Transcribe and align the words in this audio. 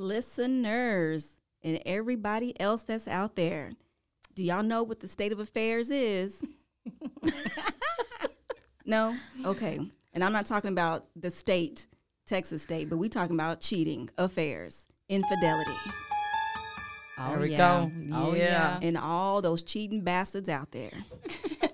listeners 0.00 1.36
and 1.62 1.80
everybody 1.86 2.58
else 2.60 2.82
that's 2.82 3.06
out 3.06 3.36
there. 3.36 3.72
Do 4.34 4.42
y'all 4.42 4.62
know 4.62 4.82
what 4.82 5.00
the 5.00 5.08
state 5.08 5.32
of 5.32 5.38
affairs 5.38 5.90
is? 5.90 6.42
no? 8.84 9.14
Okay. 9.44 9.78
And 10.12 10.24
I'm 10.24 10.32
not 10.32 10.46
talking 10.46 10.72
about 10.72 11.06
the 11.14 11.30
state, 11.30 11.86
Texas 12.26 12.62
state, 12.62 12.88
but 12.90 12.96
we 12.96 13.08
talking 13.08 13.36
about 13.36 13.60
cheating, 13.60 14.08
affairs, 14.18 14.86
infidelity, 15.08 15.70
Oh, 17.22 17.28
There 17.32 17.40
we 17.40 17.50
yeah. 17.50 17.58
go. 17.58 17.92
Oh, 18.14 18.34
Yeah. 18.34 18.42
yeah. 18.42 18.78
and 18.80 18.96
all 18.96 19.42
those 19.42 19.62
cheating 19.62 20.00
bastards 20.00 20.48
out 20.48 20.70
there. 20.72 20.92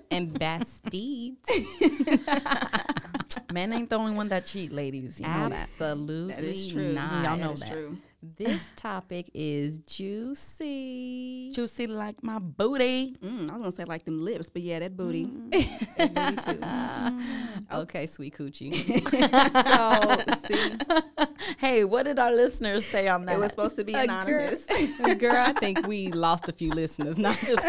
And 0.09 0.39
bastards. 0.39 0.95
Men 3.53 3.73
ain't 3.73 3.89
the 3.89 3.97
only 3.97 4.13
one 4.15 4.29
that 4.29 4.45
cheat, 4.45 4.71
ladies. 4.71 5.19
You 5.19 5.27
know 5.27 5.49
that. 5.49 5.63
Absolutely 5.69 6.33
That 6.33 6.43
is 6.45 6.67
true. 6.67 6.93
not. 6.93 7.23
Y'all 7.25 7.37
know 7.37 7.51
is 7.51 7.59
that. 7.59 7.71
true. 7.71 7.97
This 8.23 8.63
topic 8.75 9.29
is 9.35 9.77
juicy. 9.79 11.51
Juicy 11.53 11.85
like 11.85 12.23
my 12.23 12.39
booty. 12.39 13.13
Mm, 13.23 13.41
I 13.41 13.53
was 13.53 13.61
gonna 13.61 13.71
say 13.71 13.83
like 13.83 14.05
them 14.05 14.25
lips, 14.25 14.49
but 14.49 14.63
yeah, 14.63 14.79
that 14.79 14.97
booty. 14.97 15.27
Mm. 15.27 15.95
That 15.97 16.35
booty 16.35 16.57
too. 16.57 17.77
Okay, 17.79 18.07
sweet 18.07 18.35
coochie. 18.35 18.73
so, 20.31 20.45
see, 20.47 20.77
Hey, 21.57 21.83
what 21.83 22.03
did 22.03 22.17
our 22.17 22.31
listeners 22.31 22.85
say 22.85 23.07
on 23.07 23.25
that? 23.25 23.35
It 23.35 23.39
was 23.39 23.51
supposed 23.51 23.75
to 23.77 23.83
be 23.83 23.93
anonymous. 23.93 24.65
girl, 25.17 25.35
I 25.35 25.53
think 25.53 25.85
we 25.85 26.07
lost 26.11 26.47
a 26.47 26.53
few 26.53 26.71
listeners. 26.71 27.17
Not 27.17 27.37
just 27.39 27.61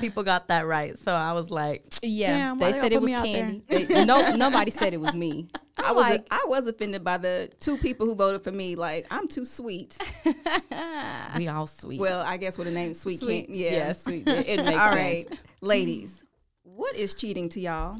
People 0.00 0.22
got 0.24 0.48
that 0.48 0.66
right. 0.66 0.98
So 0.98 1.14
I 1.14 1.32
was 1.32 1.50
like, 1.50 1.84
yeah. 2.02 2.36
Damn, 2.36 2.58
they 2.58 2.72
they 2.72 2.72
said 2.72 2.92
gonna 2.92 2.94
it 2.94 3.00
was 3.00 3.06
me 3.06 3.14
out 3.14 3.22
there? 3.24 3.34
candy. 3.34 3.84
They, 3.84 4.04
no, 4.04 4.34
nobody 4.34 4.70
said 4.70 4.92
it 4.92 5.00
was 5.00 5.14
me. 5.14 5.48
I 5.78 5.92
was 5.92 6.02
like- 6.02 6.26
I 6.30 6.44
was 6.48 6.66
offended 6.66 7.04
by 7.04 7.18
the 7.18 7.50
two 7.60 7.76
people 7.78 8.06
who 8.06 8.14
voted 8.14 8.42
for 8.42 8.52
me. 8.52 8.76
Like 8.76 9.06
I'm 9.10 9.28
too 9.28 9.44
sweet. 9.44 9.98
we 11.36 11.48
all 11.48 11.66
sweet. 11.66 12.00
Well, 12.00 12.20
I 12.20 12.36
guess 12.36 12.58
with 12.58 12.66
the 12.66 12.72
name 12.72 12.94
Sweet, 12.94 13.20
Sweet, 13.20 13.46
can't. 13.46 13.56
Yeah. 13.56 13.70
yeah, 13.72 13.92
sweet. 13.92 14.26
It, 14.26 14.48
it 14.48 14.64
makes 14.64 14.78
All 14.78 14.92
sense. 14.92 15.28
ladies, 15.60 16.24
what 16.62 16.94
is 16.96 17.14
cheating 17.14 17.48
to 17.50 17.60
y'all? 17.60 17.98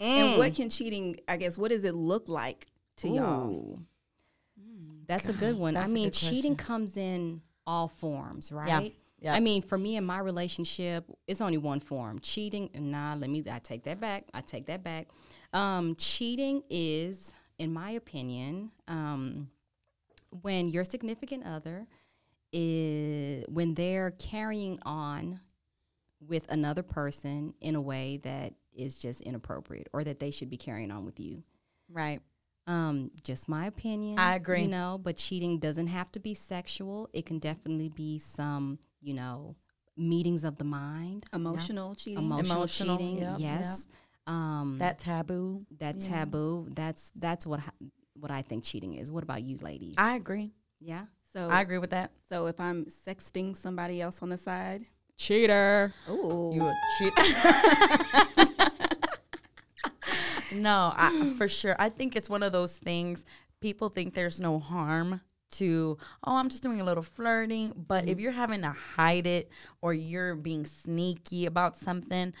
And 0.00 0.30
mm. 0.30 0.38
what 0.38 0.54
can 0.54 0.68
cheating? 0.68 1.16
I 1.28 1.36
guess 1.36 1.56
what 1.56 1.70
does 1.70 1.84
it 1.84 1.94
look 1.94 2.28
like 2.28 2.66
to 2.98 3.08
y'all? 3.08 3.50
Ooh. 3.50 3.78
Mm, 4.60 5.06
that's 5.06 5.28
a 5.28 5.32
good 5.32 5.56
one. 5.56 5.76
I 5.76 5.86
mean, 5.86 6.10
cheating 6.10 6.56
question. 6.56 6.56
comes 6.56 6.96
in 6.96 7.40
all 7.66 7.88
forms, 7.88 8.50
right? 8.50 8.92
yeah. 9.20 9.32
I 9.32 9.38
mean, 9.38 9.62
for 9.62 9.78
me 9.78 9.96
in 9.96 10.04
my 10.04 10.18
relationship, 10.18 11.04
it's 11.28 11.40
only 11.40 11.58
one 11.58 11.78
form. 11.78 12.18
Cheating, 12.18 12.70
nah, 12.74 13.14
let 13.14 13.30
me 13.30 13.44
I 13.50 13.60
take 13.60 13.84
that 13.84 14.00
back. 14.00 14.24
I 14.34 14.40
take 14.40 14.66
that 14.66 14.82
back. 14.82 15.06
Um, 15.52 15.94
cheating 15.96 16.62
is, 16.70 17.32
in 17.58 17.72
my 17.72 17.90
opinion, 17.92 18.70
um, 18.88 19.50
when 20.42 20.68
your 20.68 20.84
significant 20.84 21.44
other 21.44 21.86
is 22.52 23.44
when 23.48 23.74
they're 23.74 24.10
carrying 24.12 24.78
on 24.84 25.40
with 26.26 26.46
another 26.50 26.82
person 26.82 27.54
in 27.60 27.74
a 27.74 27.80
way 27.80 28.18
that 28.22 28.54
is 28.74 28.94
just 28.96 29.20
inappropriate 29.22 29.88
or 29.92 30.04
that 30.04 30.20
they 30.20 30.30
should 30.30 30.48
be 30.50 30.56
carrying 30.56 30.90
on 30.90 31.04
with 31.04 31.18
you. 31.20 31.42
right. 31.90 32.20
Um, 32.68 33.10
just 33.24 33.48
my 33.48 33.66
opinion. 33.66 34.20
I 34.20 34.36
agree. 34.36 34.62
You 34.62 34.68
know, 34.68 35.00
but 35.02 35.16
cheating 35.16 35.58
doesn't 35.58 35.88
have 35.88 36.12
to 36.12 36.20
be 36.20 36.32
sexual. 36.32 37.10
It 37.12 37.26
can 37.26 37.40
definitely 37.40 37.88
be 37.88 38.18
some, 38.18 38.78
you 39.00 39.14
know, 39.14 39.56
meetings 39.96 40.44
of 40.44 40.58
the 40.58 40.64
mind, 40.64 41.24
Emotional 41.32 41.96
cheating. 41.96 42.22
emotional, 42.24 42.56
Emotional, 42.58 42.96
cheating. 42.98 43.18
yep, 43.18 43.34
yes. 43.40 43.88
Um, 44.26 44.76
That 44.78 44.98
taboo. 44.98 45.66
that 45.78 45.96
yeah. 46.00 46.08
taboo. 46.08 46.68
That's 46.70 47.12
that's 47.16 47.46
what 47.46 47.60
what 48.14 48.30
I 48.30 48.42
think 48.42 48.64
cheating 48.64 48.94
is. 48.94 49.10
What 49.10 49.24
about 49.24 49.42
you, 49.42 49.58
ladies? 49.60 49.94
I 49.98 50.14
agree. 50.16 50.52
yeah. 50.80 51.06
so 51.32 51.48
I 51.48 51.60
agree 51.60 51.78
with 51.78 51.90
that. 51.90 52.12
so 52.28 52.46
if 52.46 52.60
I'm 52.60 52.84
sexting 52.86 53.56
somebody 53.56 54.00
else 54.00 54.22
on 54.22 54.28
the 54.28 54.38
side, 54.38 54.84
Cheater. 55.16 55.92
oh, 56.08 56.52
You 56.52 56.62
a 56.66 56.74
cheater. 56.98 57.22
no, 60.52 60.92
I, 60.96 61.32
for 61.36 61.48
sure. 61.48 61.76
I 61.78 61.88
think 61.88 62.16
it's 62.16 62.28
one 62.30 62.42
of 62.42 62.52
those 62.52 62.76
things. 62.78 63.24
People 63.60 63.88
think 63.88 64.14
there's 64.14 64.40
no 64.40 64.58
harm 64.58 65.20
to, 65.52 65.98
oh, 66.24 66.36
I'm 66.36 66.48
just 66.48 66.62
doing 66.62 66.80
a 66.80 66.84
little 66.84 67.02
flirting. 67.02 67.72
But 67.76 68.08
if 68.08 68.18
you're 68.20 68.32
having 68.32 68.62
to 68.62 68.70
hide 68.72 69.26
it 69.26 69.50
or 69.80 69.94
you're 69.94 70.34
being 70.34 70.64
sneaky 70.66 71.46
about 71.46 71.76
something, 71.76 72.32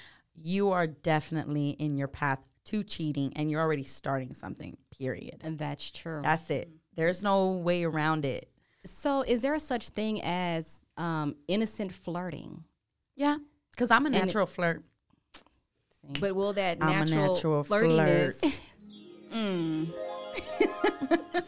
you 0.42 0.70
are 0.70 0.86
definitely 0.86 1.70
in 1.70 1.96
your 1.96 2.08
path 2.08 2.40
to 2.66 2.82
cheating 2.82 3.32
and 3.36 3.50
you're 3.50 3.60
already 3.60 3.82
starting 3.82 4.34
something, 4.34 4.76
period. 4.96 5.40
And 5.42 5.58
that's 5.58 5.90
true. 5.90 6.20
That's 6.22 6.48
it. 6.50 6.70
There's 6.94 7.22
no 7.22 7.52
way 7.52 7.84
around 7.84 8.24
it. 8.24 8.50
so, 8.84 9.22
is 9.22 9.42
there 9.42 9.54
a 9.54 9.60
such 9.60 9.88
thing 9.90 10.20
as 10.22 10.66
um, 10.96 11.36
innocent 11.48 11.92
flirting? 11.92 12.64
Yeah. 13.16 13.38
Because 13.70 13.90
I'm 13.90 14.04
a 14.04 14.08
And 14.08 14.16
it- 14.16 14.26
natural 14.26 14.46
flirt. 14.46 14.82
but 16.20 16.34
will 16.34 16.52
that 16.54 16.78
I'm 16.80 17.02
a 17.02 17.06
natural, 17.06 17.34
natural 17.34 17.64
flirtiness? 17.64 18.38
flirt. 18.40 18.58
Mm, 19.32 19.90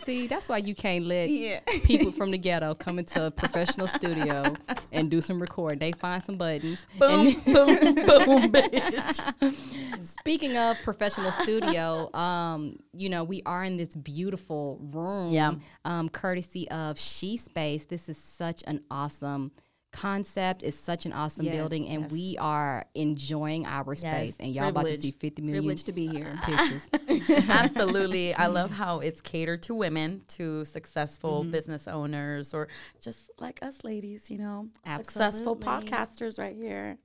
See, 0.04 0.26
that's 0.26 0.48
why 0.48 0.58
you 0.58 0.74
can't 0.74 1.04
let 1.06 1.28
yeah. 1.28 1.60
people 1.84 2.12
from 2.12 2.30
the 2.30 2.38
ghetto 2.44 2.74
come 2.74 2.98
into 2.98 3.26
a 3.26 3.30
professional 3.30 3.88
studio 3.88 4.54
and 4.92 5.10
do 5.10 5.20
some 5.20 5.40
recording. 5.40 5.78
They 5.78 5.92
find 5.92 6.22
some 6.22 6.36
buttons. 6.36 6.86
Boom, 6.98 7.26
And 7.28 7.44
boom, 7.44 7.94
boom, 7.94 8.52
bitch. 8.52 10.04
speaking 10.04 10.56
of 10.56 10.76
professional 10.82 11.32
studio, 11.32 12.14
um, 12.14 12.78
you 12.92 13.08
know, 13.08 13.24
we 13.24 13.42
are 13.46 13.64
in 13.64 13.76
this 13.76 13.94
beautiful 13.94 14.78
room. 14.92 15.32
Yeah. 15.32 15.54
Um, 15.84 16.08
courtesy 16.08 16.70
of 16.70 16.98
She 16.98 17.36
Space. 17.36 17.84
This 17.84 18.08
is 18.08 18.18
such 18.18 18.62
an 18.66 18.82
awesome 18.90 19.52
concept. 19.94 20.62
It's 20.62 20.76
such 20.76 21.06
an 21.06 21.12
awesome 21.12 21.46
Yes, 21.46 21.54
building, 21.56 21.88
and 21.88 22.02
yes. 22.02 22.10
we 22.12 22.36
are 22.38 22.84
enjoying 22.94 23.64
our 23.64 23.94
space. 23.94 24.36
And 24.40 24.52
y'all 24.52 24.68
about 24.68 24.88
to 24.88 25.00
see 25.00 25.12
50 25.12 25.40
million 25.42 25.62
Privileged 25.62 25.86
to 25.86 25.92
be 25.92 26.08
here. 26.08 26.34
pictures. 26.44 26.90
Absolutely. 27.48 28.34
I 28.34 28.48
love 28.48 28.70
how 28.82 28.98
it's 29.00 29.20
catered 29.20 29.62
to 29.64 29.74
women, 29.74 30.22
to 30.36 30.64
successful 30.64 31.42
Mm-hmm. 31.42 31.50
business 31.52 31.88
owners, 31.88 32.52
or 32.52 32.68
just 33.00 33.30
like 33.38 33.62
us 33.62 33.84
ladies, 33.84 34.30
you 34.30 34.38
know, 34.38 34.68
successful 34.96 35.56
podcasters 35.56 36.38
right 36.38 36.54
here. 36.56 36.98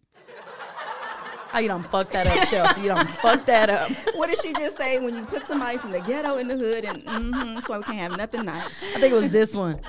Oh, 1.53 1.59
you 1.59 1.67
don't 1.67 1.85
fuck 1.87 2.09
that 2.11 2.27
up, 2.27 2.47
Chelsea. 2.47 2.81
You 2.81 2.89
don't 2.89 3.09
fuck 3.09 3.45
that 3.47 3.69
up. 3.69 3.91
what 4.15 4.29
did 4.29 4.39
she 4.39 4.53
just 4.53 4.77
say? 4.77 4.99
When 4.99 5.15
you 5.15 5.25
put 5.25 5.45
somebody 5.45 5.77
from 5.77 5.91
the 5.91 5.99
ghetto 6.01 6.37
in 6.37 6.47
the 6.47 6.55
hood, 6.57 6.85
and 6.85 7.03
mm-hmm, 7.03 7.55
that's 7.55 7.67
why 7.67 7.77
we 7.79 7.83
can't 7.85 7.97
have 7.97 8.17
nothing 8.17 8.45
nice. 8.45 8.83
I 8.95 8.99
think 8.99 9.13
it 9.13 9.15
was 9.15 9.29
this 9.31 9.55
one. 9.55 9.79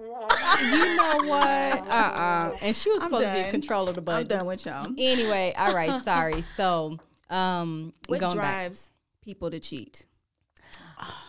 you 0.00 0.96
know 0.96 1.20
what? 1.24 1.88
Uh-uh. 1.88 2.56
And 2.62 2.74
she 2.74 2.90
was 2.90 3.02
I'm 3.02 3.08
supposed 3.08 3.26
to 3.26 3.32
be 3.32 3.38
in 3.38 3.42
done. 3.44 3.50
control 3.50 3.88
of 3.88 3.94
the 3.94 4.00
budget. 4.00 4.32
I'm 4.32 4.38
done 4.38 4.46
with 4.46 4.64
y'all. 4.66 4.86
Anyway, 4.96 5.54
all 5.56 5.74
right, 5.74 6.02
sorry. 6.02 6.42
So, 6.56 6.98
um, 7.28 7.92
What 8.06 8.20
going 8.20 8.36
back. 8.36 8.44
drives 8.68 8.90
people 9.22 9.50
to 9.50 9.60
cheat? 9.60 10.06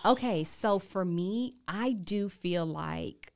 Okay, 0.05 0.43
so 0.43 0.77
for 0.79 1.03
me, 1.03 1.55
I 1.67 1.93
do 1.93 2.29
feel 2.29 2.65
like 2.65 3.33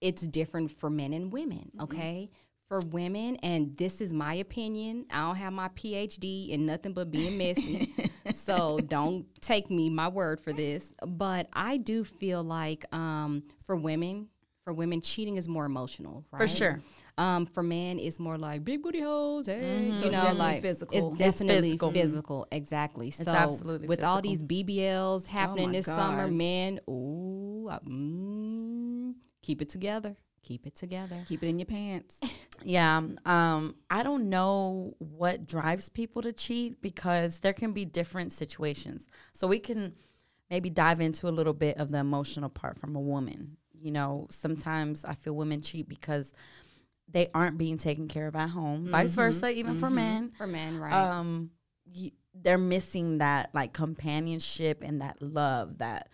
it's 0.00 0.22
different 0.22 0.70
for 0.70 0.88
men 0.88 1.12
and 1.12 1.32
women, 1.32 1.72
okay? 1.80 2.30
For 2.68 2.80
women, 2.80 3.36
and 3.36 3.74
this 3.78 4.02
is 4.02 4.12
my 4.12 4.34
opinion, 4.34 5.06
I 5.10 5.22
don't 5.26 5.36
have 5.36 5.54
my 5.54 5.68
PhD 5.68 6.50
in 6.50 6.66
nothing 6.66 6.92
but 6.92 7.10
being 7.10 7.38
messy. 7.38 7.94
so 8.34 8.78
don't 8.88 9.24
take 9.40 9.70
me 9.70 9.88
my 9.88 10.08
word 10.08 10.38
for 10.38 10.52
this, 10.52 10.92
but 11.06 11.48
I 11.54 11.78
do 11.78 12.04
feel 12.04 12.42
like 12.44 12.84
um 12.94 13.42
for 13.64 13.74
women, 13.74 14.28
for 14.64 14.74
women 14.74 15.00
cheating 15.00 15.36
is 15.36 15.48
more 15.48 15.64
emotional, 15.64 16.26
right? 16.30 16.42
For 16.42 16.46
sure. 16.46 16.82
Um, 17.16 17.46
for 17.46 17.62
men, 17.64 17.98
it's 17.98 18.20
more 18.20 18.36
like 18.38 18.64
big 18.64 18.82
booty 18.82 19.00
hoes. 19.00 19.46
Hey, 19.46 19.60
So 19.60 19.64
you 19.64 19.90
it's 19.92 20.00
know, 20.02 20.10
definitely 20.10 20.38
like 20.38 20.62
physical. 20.62 20.96
It's 20.96 21.06
It's 21.06 21.18
definitely 21.18 21.70
physical. 21.70 21.92
physical. 21.92 22.46
Exactly. 22.52 23.10
So 23.10 23.30
absolutely 23.30 23.88
with 23.88 24.04
all 24.04 24.20
these 24.20 24.40
BBLs 24.42 25.26
happening 25.26 25.68
my 25.68 25.72
this 25.72 25.86
summer, 25.86 26.24
God. 26.26 26.32
men, 26.32 26.80
ooh, 26.88 27.66
uh, 27.70 27.78
mm, 27.80 29.14
keep 29.42 29.62
it 29.62 29.68
together. 29.70 30.16
Keep 30.48 30.66
it 30.66 30.74
together. 30.74 31.22
Keep 31.28 31.42
it 31.42 31.48
in 31.48 31.58
your 31.58 31.66
pants. 31.66 32.18
Yeah. 32.64 33.00
Um, 33.24 33.76
I 33.88 34.02
don't 34.02 34.28
know 34.28 34.94
what 34.98 35.46
drives 35.46 35.88
people 35.88 36.22
to 36.22 36.32
cheat 36.32 36.82
because 36.82 37.38
there 37.38 37.52
can 37.52 37.72
be 37.72 37.84
different 37.84 38.32
situations. 38.32 39.06
So 39.32 39.46
we 39.46 39.60
can 39.60 39.94
maybe 40.50 40.68
dive 40.68 41.00
into 41.00 41.28
a 41.28 41.30
little 41.30 41.52
bit 41.52 41.76
of 41.76 41.92
the 41.92 41.98
emotional 41.98 42.48
part 42.48 42.76
from 42.76 42.96
a 42.96 43.00
woman. 43.00 43.58
You 43.80 43.92
know, 43.92 44.26
sometimes 44.30 45.04
I 45.04 45.14
feel 45.14 45.36
women 45.36 45.60
cheat 45.60 45.88
because 45.88 46.34
they 47.08 47.28
aren't 47.32 47.58
being 47.58 47.78
taken 47.78 48.08
care 48.08 48.26
of 48.26 48.34
at 48.34 48.48
home. 48.50 48.88
Vice 48.90 49.14
versa, 49.14 49.50
even 49.50 49.76
for 49.76 49.88
men. 49.88 50.32
For 50.36 50.48
men, 50.48 50.78
right? 50.80 50.92
Um, 50.92 51.50
y- 51.86 52.10
they're 52.34 52.58
missing 52.58 53.18
that 53.18 53.54
like 53.54 53.72
companionship 53.72 54.82
and 54.82 55.00
that 55.00 55.22
love, 55.22 55.78
that 55.78 56.08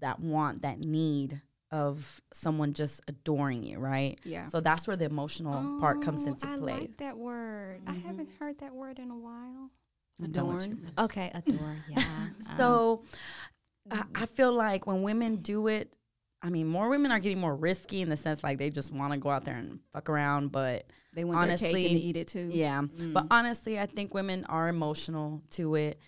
that 0.00 0.20
want, 0.20 0.62
that 0.62 0.80
need 0.80 1.40
of 1.70 2.20
someone 2.32 2.72
just 2.72 3.00
adoring 3.08 3.62
you, 3.62 3.78
right? 3.78 4.18
Yeah. 4.24 4.46
So 4.48 4.60
that's 4.60 4.86
where 4.88 4.96
the 4.96 5.04
emotional 5.04 5.78
part 5.80 6.00
comes 6.02 6.22
Oh, 6.24 6.28
into 6.28 6.48
I 6.48 6.56
play. 6.56 6.72
like 6.72 6.96
that 6.98 7.18
word. 7.18 7.80
I 7.86 7.92
haven't 7.92 8.30
heard 8.38 8.58
that 8.60 8.74
word 8.74 8.98
in 8.98 9.10
a 9.10 9.16
while. 9.18 9.70
I'm 10.22 10.32
done 10.32 10.54
with 10.54 10.64
Adorn. 10.64 10.90
Okay, 10.98 11.30
adore. 11.34 11.76
Yeah. 11.90 11.98
Um, 11.98 12.34
So 12.56 13.02
I, 13.90 14.02
I 14.14 14.26
feel 14.26 14.52
like 14.52 14.86
when 14.86 15.02
women 15.02 15.36
do 15.36 15.68
it, 15.68 15.92
I 16.42 16.50
mean, 16.50 16.66
more 16.68 16.88
women 16.88 17.10
are 17.12 17.18
getting 17.18 17.40
more 17.40 17.54
risky 17.54 18.00
in 18.00 18.08
the 18.08 18.16
sense 18.16 18.42
like 18.42 18.58
they 18.58 18.70
just 18.70 18.92
want 18.92 19.12
to 19.12 19.18
go 19.18 19.28
out 19.28 19.44
there 19.44 19.56
and 19.56 19.80
fuck 19.92 20.08
around, 20.08 20.52
but 20.52 20.86
They 21.12 21.24
want 21.24 21.38
honestly, 21.40 21.72
their 21.72 21.82
cake 21.82 21.90
and 21.90 22.00
eat 22.00 22.16
it 22.16 22.28
too. 22.28 22.48
yeah. 22.52 22.80
But 23.12 23.26
honestly, 23.30 23.78
I 23.78 23.86
think 23.86 24.14
women 24.14 24.44
are 24.46 24.68
emotional 24.68 25.42
to 25.50 25.74
it, 25.74 25.98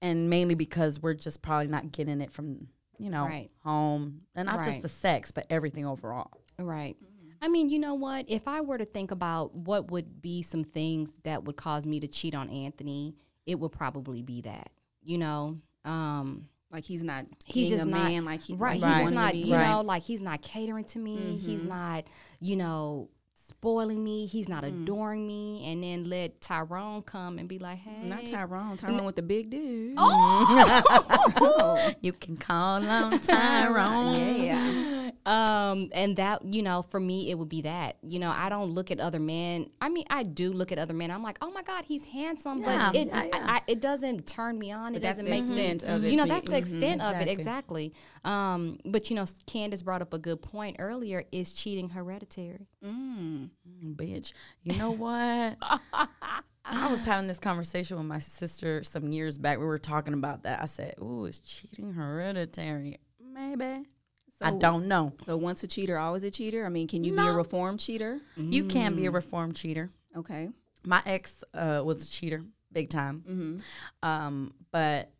and 0.00 0.28
mainly 0.30 0.54
because 0.54 1.00
we're 1.00 1.14
just 1.14 1.42
probably 1.42 1.68
not 1.68 1.90
getting 1.90 2.20
it 2.20 2.30
from 2.32 2.68
you 3.02 3.10
know 3.10 3.24
Right. 3.24 3.50
home, 3.64 4.22
and 4.34 4.46
not 4.46 4.64
just 4.64 4.82
the 4.82 4.88
sex, 4.88 5.30
but 5.30 5.46
everything 5.50 5.86
overall. 5.86 6.30
Right. 6.58 6.96
I 7.40 7.48
mean, 7.48 7.68
you 7.70 7.80
know 7.80 7.94
what? 7.94 8.26
If 8.28 8.46
I 8.46 8.60
were 8.60 8.78
to 8.78 8.84
think 8.84 9.10
about 9.10 9.52
what 9.54 9.90
would 9.90 10.22
be 10.22 10.42
some 10.42 10.62
things 10.62 11.10
that 11.24 11.42
would 11.44 11.56
cause 11.56 11.86
me 11.86 11.98
to 11.98 12.06
cheat 12.06 12.36
on 12.36 12.48
Anthony, 12.48 13.16
it 13.46 13.58
would 13.58 13.72
probably 13.72 14.22
be 14.22 14.42
that. 14.42 14.70
You 15.02 15.18
know, 15.18 15.58
um, 15.84 16.48
Like 16.70 16.84
he's 16.84 17.02
not 17.02 17.26
he's 17.44 17.68
just 17.70 17.82
a 17.82 17.86
not 17.86 18.10
man 18.12 18.24
like 18.24 18.40
he 18.42 18.54
right. 18.54 18.80
like 18.80 18.90
He's 18.90 18.98
he 18.98 19.02
just 19.04 19.14
not, 19.14 19.34
you 19.34 19.54
Right. 19.56 19.70
know, 19.72 19.80
like 19.80 20.04
he's 20.04 20.20
not 20.20 20.40
catering 20.42 20.84
to 20.84 21.00
me. 21.00 21.36
He's 21.44 21.64
not, 21.64 22.04
you 22.38 22.54
know, 22.54 23.10
spoiling 23.52 24.02
me. 24.02 24.26
He's 24.26 24.48
not 24.48 24.64
mm. 24.64 24.82
adoring 24.82 25.26
me. 25.26 25.64
And 25.66 25.82
then 25.82 26.08
let 26.08 26.40
Tyrone 26.40 27.02
come 27.02 27.38
and 27.38 27.48
be 27.48 27.58
like, 27.58 27.78
hey, 27.78 28.08
Not 28.08 28.26
Tyrone. 28.26 28.76
Tyrone 28.76 29.04
with 29.04 29.16
the 29.16 29.22
big 29.22 29.50
dude. 29.50 29.94
Oh! 29.98 31.78
You 32.00 32.12
can 32.12 32.36
call 32.36 32.84
on 32.88 33.18
Tyrone. 33.20 34.42
Yeah. 34.42 34.91
Um 35.24 35.88
and 35.92 36.16
that 36.16 36.44
you 36.44 36.62
know 36.62 36.82
for 36.82 36.98
me 36.98 37.30
it 37.30 37.38
would 37.38 37.48
be 37.48 37.62
that 37.62 37.96
you 38.02 38.18
know 38.18 38.30
i 38.34 38.48
don't 38.48 38.70
look 38.70 38.90
at 38.90 38.98
other 38.98 39.20
men 39.20 39.70
i 39.80 39.88
mean 39.88 40.04
i 40.10 40.22
do 40.24 40.52
look 40.52 40.72
at 40.72 40.78
other 40.78 40.94
men 40.94 41.10
i'm 41.12 41.22
like 41.22 41.38
oh 41.40 41.50
my 41.52 41.62
god 41.62 41.84
he's 41.86 42.04
handsome 42.06 42.60
Yeah, 42.60 42.90
but 42.90 42.96
it 43.00 43.06
yeah, 43.08 43.24
yeah. 43.24 43.30
I, 43.46 43.56
I, 43.56 43.60
it 43.68 43.80
doesn't 43.80 44.26
turn 44.26 44.58
me 44.58 44.72
on 44.72 44.92
it 44.92 44.94
But 44.94 45.02
that's 45.02 45.18
doesn't 45.18 45.24
the 45.26 45.30
make 45.30 45.44
me 45.44 45.52
extent 45.52 45.82
of 45.84 46.04
it 46.04 46.10
you 46.10 46.16
know 46.16 46.24
for 46.24 46.28
that's 46.28 46.44
you. 46.44 46.50
the 46.50 46.56
extent 46.58 47.02
of 47.02 47.14
it 47.20 47.28
Exactly. 47.28 47.86
exactly 47.86 47.94
um 48.24 48.78
but 48.84 49.10
you 49.10 49.16
know 49.16 49.26
candace 49.46 49.82
brought 49.82 50.02
up 50.02 50.12
a 50.12 50.18
good 50.18 50.42
point 50.42 50.76
earlier 50.80 51.22
is 51.30 51.52
cheating 51.52 51.88
hereditary 51.90 52.66
Mm. 52.84 53.48
Mm, 53.84 53.94
bitch. 53.94 54.32
You 54.64 54.76
know 54.76 54.90
what? 54.90 55.56
I 56.64 56.90
was 56.90 57.04
having 57.04 57.28
this 57.28 57.38
conversation 57.38 57.96
with 57.96 58.06
my 58.06 58.18
sister 58.18 58.82
some 58.82 59.12
years 59.12 59.38
back. 59.38 59.58
We 59.58 59.64
were 59.64 59.78
talking 59.78 60.14
about 60.14 60.42
that. 60.42 60.60
I 60.60 60.66
said, 60.66 60.94
"Ooh, 61.00 61.26
is 61.26 61.38
cheating 61.40 61.92
hereditary? 61.92 62.98
Maybe. 63.20 63.86
I 64.42 64.50
don't 64.52 64.88
know. 64.88 65.12
So 65.24 65.36
once 65.36 65.62
a 65.62 65.66
cheater, 65.66 65.98
always 65.98 66.22
a 66.22 66.30
cheater. 66.30 66.64
I 66.64 66.68
mean, 66.68 66.88
can 66.88 67.04
you 67.04 67.12
be 67.12 67.18
a 67.18 67.24
No. 67.24 67.34
reformed 67.34 67.80
cheater? 67.80 68.20
You 68.36 68.64
can 68.64 68.96
be 68.96 69.06
a 69.06 69.10
reformed 69.10 69.56
cheater. 69.56 69.90
Okay. 70.16 70.50
My 70.84 71.02
ex 71.06 71.44
uh, 71.54 71.82
was 71.84 72.08
a 72.08 72.10
cheater, 72.10 72.44
big 72.72 72.90
time. 72.90 73.24
Mm-hmm. 73.28 74.08
Um, 74.08 74.54
but 74.72 75.10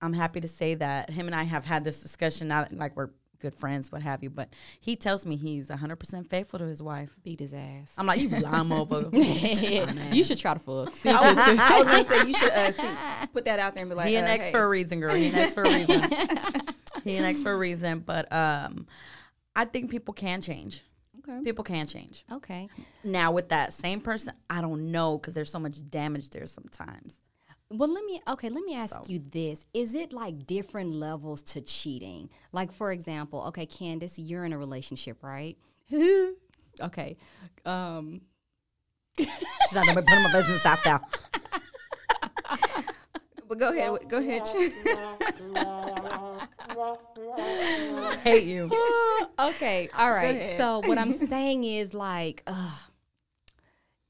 I'm 0.00 0.12
happy 0.12 0.40
to 0.40 0.48
say 0.48 0.74
that 0.76 1.10
him 1.10 1.26
and 1.26 1.34
I 1.34 1.42
have 1.42 1.64
had 1.64 1.84
this 1.84 2.00
discussion 2.00 2.48
now, 2.48 2.62
that, 2.62 2.72
like 2.72 2.96
we're 2.96 3.10
good 3.40 3.54
friends, 3.54 3.90
what 3.90 4.02
have 4.02 4.22
you. 4.22 4.30
But 4.30 4.54
he 4.80 4.96
tells 4.96 5.26
me 5.26 5.36
he's 5.36 5.68
100% 5.68 6.28
faithful 6.28 6.58
to 6.58 6.66
his 6.66 6.82
wife. 6.82 7.16
beat 7.22 7.40
his 7.40 7.52
ass 7.52 7.94
I'm 7.98 8.06
like, 8.06 8.20
you 8.20 8.28
lying 8.28 8.68
motherfucker. 8.68 10.14
you 10.14 10.24
should 10.24 10.38
try 10.38 10.54
to 10.54 10.60
fuck 10.60 10.88
I 11.06 11.32
was, 11.32 11.58
I 11.58 11.78
was 11.78 11.88
gonna 11.88 12.04
say 12.04 12.26
you 12.26 12.34
should 12.34 12.52
uh, 12.52 12.70
see, 12.70 12.88
put 13.32 13.46
that 13.46 13.58
out 13.58 13.74
there 13.74 13.82
and 13.82 13.90
be 13.90 13.96
like, 13.96 14.08
he 14.08 14.16
an 14.16 14.24
uh, 14.24 14.28
ex 14.28 14.44
hey. 14.44 14.50
for 14.52 14.62
a 14.62 14.68
reason, 14.68 15.00
girl. 15.00 15.14
He 15.14 15.28
an 15.28 15.34
ex 15.34 15.54
for 15.54 15.62
a 15.62 15.72
reason. 15.72 16.00
he 17.04 17.16
an 17.16 17.24
ex 17.24 17.42
for 17.42 17.52
a 17.52 17.58
reason. 17.58 18.00
But 18.00 18.32
um, 18.32 18.86
I 19.56 19.64
think 19.64 19.90
people 19.90 20.14
can 20.14 20.40
change. 20.40 20.82
Okay. 21.20 21.42
People 21.44 21.64
can 21.64 21.86
change. 21.86 22.24
okay 22.32 22.68
Now 23.04 23.30
with 23.30 23.50
that 23.50 23.72
same 23.74 24.00
person, 24.00 24.32
I 24.48 24.60
don't 24.62 24.90
know 24.90 25.18
because 25.18 25.34
there's 25.34 25.50
so 25.50 25.58
much 25.58 25.76
damage 25.90 26.30
there 26.30 26.46
sometimes. 26.46 27.20
Well, 27.72 27.92
let 27.92 28.04
me 28.04 28.20
okay. 28.26 28.48
Let 28.48 28.64
me 28.64 28.74
ask 28.74 28.96
So. 28.96 29.02
you 29.06 29.22
this: 29.30 29.64
Is 29.72 29.94
it 29.94 30.12
like 30.12 30.46
different 30.46 30.92
levels 30.94 31.42
to 31.52 31.60
cheating? 31.60 32.28
Like, 32.52 32.72
for 32.72 32.90
example, 32.90 33.44
okay, 33.48 33.64
Candace, 33.66 34.18
you're 34.18 34.44
in 34.44 34.52
a 34.52 34.58
relationship, 34.58 35.22
right? 35.22 35.56
okay. 36.82 37.16
Um, 37.64 38.22
She's 39.18 39.28
not 39.74 39.86
gonna 39.86 40.00
be 40.02 40.06
putting 40.08 40.22
my 40.24 40.32
business 40.32 40.64
out 40.66 40.78
there. 40.84 41.00
But 43.48 43.58
go 43.58 43.68
ahead. 43.70 44.08
Go 44.08 44.18
ahead. 44.18 44.46
Hate 48.24 48.44
you. 48.44 48.70
okay. 49.38 49.88
All 49.96 50.12
right. 50.12 50.56
So 50.56 50.80
what 50.86 50.98
I'm 50.98 51.12
saying 51.28 51.64
is 51.64 51.94
like, 51.94 52.42
uh, 52.46 52.76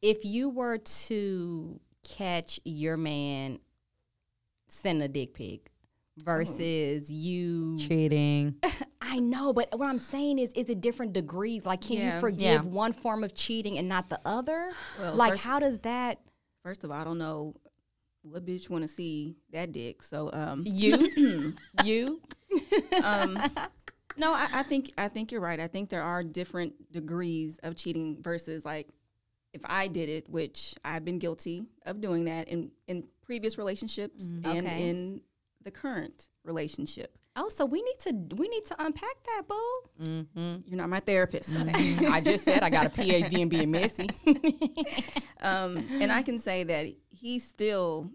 if 0.03 0.25
you 0.25 0.49
were 0.49 0.79
to 0.79 1.81
catch 2.03 2.59
your 2.65 2.97
man 2.97 3.59
send 4.69 5.03
a 5.03 5.09
dick 5.09 5.35
pic 5.35 5.71
versus 6.19 7.11
you 7.11 7.79
Cheating. 7.79 8.55
I 9.01 9.19
know, 9.19 9.53
but 9.53 9.77
what 9.79 9.89
I'm 9.89 9.99
saying 9.99 10.39
is, 10.39 10.53
is 10.53 10.69
it 10.69 10.81
different 10.81 11.13
degrees? 11.13 11.65
Like, 11.67 11.81
can 11.81 11.97
Yeah. 11.97 12.15
you 12.15 12.21
forgive 12.21 12.41
Yeah. 12.41 12.61
one 12.63 12.93
form 12.93 13.25
of 13.25 13.35
cheating 13.35 13.79
and 13.79 13.89
not 13.89 14.09
the 14.09 14.21
other? 14.25 14.71
Well, 14.99 15.15
like, 15.17 15.33
first- 15.33 15.45
how 15.45 15.59
does 15.59 15.79
that? 15.81 16.21
First 16.63 16.85
of 16.85 16.91
all, 16.91 16.97
I 17.01 17.05
don't 17.05 17.19
know 17.19 17.55
what 18.23 18.45
bitch 18.45 18.69
want 18.69 18.83
to 18.83 18.89
see 18.89 19.35
that 19.51 19.73
dick. 19.73 20.03
So 20.03 20.31
um, 20.33 20.63
You, 20.67 21.55
you, 21.85 22.21
um, 23.05 23.35
no, 24.17 24.33
I, 24.33 24.49
I 24.53 24.63
think 24.63 24.93
I 24.99 25.09
think 25.09 25.33
you're 25.33 25.41
right. 25.41 25.61
I 25.61 25.67
think 25.69 25.89
there 25.91 26.03
are 26.03 26.23
different 26.23 26.93
degrees 26.93 27.59
of 27.63 27.77
cheating 27.77 28.19
versus 28.23 28.65
like 28.65 28.89
if 29.53 29.63
I 29.65 29.89
did 29.89 30.09
it, 30.09 30.29
which 30.29 30.75
I've 30.85 31.05
been 31.05 31.19
guilty 31.19 31.65
of 31.87 32.01
doing 32.01 32.25
that 32.27 32.49
in 32.49 32.71
in 32.87 33.05
previous 33.23 33.59
relationships 33.59 34.25
and 34.25 34.67
Okay. 34.67 34.89
in 34.89 35.21
the 35.63 35.71
current 35.71 36.29
relationship. 36.45 37.17
oh, 37.37 37.49
so 37.49 37.65
we 37.65 37.81
need 37.83 37.99
to 38.01 38.13
we 38.37 38.49
need 38.49 38.65
to 38.67 38.75
unpack 38.85 39.17
that, 39.27 39.43
boo. 39.49 39.81
Mm-hmm. 40.03 40.57
You're 40.67 40.77
not 40.79 40.89
my 40.89 41.01
therapist, 41.01 41.55
okay? 41.55 42.07
I 42.07 42.21
just 42.21 42.45
said 42.45 42.63
I 42.63 42.71
got 42.71 42.87
a 42.87 42.91
PhD 42.91 43.39
in 43.41 43.49
being 43.49 43.71
messy. 43.71 44.09
um, 45.41 45.87
and 46.01 46.11
I 46.11 46.23
can 46.23 46.39
say 46.39 46.65
that 46.65 46.87
he 47.09 47.39
still 47.39 48.11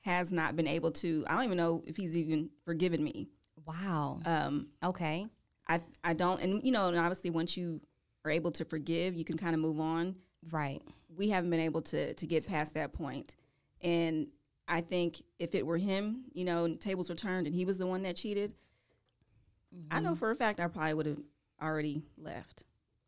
has 0.00 0.30
not 0.32 0.54
been 0.56 0.66
able 0.66 0.90
to. 0.92 1.24
I 1.28 1.34
don't 1.36 1.44
even 1.44 1.56
know 1.56 1.82
if 1.86 1.96
he's 1.96 2.16
even 2.16 2.50
forgiven 2.64 3.02
me. 3.02 3.28
Wow. 3.66 4.20
Um, 4.24 4.68
Okay. 4.82 5.26
I 5.66 5.80
I 6.02 6.12
don't, 6.14 6.40
and 6.42 6.62
you 6.62 6.72
know, 6.72 6.88
and 6.88 6.98
obviously 6.98 7.30
once 7.30 7.56
you 7.56 7.80
are 8.24 8.30
able 8.30 8.50
to 8.52 8.64
forgive, 8.64 9.14
you 9.14 9.24
can 9.24 9.36
kind 9.38 9.54
of 9.54 9.60
move 9.60 9.80
on. 9.80 10.16
Right. 10.50 10.82
We 11.16 11.30
haven't 11.30 11.50
been 11.50 11.60
able 11.60 11.82
to 11.82 12.12
to 12.14 12.26
get 12.26 12.46
past 12.46 12.74
that 12.74 12.92
point, 12.92 13.34
and 13.80 14.26
I 14.68 14.80
think 14.82 15.22
if 15.38 15.54
it 15.54 15.64
were 15.66 15.78
him, 15.78 16.24
you 16.32 16.44
know, 16.44 16.64
and 16.66 16.80
tables 16.80 17.08
were 17.08 17.14
turned, 17.14 17.46
and 17.46 17.54
he 17.54 17.64
was 17.64 17.78
the 17.78 17.86
one 17.86 18.02
that 18.02 18.16
cheated, 18.16 18.54
I 19.90 19.96
Mm-hmm. 19.96 20.04
know 20.04 20.14
for 20.14 20.30
a 20.30 20.36
fact 20.36 20.60
I 20.60 20.68
probably 20.68 20.94
would 20.94 21.06
have 21.06 21.20
already 21.62 22.02
left. 22.16 22.64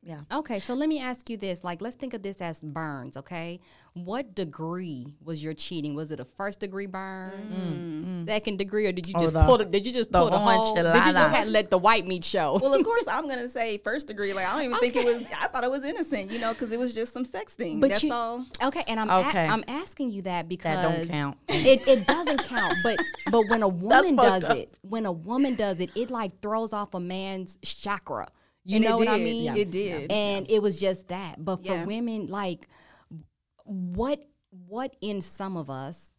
Yeah. 0.07 0.21
Okay, 0.33 0.61
so 0.61 0.73
let 0.75 0.89
me 0.89 1.01
ask 1.01 1.29
you 1.29 1.37
this. 1.37 1.65
Like, 1.65 1.83
let's 1.83 1.97
think 1.97 2.15
of 2.15 2.23
this 2.23 2.41
as 2.41 2.61
burns, 2.61 3.17
okay? 3.17 3.59
What 3.95 4.37
degree 4.37 5.15
was 5.25 5.43
your 5.43 5.53
cheating? 5.53 5.97
Was 5.97 6.13
it 6.13 6.21
a 6.21 6.25
first 6.25 6.61
degree 6.61 6.87
burn, 6.87 7.33
mm. 7.51 8.05
Mm. 8.05 8.05
Mm. 8.23 8.27
second 8.27 8.59
degree, 8.59 8.87
or 8.87 8.93
did 8.93 9.09
you 9.09 9.15
Oh, 9.17 9.21
just 9.21 9.33
the- 9.33 9.45
pull 9.45 9.61
it? 9.61 9.73
Did 9.73 9.85
you 9.85 9.93
just 9.93 10.13
the 10.13 10.21
pull 10.21 10.31
the 10.31 10.39
whole? 10.39 10.75
Did 10.77 10.85
you 11.07 11.13
just 11.13 11.49
let 11.49 11.71
the 11.71 11.79
white 11.79 12.07
meat 12.07 12.23
show? 12.25 12.57
Well, 12.63 12.73
of 12.75 12.85
course, 12.91 13.09
I'm 13.09 13.27
gonna 13.29 13.49
say 13.49 13.79
first 13.79 14.07
degree. 14.07 14.33
Like 14.33 14.47
I 14.47 14.53
don't 14.53 14.63
even 14.67 14.79
think 14.79 14.95
it 14.95 15.05
was. 15.05 15.25
I 15.37 15.49
thought 15.49 15.65
it 15.65 15.71
was 15.73 15.85
innocent, 15.85 16.31
you 16.31 16.39
know, 16.39 16.53
because 16.53 16.71
it 16.71 16.79
was 16.79 16.95
just 16.95 17.13
some 17.13 17.25
sexting. 17.27 17.81
But 17.81 17.91
That's 17.91 18.05
you- 18.05 18.13
all. 18.13 18.45
Okay, 18.63 18.85
and 18.87 19.01
I'm 19.01 19.11
Okay. 19.11 19.45
I'm 19.47 19.65
asking 19.67 20.13
you 20.13 20.23
that 20.23 20.49
because 20.49 20.77
That 20.77 20.99
don't 20.99 21.09
count. 21.09 21.37
it, 21.49 21.89
it 21.89 22.07
doesn't 22.07 22.45
count. 22.45 22.75
But 22.85 22.99
but 23.33 23.49
when 23.49 23.63
a 23.65 23.69
woman 23.87 24.15
does 24.15 24.45
up. 24.45 24.57
it, 24.57 24.73
when 24.83 25.05
a 25.05 25.13
woman 25.13 25.57
does 25.57 25.81
it, 25.81 25.91
it 25.97 26.11
like 26.13 26.41
throws 26.41 26.73
off 26.73 26.95
a 26.95 27.01
man's 27.01 27.59
chakra. 27.63 28.29
You 28.67 28.77
And 28.77 28.85
know 28.85 28.97
what 28.97 29.09
I 29.09 29.17
mean? 29.19 29.45
Yeah. 29.45 29.55
It 29.55 29.71
did. 29.71 30.11
And 30.11 30.51
it 30.51 30.61
was 30.61 30.79
just 30.81 31.07
that. 31.09 31.45
But 31.45 31.59
for 31.65 31.73
Yeah. 31.73 31.85
women, 31.85 32.27
like 32.27 32.69
what 33.65 34.21
what 34.67 34.97
in 35.01 35.21
some 35.21 35.57
of 35.57 35.69
us 35.71 36.13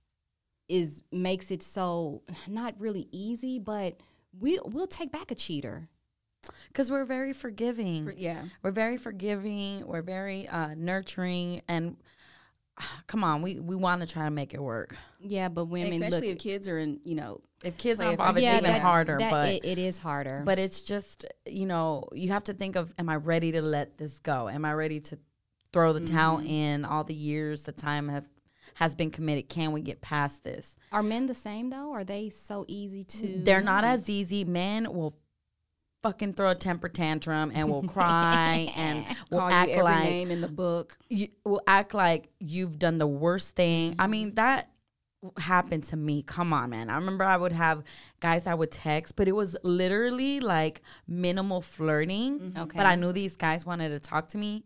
is 0.70 1.04
makes 1.12 1.52
it 1.52 1.62
so 1.62 2.22
not 2.48 2.80
really 2.80 3.08
easy, 3.12 3.60
but 3.60 4.00
we 4.40 4.60
we'll 4.64 4.88
take 4.88 5.12
back 5.12 5.30
a 5.32 5.36
cheater. 5.36 5.90
Because 6.70 6.90
we're 6.90 7.04
very 7.06 7.34
forgiving. 7.34 8.06
For- 8.06 8.12
yeah. 8.14 8.46
We're 8.64 8.72
very 8.72 8.96
forgiving. 8.96 9.86
We're 9.86 10.02
very 10.02 10.48
uh, 10.48 10.74
nurturing. 10.78 11.62
And 11.68 11.98
come 13.08 13.24
on, 13.24 13.42
we, 13.42 13.60
we 13.60 13.76
want 13.76 14.02
to 14.02 14.08
try 14.08 14.26
to 14.26 14.32
make 14.32 14.54
it 14.54 14.62
work. 14.62 14.96
Yeah, 15.20 15.50
but 15.50 15.66
women 15.66 15.94
Especially 15.94 16.30
look, 16.30 16.38
if 16.38 16.44
kids 16.44 16.68
are 16.68 16.80
in, 16.80 17.00
you 17.04 17.16
know, 17.16 17.42
If 17.64 17.78
kids 17.78 18.02
are 18.02 18.12
involved, 18.12 18.34
for- 18.34 18.40
it's 18.40 18.46
yeah, 18.46 18.58
even 18.58 18.72
that- 18.72 18.82
harder. 18.82 19.18
that- 19.18 19.32
but 19.32 19.50
it, 19.50 19.66
it 19.66 19.78
is 19.78 20.00
harder. 20.00 20.44
But 20.46 20.60
it's 20.60 20.82
just, 20.82 21.26
you 21.46 21.66
know, 21.66 22.08
you 22.12 22.30
have 22.30 22.44
to 22.46 22.54
think 22.54 22.76
of, 22.76 22.94
am 22.98 23.10
I 23.10 23.16
ready 23.16 23.52
to 23.54 23.62
let 23.62 23.98
this 23.98 24.20
go? 24.20 24.50
Am 24.50 24.66
I 24.66 24.74
ready 24.74 25.00
to 25.02 25.18
throw 25.74 25.94
the 25.94 26.06
towel 26.06 26.38
mm-hmm. 26.38 26.48
in? 26.48 26.86
All 26.86 27.04
the 27.04 27.14
years, 27.14 27.64
the 27.64 27.72
time 27.72 28.10
have 28.10 28.28
has 28.76 28.94
been 28.94 29.10
committed. 29.10 29.50
Can 29.50 29.72
we 29.72 29.82
get 29.82 30.02
past 30.02 30.44
this? 30.44 30.76
Are 30.92 31.02
men 31.02 31.26
the 31.26 31.34
same 31.34 31.72
though? 31.72 31.92
Are 31.94 32.04
they 32.04 32.30
so 32.30 32.64
easy 32.68 33.04
to? 33.04 33.42
They're 33.44 33.62
not 33.62 33.84
as 33.84 34.08
easy. 34.08 34.46
Men 34.46 34.94
will 34.94 35.16
fucking 36.04 36.34
throw 36.34 36.52
a 36.52 36.56
temper 36.56 36.90
tantrum 36.90 37.52
and 37.54 37.70
will 37.70 37.84
cry 37.88 38.72
and 38.76 39.06
will 39.32 39.40
call 39.40 39.50
act 39.50 39.72
like 39.76 40.04
name 40.04 40.32
in 40.32 40.42
the 40.42 40.48
book. 40.48 40.98
you 41.10 41.28
will 41.44 41.62
act 41.68 41.94
like 41.94 42.30
you've 42.40 42.80
done 42.80 42.98
the 42.98 43.08
worst 43.08 43.56
thing. 43.56 43.96
I 43.98 44.04
mm-hmm. 44.04 44.12
mean 44.12 44.36
that 44.36 44.70
happened 45.38 45.84
to 45.84 45.98
me. 45.98 46.22
Come 46.22 46.54
on, 46.54 46.70
man. 46.70 46.90
I 46.90 46.96
remember 46.96 47.24
I 47.24 47.38
would 47.38 47.52
have 47.52 47.84
guys 48.20 48.48
I 48.48 48.54
would 48.54 48.72
text, 48.72 49.16
but 49.16 49.28
it 49.28 49.34
was 49.34 49.56
literally 49.64 50.40
like 50.40 50.82
minimal 51.08 51.62
flirting. 51.62 52.54
Okay. 52.58 52.78
But 52.78 52.86
I 52.86 52.96
knew 52.96 53.12
these 53.12 53.36
guys 53.36 53.66
wanted 53.66 53.90
to 53.90 54.00
talk 54.00 54.28
to 54.30 54.38
me. 54.38 54.64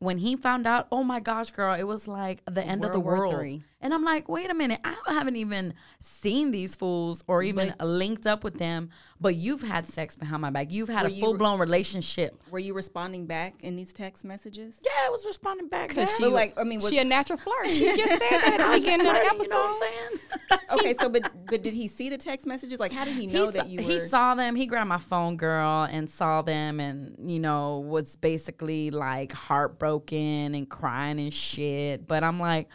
When 0.00 0.18
he 0.18 0.36
found 0.36 0.66
out, 0.66 0.86
oh 0.92 1.02
my 1.02 1.20
gosh, 1.20 1.50
girl, 1.50 1.74
it 1.74 1.84
was 1.84 2.06
like 2.06 2.42
the 2.46 2.62
end 2.62 2.84
of 2.84 2.92
the 2.92 3.00
World 3.00 3.34
world. 3.34 3.62
And 3.80 3.94
I'm 3.94 4.02
like, 4.02 4.28
wait 4.28 4.50
a 4.50 4.54
minute, 4.54 4.80
I 4.82 4.96
haven't 5.06 5.36
even 5.36 5.72
seen 6.00 6.50
these 6.50 6.74
fools 6.74 7.22
or 7.28 7.44
even 7.44 7.74
linked 7.80 8.26
up 8.26 8.42
with 8.42 8.58
them, 8.58 8.90
but 9.20 9.36
you've 9.36 9.62
had 9.62 9.86
sex 9.86 10.16
behind 10.16 10.42
my 10.42 10.50
back. 10.50 10.72
You've 10.72 10.88
had 10.88 11.06
a 11.06 11.10
full 11.10 11.36
blown 11.38 11.60
relationship. 11.60 12.40
Were 12.50 12.58
you 12.58 12.74
responding 12.74 13.26
back 13.26 13.62
in 13.62 13.76
these 13.76 13.92
text 13.92 14.24
messages? 14.24 14.80
Yeah, 14.84 15.06
I 15.06 15.10
was 15.10 15.24
responding 15.24 15.68
back. 15.68 15.90
Cause 15.90 16.06
back. 16.06 16.08
she 16.16 16.24
But 16.24 16.32
like, 16.32 16.58
I 16.58 16.64
mean, 16.64 16.80
was, 16.80 16.90
she 16.90 16.98
a 16.98 17.04
natural 17.04 17.38
flirt. 17.38 17.66
She 17.68 17.96
just 17.96 18.08
said 18.08 18.18
that 18.18 18.58
at 18.58 18.66
the 18.66 18.78
beginning 18.80 19.06
of 19.06 19.12
the 19.12 19.20
episode. 19.20 19.42
you 19.42 19.48
know 19.48 19.60
what 19.60 19.82
I'm 19.82 20.50
saying? 20.50 20.60
okay, 20.72 20.94
so 20.94 21.08
but 21.08 21.30
but 21.46 21.62
did 21.62 21.74
he 21.74 21.86
see 21.86 22.08
the 22.08 22.18
text 22.18 22.46
messages? 22.46 22.80
Like, 22.80 22.92
how 22.92 23.04
did 23.04 23.14
he 23.14 23.28
know 23.28 23.46
he, 23.46 23.52
that 23.52 23.62
saw, 23.62 23.68
you 23.68 23.76
were? 23.82 23.92
he 23.92 23.98
saw 24.00 24.34
them. 24.34 24.56
He 24.56 24.66
grabbed 24.66 24.88
my 24.88 24.98
phone, 24.98 25.36
girl, 25.36 25.84
and 25.84 26.10
saw 26.10 26.42
them, 26.42 26.80
and 26.80 27.16
you 27.20 27.38
know 27.38 27.80
was 27.80 28.16
basically 28.16 28.90
like 28.90 29.32
heartbroken 29.32 30.56
and 30.56 30.68
crying 30.68 31.20
and 31.20 31.32
shit. 31.32 32.08
But 32.08 32.24
I'm 32.24 32.40
like, 32.40 32.68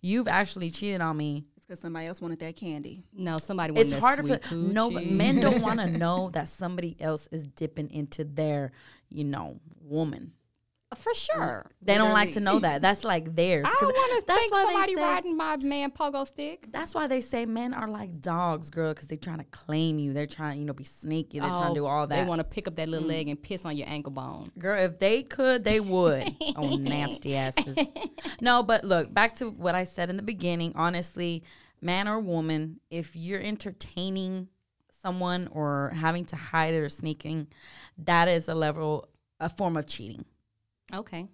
you've 0.00 0.28
actually 0.28 0.70
cheated 0.70 1.00
on 1.00 1.16
me. 1.16 1.44
It's 1.56 1.66
because 1.66 1.80
somebody 1.80 2.06
else 2.06 2.20
wanted 2.20 2.38
that 2.40 2.56
candy. 2.56 3.06
No, 3.12 3.38
somebody. 3.38 3.72
wanted 3.72 3.82
It's 3.82 3.92
that 3.92 4.02
harder 4.02 4.22
sweet 4.22 4.44
for 4.44 4.54
no 4.54 4.90
but 4.90 5.06
men 5.06 5.40
don't 5.40 5.60
want 5.60 5.80
to 5.80 5.86
know 5.98 6.30
that 6.30 6.48
somebody 6.48 6.96
else 7.00 7.28
is 7.32 7.46
dipping 7.46 7.90
into 7.90 8.24
their, 8.24 8.72
you 9.08 9.24
know, 9.24 9.60
woman. 9.80 10.32
For 10.94 11.12
sure. 11.14 11.70
They 11.82 11.96
don't 11.96 12.12
like 12.12 12.32
to 12.32 12.40
know 12.40 12.60
that. 12.60 12.80
That's 12.80 13.02
like 13.02 13.34
theirs. 13.34 13.66
I 13.66 13.74
don't 13.80 13.92
want 13.92 14.20
to 14.20 14.26
that's 14.26 14.40
think 14.40 14.54
somebody 14.54 14.94
say- 14.94 15.02
riding 15.02 15.36
my 15.36 15.56
man 15.56 15.90
pogo 15.90 16.26
stick. 16.26 16.66
That's 16.70 16.94
why 16.94 17.08
they 17.08 17.20
say 17.20 17.44
men 17.44 17.74
are 17.74 17.88
like 17.88 18.20
dogs, 18.20 18.70
girl, 18.70 18.94
because 18.94 19.08
they're 19.08 19.18
trying 19.18 19.38
to 19.38 19.44
claim 19.44 19.98
you. 19.98 20.12
They're 20.12 20.26
trying, 20.26 20.60
you 20.60 20.64
know, 20.64 20.72
be 20.72 20.84
sneaky. 20.84 21.40
They're 21.40 21.48
trying 21.48 21.66
to 21.66 21.70
oh, 21.72 21.74
do 21.74 21.86
all 21.86 22.06
that. 22.06 22.18
Oh, 22.18 22.22
They 22.22 22.28
want 22.28 22.38
to 22.38 22.44
pick 22.44 22.68
up 22.68 22.76
that 22.76 22.88
little 22.88 23.06
mm. 23.06 23.10
leg 23.12 23.28
and 23.28 23.42
piss 23.42 23.64
on 23.64 23.76
your 23.76 23.88
ankle 23.88 24.12
bone. 24.12 24.46
Girl, 24.58 24.78
if 24.78 25.00
they 25.00 25.24
could, 25.24 25.64
they 25.64 25.80
would. 25.80 26.34
oh, 26.56 26.76
nasty 26.76 27.36
asses. 27.36 27.76
No, 28.40 28.62
but 28.62 28.84
look, 28.84 29.12
back 29.12 29.34
to 29.36 29.50
what 29.50 29.74
I 29.74 29.84
said 29.84 30.08
in 30.08 30.16
the 30.16 30.22
beginning. 30.22 30.72
Honestly, 30.76 31.42
man 31.80 32.06
or 32.06 32.20
woman, 32.20 32.80
if 32.90 33.16
you're 33.16 33.40
entertaining 33.40 34.48
someone 35.02 35.48
or 35.50 35.92
having 35.96 36.24
to 36.26 36.36
hide 36.36 36.74
it 36.74 36.78
or 36.78 36.88
sneaking, 36.88 37.48
that 37.98 38.28
is 38.28 38.48
a 38.48 38.54
level, 38.54 39.08
a 39.40 39.48
form 39.48 39.76
of 39.76 39.86
cheating. 39.86 40.24
Okay, 40.94 41.26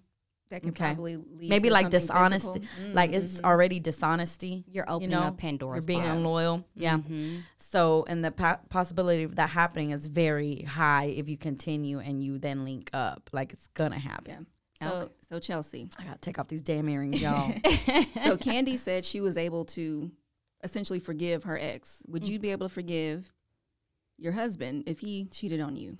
That 0.49 0.61
could 0.61 0.73
Okay. 0.73 0.85
probably 0.93 1.15
lead 1.15 1.49
Maybe 1.49 1.69
like 1.71 1.89
dishonesty, 1.89 2.59
physical. 2.59 2.85
Mm, 2.91 2.93
like 2.93 3.11
it's 3.11 3.41
mhm. 3.41 3.45
already 3.45 3.79
dishonesty. 3.79 4.65
you're 4.67 4.85
You 4.87 4.93
opening 4.93 5.09
know, 5.11 5.21
up 5.21 5.37
Pandora's 5.37 5.83
you're 5.83 5.87
being 5.87 6.01
box. 6.03 6.11
unloyal. 6.17 6.63
Yeah. 6.75 6.97
Mhm. 6.99 7.41
So, 7.57 8.05
and 8.07 8.23
the 8.23 8.31
po- 8.31 8.59
possibility 8.69 9.23
of 9.23 9.35
that 9.37 9.49
happening 9.49 9.91
is 9.91 10.05
very 10.05 10.61
high 10.61 11.05
if 11.05 11.27
you 11.27 11.37
continue 11.37 11.99
and 11.99 12.23
you 12.23 12.37
then 12.37 12.65
link 12.65 12.89
up. 12.93 13.29
Like 13.33 13.51
it's 13.53 13.67
gonna 13.73 13.97
happen. 13.97 14.45
Yeah. 14.81 14.89
So 14.89 15.11
so 15.27 15.39
Chelsea. 15.39 15.89
I 15.97 16.03
gotta 16.03 16.19
take 16.19 16.37
off 16.37 16.47
these 16.49 16.61
damn 16.61 16.87
earrings, 16.89 17.19
y'all. 17.21 17.51
So 18.23 18.37
Candy 18.37 18.77
said 18.77 19.05
she 19.05 19.21
was 19.21 19.37
able 19.37 19.65
to 19.65 20.11
essentially 20.63 20.99
forgive 20.99 21.43
her 21.45 21.57
ex. 21.57 22.03
Would 22.07 22.27
you 22.27 22.37
be 22.39 22.51
able 22.51 22.67
to 22.67 22.73
forgive 22.73 23.31
your 24.17 24.33
husband 24.33 24.83
if 24.87 24.99
he 24.99 25.25
cheated 25.25 25.61
on 25.61 25.75
you? 25.75 25.97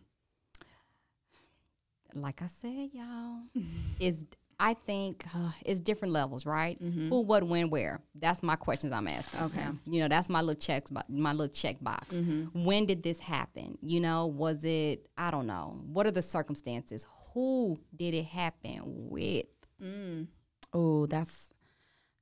Like 2.15 2.41
I 2.41 2.48
said, 2.48 2.89
y'all, 2.93 3.41
is 4.00 4.24
I 4.60 4.75
think 4.75 5.25
uh, 5.36 5.51
it's 5.65 5.79
different 5.82 6.13
levels, 6.13 6.46
right? 6.46 6.82
Mhm. 6.82 7.10
Who, 7.10 7.22
what, 7.22 7.43
when, 7.43 7.70
where? 7.70 8.01
That's 8.15 8.43
my 8.43 8.55
questions 8.55 8.93
I'm 8.93 9.08
asking. 9.08 9.41
Okay. 9.41 9.65
You 9.86 10.01
know, 10.01 10.08
that's 10.08 10.29
my 10.29 10.41
little 10.41 10.60
checks, 10.60 10.91
my 11.10 11.32
little 11.32 11.53
check 11.53 11.77
box. 11.82 12.13
Mm-hmm. 12.15 12.63
When 12.63 12.86
did 12.86 13.03
this 13.03 13.20
happen? 13.20 13.77
You 13.82 14.00
know, 14.00 14.27
was 14.27 14.63
it? 14.63 15.08
I 15.17 15.32
don't 15.32 15.48
know. 15.48 15.82
What 15.86 16.08
are 16.08 16.12
the 16.12 16.22
circumstances? 16.22 17.05
Who 17.34 17.79
did 17.96 18.13
it 18.13 18.25
happen 18.25 18.82
with? 18.86 19.48
Mm. 19.82 20.27
oh, 20.72 21.08
that's 21.08 21.51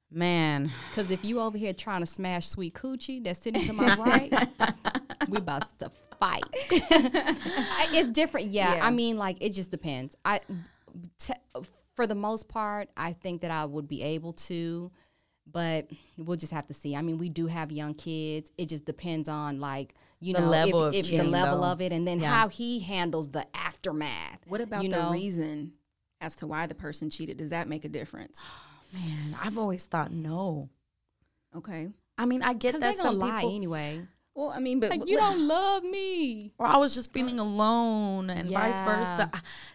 man. 0.10 0.72
Because 0.90 1.12
if 1.12 1.24
you 1.24 1.40
over 1.40 1.58
here 1.58 1.74
trying 1.74 2.02
to 2.02 2.08
smash 2.08 2.48
sweet 2.48 2.74
coochie 2.74 3.24
that's 3.24 3.42
sitting 3.42 3.64
to 3.66 3.74
my 3.74 3.96
right, 4.00 4.50
we 5.28 5.38
about 5.38 5.78
to 5.80 5.92
fight. 6.22 6.44
It's 7.94 8.08
different. 8.10 8.48
Yeah, 8.48 8.76
Yeah. 8.76 8.86
I 8.86 8.90
mean, 8.92 9.18
like 9.18 9.38
it 9.42 9.50
just 9.50 9.72
depends. 9.72 10.16
I, 10.24 10.40
t- 11.20 11.34
for 11.96 12.08
the 12.08 12.16
most 12.16 12.48
part, 12.48 12.90
I 12.96 13.14
think 13.14 13.42
that 13.42 13.52
I 13.52 13.66
would 13.66 13.88
be 13.90 14.02
able 14.02 14.34
to, 14.34 14.92
but 15.52 15.88
we'll 16.18 16.38
just 16.38 16.54
have 16.54 16.68
to 16.68 16.74
see. 16.74 16.96
I 16.96 17.02
mean, 17.02 17.18
we 17.18 17.28
do 17.28 17.48
have 17.48 17.72
young 17.72 17.94
kids. 17.94 18.52
It 18.58 18.68
just 18.68 18.86
depends 18.86 19.28
on 19.28 19.60
like 19.60 19.96
you 20.22 20.34
The 20.34 20.42
know 20.42 20.48
level 20.50 20.84
if, 20.86 20.90
of 20.90 20.96
if 20.96 21.08
the 21.10 21.24
level 21.28 21.62
though. 21.62 21.68
of 21.68 21.82
it, 21.82 21.92
and 21.92 22.08
then 22.08 22.20
Yeah. 22.22 22.30
how 22.34 22.48
he 22.48 22.80
handles 22.80 23.30
the 23.30 23.46
aftermath. 23.56 24.40
What 24.48 24.62
about 24.62 24.84
you 24.84 24.90
the 24.90 24.98
know? 25.04 25.12
reason 25.12 25.74
as 26.22 26.36
to 26.38 26.48
why 26.48 26.68
the 26.68 26.76
person 26.76 27.10
cheated? 27.10 27.38
Does 27.38 27.50
that 27.50 27.68
make 27.68 27.84
a 27.84 27.90
difference? 27.90 28.42
Man, 28.94 29.36
I've 29.44 29.58
always 29.58 29.86
thought 29.86 30.12
no. 30.12 30.70
Okay. 31.56 31.90
I 32.18 32.26
mean, 32.26 32.42
I 32.44 32.54
get 32.54 32.74
Because 32.74 32.82
that 32.82 32.92
they 32.98 33.04
gonna 33.04 33.10
some 33.10 33.20
lie 33.20 33.40
people, 33.42 33.56
anyway. 33.56 34.02
Well, 34.42 34.50
I 34.50 34.60
mean, 34.60 34.80
but 34.80 34.90
Like 34.90 35.08
you 35.08 35.18
don't 35.18 35.48
love 35.56 35.84
me. 35.84 36.52
or 36.58 36.66
I 36.66 36.78
was 36.78 36.96
just 36.96 37.14
feeling 37.14 37.38
alone, 37.38 38.32
and 38.32 38.50
vice 38.50 38.82
versa. 38.82 39.30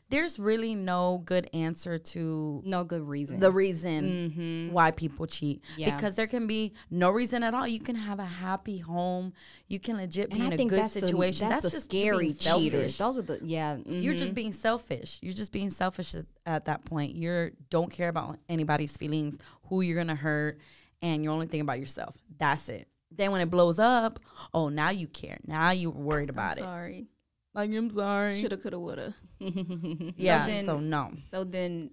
There's 0.08 0.40
really 0.40 0.74
no 0.74 1.22
good 1.24 1.48
answer 1.54 1.98
to 1.98 2.62
No 2.64 2.82
good 2.82 3.02
reason. 3.06 3.38
the 3.38 3.52
reason 3.52 4.04
mm-hmm. 4.04 4.72
why 4.72 4.90
people 4.90 5.28
cheat 5.28 5.62
Yeah. 5.76 5.94
because 5.94 6.16
there 6.16 6.26
can 6.26 6.48
be 6.48 6.72
no 6.90 7.10
reason 7.10 7.44
at 7.44 7.54
all. 7.54 7.68
You 7.68 7.78
can 7.78 7.94
have 7.94 8.18
a 8.18 8.24
happy 8.24 8.78
home. 8.78 9.34
You 9.68 9.78
can 9.78 9.98
legit 9.98 10.30
be 10.30 10.40
And 10.40 10.52
in 10.52 10.60
I 10.60 10.64
a 10.64 10.66
good 10.66 10.78
that's 10.80 10.92
situation. 10.94 11.48
The, 11.48 11.54
that's, 11.54 11.64
the 11.66 11.70
just 11.70 11.84
scary 11.84 12.18
being 12.18 12.34
selfish. 12.34 12.64
cheaters. 12.64 12.98
Those 12.98 13.18
are 13.18 13.22
the 13.22 13.38
yeah. 13.44 13.76
You're 13.86 14.14
mhm. 14.14 14.18
just 14.18 14.34
being 14.34 14.52
selfish. 14.52 15.20
You're 15.22 15.32
just 15.32 15.52
being 15.52 15.70
selfish 15.70 16.16
at, 16.16 16.26
at 16.44 16.64
that 16.64 16.84
point. 16.84 17.14
You're 17.14 17.52
don't 17.70 17.92
care 17.92 18.08
about 18.08 18.40
anybody's 18.48 18.96
feelings, 18.96 19.38
who 19.68 19.80
you're 19.82 19.96
gonna 19.96 20.16
hurt, 20.16 20.58
and 21.02 21.22
you're 21.22 21.32
only 21.32 21.46
thinking 21.46 21.60
about 21.60 21.78
yourself. 21.78 22.16
That's 22.36 22.68
it. 22.68 22.88
Then 23.16 23.32
when 23.32 23.40
it 23.40 23.50
blows 23.50 23.78
up, 23.78 24.20
oh 24.54 24.68
now 24.68 24.90
you 24.90 25.08
care. 25.08 25.38
Now 25.46 25.70
you're 25.70 25.90
worried 25.90 26.30
about 26.30 26.58
I'm 26.58 26.58
about 26.58 26.58
it. 26.58 26.60
sorry. 26.60 27.06
Like 27.54 27.70
I'm 27.72 27.90
sorry. 27.90 28.38
Shoulda, 28.40 28.56
coulda, 28.58 28.78
woulda. 28.78 29.14
Yeah. 30.16 30.46
then- 30.46 30.64
so 30.66 30.78
no. 30.78 31.12
So 31.30 31.44
then, 31.44 31.90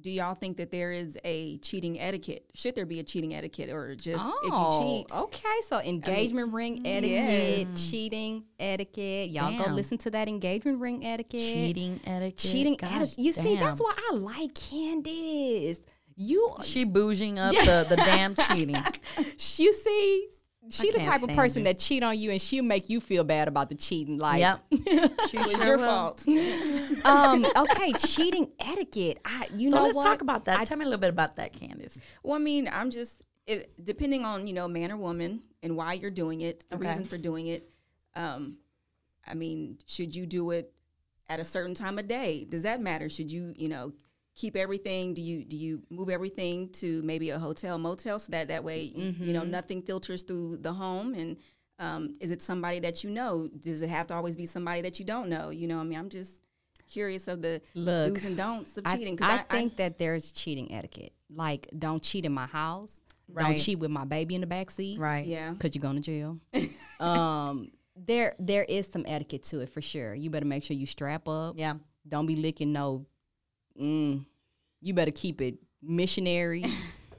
do 0.00 0.10
y'all 0.10 0.34
think 0.36 0.58
that 0.58 0.70
there 0.70 0.92
is 0.92 1.18
a 1.24 1.56
cheating 1.58 1.98
etiquette? 1.98 2.44
Should 2.54 2.76
there 2.76 2.86
be 2.86 3.00
a 3.00 3.02
cheating 3.02 3.34
etiquette, 3.34 3.68
or 3.70 3.96
just 3.96 4.24
if 4.24 4.44
you 4.44 4.50
Oh, 4.52 4.80
cheat? 5.08 5.16
okay. 5.16 5.56
So 5.66 5.80
engagement 5.80 6.52
ring 6.52 6.84
mm, 6.84 6.86
etiquette, 6.86 7.68
yes. 7.72 7.90
cheating 7.90 8.44
etiquette. 8.60 9.30
Y'all 9.30 9.58
go 9.58 9.72
listen 9.72 9.98
to 9.98 10.10
that 10.12 10.28
engagement 10.28 10.78
ring 10.80 11.04
etiquette. 11.04 11.40
Cheating 11.40 12.00
etiquette. 12.06 12.38
cheating 12.38 12.76
etiquette. 12.80 13.18
You 13.18 13.32
see, 13.32 13.56
that's 13.56 13.80
why 13.80 13.92
I 14.12 14.14
like 14.14 14.54
Candace. 14.54 15.80
You, 16.20 16.54
She 16.64 16.84
bouging 16.84 17.38
up 17.38 17.52
the, 17.64 17.86
the 17.88 17.96
damn 17.96 18.34
cheating. 18.34 18.76
you 19.56 19.72
see, 19.72 20.28
she 20.70 20.90
the 20.92 20.98
type 20.98 21.22
of 21.22 21.30
person 21.30 21.60
you. 21.60 21.64
that 21.64 21.78
cheat 21.78 22.02
on 22.02 22.18
you, 22.18 22.30
and 22.30 22.40
she'll 22.40 22.64
make 22.64 22.88
you 22.88 23.00
feel 23.00 23.24
bad 23.24 23.48
about 23.48 23.68
the 23.68 23.74
cheating. 23.74 24.18
Like, 24.18 24.40
Yep. 24.40 24.60
She 25.30 25.36
It 25.36 25.46
was 25.46 25.50
sure 25.56 25.64
your 25.66 25.76
will. 25.78 25.86
fault. 25.86 26.24
um, 27.04 27.46
okay, 27.56 27.92
cheating 27.94 28.50
etiquette. 28.58 29.18
I, 29.24 29.48
you 29.54 29.70
so 29.70 29.76
know 29.76 29.82
let's 29.84 29.96
what? 29.96 30.04
talk 30.04 30.20
about 30.22 30.44
that. 30.46 30.58
I- 30.60 30.64
Tell 30.64 30.76
me 30.78 30.84
a 30.84 30.88
little 30.88 31.00
bit 31.00 31.10
about 31.10 31.36
that, 31.36 31.52
Candace. 31.52 31.98
Well, 32.22 32.34
I 32.34 32.38
mean, 32.38 32.68
I'm 32.72 32.90
just 32.90 33.22
it, 33.46 33.72
depending 33.82 34.24
on 34.24 34.46
you 34.46 34.52
know 34.54 34.68
man 34.68 34.92
or 34.92 34.96
woman 34.96 35.42
and 35.62 35.76
why 35.76 35.94
you're 35.94 36.10
doing 36.10 36.40
it, 36.42 36.64
the 36.68 36.76
Okay. 36.76 36.88
reason 36.88 37.04
for 37.04 37.16
doing 37.18 37.46
it. 37.46 37.68
Um, 38.14 38.58
I 39.26 39.34
mean, 39.34 39.78
should 39.86 40.14
you 40.14 40.26
do 40.26 40.50
it 40.52 40.72
at 41.28 41.40
a 41.40 41.44
certain 41.44 41.74
time 41.74 41.98
of 41.98 42.08
day? 42.08 42.46
Does 42.48 42.62
that 42.64 42.80
matter? 42.80 43.08
Should 43.08 43.30
you 43.32 43.54
you 43.56 43.68
know 43.68 43.92
keep 44.40 44.54
everything? 44.56 45.14
Do 45.18 45.22
you 45.22 45.44
do 45.44 45.56
you 45.56 45.82
move 45.90 46.08
everything 46.10 46.68
to 46.80 47.02
maybe 47.02 47.30
a 47.30 47.38
hotel 47.38 47.76
motel 47.78 48.18
so 48.18 48.30
that 48.32 48.48
that 48.48 48.62
way 48.64 48.82
you- 48.82 49.14
you 49.26 49.32
know 49.32 49.42
nothing 49.58 49.82
filters 49.82 50.22
through 50.22 50.58
the 50.58 50.72
home 50.72 51.14
and 51.14 51.36
um, 51.80 52.16
is 52.20 52.30
it 52.32 52.42
somebody 52.42 52.80
that 52.80 53.04
you 53.04 53.10
know? 53.10 53.48
Does 53.60 53.82
it 53.82 53.88
have 53.90 54.06
to 54.08 54.14
always 54.14 54.34
be 54.34 54.46
somebody 54.46 54.80
that 54.82 54.98
you 54.98 55.04
don't 55.04 55.28
know? 55.28 55.50
You 55.50 55.68
know, 55.68 55.78
I 55.78 55.84
mean, 55.84 55.96
I'm 55.98 56.08
just 56.08 56.40
curious 56.90 57.28
of 57.28 57.40
the 57.40 57.60
Look, 57.74 58.14
do's 58.14 58.24
and 58.24 58.36
don'ts 58.36 58.76
of 58.76 58.82
I, 58.86 58.96
cheating. 58.96 59.16
I 59.22 59.38
think 59.38 59.76
that 59.76 59.96
there's 59.98 60.32
cheating 60.32 60.72
etiquette. 60.72 61.12
Like, 61.30 61.68
don't 61.78 62.02
cheat 62.02 62.24
in 62.24 62.32
my 62.32 62.46
house. 62.46 63.00
Right. 63.28 63.42
Don't 63.44 63.58
cheat 63.58 63.78
with 63.78 63.90
my 63.92 64.04
baby 64.04 64.34
in 64.34 64.40
the 64.40 64.46
back 64.48 64.70
seat. 64.72 64.98
Right. 64.98 65.26
yeah. 65.26 65.50
Because 65.52 65.74
you're 65.76 65.82
going 65.82 66.02
to 66.02 66.02
jail. 66.02 66.38
um, 67.00 67.70
there, 67.94 68.34
there 68.40 68.64
is 68.64 68.86
some 68.88 69.04
etiquette 69.06 69.44
to 69.44 69.60
it 69.60 69.68
for 69.68 69.80
sure. 69.82 70.14
You 70.14 70.30
better 70.30 70.46
make 70.46 70.64
sure 70.64 70.76
you 70.76 70.86
strap 70.86 71.28
up. 71.28 71.54
Yeah. 71.58 71.74
Don't 72.08 72.26
be 72.26 72.36
licking 72.36 72.72
no. 72.72 73.06
Mm, 73.80 74.24
you 74.80 74.94
better 74.94 75.10
keep 75.10 75.40
it 75.40 75.54
missionary, 75.82 76.64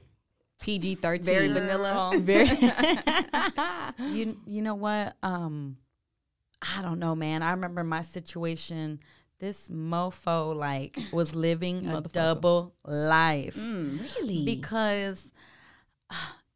PG 0.62 0.96
thirteen, 0.96 1.24
Very 1.24 1.48
vanilla. 1.48 2.12
Very. 2.20 2.48
You 4.10 4.38
you 4.46 4.62
know 4.62 4.74
what? 4.74 5.16
Um, 5.22 5.76
I 6.76 6.82
don't 6.82 6.98
know, 6.98 7.14
man. 7.14 7.42
I 7.42 7.52
remember 7.52 7.84
my 7.84 8.02
situation. 8.02 9.00
This 9.38 9.68
mofo 9.70 10.54
like 10.54 10.98
was 11.12 11.34
living 11.34 11.86
a 11.88 12.02
double 12.02 12.74
life 12.84 13.56
Mm. 13.56 14.00
really? 14.02 14.44
because 14.44 15.26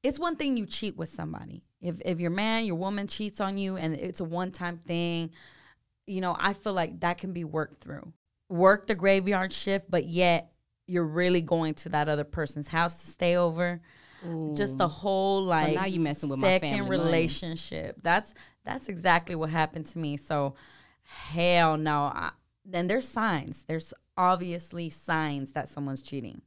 it's 0.03 0.19
one 0.19 0.37
thing 0.37 0.59
you 0.59 0.67
cheat 0.67 0.97
with 0.97 1.09
somebody. 1.09 1.63
If 1.81 2.01
if 2.05 2.21
your 2.21 2.31
man, 2.31 2.67
your 2.67 2.77
woman 2.77 3.07
cheats 3.07 3.41
on 3.41 3.57
you 3.57 3.77
and 3.77 3.95
it's 3.95 4.21
a 4.21 4.25
one 4.25 4.51
time 4.53 4.79
thing, 4.87 5.31
you 6.07 6.21
know, 6.21 6.37
I 6.39 6.53
feel 6.53 6.75
like 6.75 7.01
that 7.01 7.17
can 7.19 7.33
be 7.33 7.45
worked 7.45 7.83
through. 7.83 8.13
Work 8.49 8.87
the 8.87 8.95
graveyard 8.95 9.53
shift, 9.53 9.91
but 9.91 10.05
yet 10.07 10.53
you're 10.87 11.07
really 11.07 11.41
going 11.41 11.75
to 11.75 11.89
that 11.91 12.09
other 12.09 12.25
person's 12.25 12.69
house 12.69 12.97
to 13.03 13.07
stay 13.07 13.37
over. 13.37 13.81
Just 14.55 14.79
the 14.79 14.89
whole 14.89 15.43
like 15.43 15.75
now 15.75 15.85
you 15.85 16.01
messing 16.01 16.31
with 16.31 16.39
my 16.39 16.49
second 16.49 16.71
family 16.71 16.97
money. 16.97 17.05
relationship. 17.11 17.97
That's 18.03 18.33
that's 18.65 18.89
exactly 18.89 19.35
what 19.35 19.51
happened 19.51 19.85
to 19.87 19.99
me. 19.99 20.17
So 20.17 20.55
hell 21.03 21.77
no. 21.77 22.05
I, 22.05 22.31
then 22.65 22.87
there's 22.87 23.07
signs. 23.07 23.65
There's 23.69 23.93
obviously 24.17 24.89
signs 24.89 25.53
that 25.53 25.69
someone's 25.69 26.03
cheating. 26.03 26.41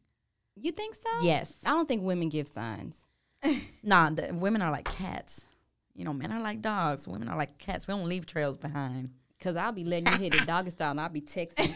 You 0.56 0.72
think 0.72 0.96
so? 0.96 1.22
Yes. 1.22 1.56
I 1.64 1.70
don't 1.70 1.88
think 1.88 2.02
women 2.04 2.30
give 2.30 2.48
signs. 2.48 3.04
Nah, 3.84 4.10
the 4.10 4.34
women 4.34 4.64
are 4.64 4.72
like 4.72 4.86
cats. 4.86 5.46
You 5.94 6.04
know, 6.04 6.14
men 6.14 6.32
are 6.32 6.42
like 6.42 6.62
dogs. 6.64 7.08
Women 7.08 7.30
are 7.30 7.38
like 7.38 7.60
cats. 7.60 7.88
We 7.88 7.94
don't 7.94 8.10
leave 8.10 8.26
trails 8.26 8.58
behind. 8.58 9.12
Cause 9.40 9.56
I'll 9.56 9.72
be 9.72 9.84
letting 9.84 10.12
you 10.14 10.18
hit 10.20 10.34
it 10.34 10.48
doggy 10.48 10.72
style, 10.72 10.92
and 10.92 11.00
I'll 11.00 11.10
be 11.10 11.22
texting. 11.22 11.72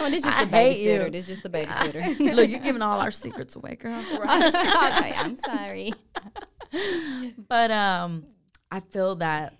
oh, 0.00 0.08
this 0.10 0.22
just 0.24 0.36
I 0.36 0.44
the 0.44 0.50
hate 0.50 0.78
you. 0.80 0.88
babysitter. 0.98 1.12
This 1.12 1.26
just 1.26 1.42
the 1.42 1.50
babysitter. 1.50 2.18
Look, 2.34 2.48
you're 2.48 2.60
giving 2.60 2.82
all 2.82 2.98
our 3.00 3.10
secrets 3.10 3.56
away, 3.56 3.76
girl. 3.76 4.02
okay, 4.12 5.12
I'm 5.14 5.36
sorry. 5.36 5.92
But 7.48 7.70
um, 7.70 8.24
I 8.70 8.80
feel 8.80 9.16
that 9.16 9.54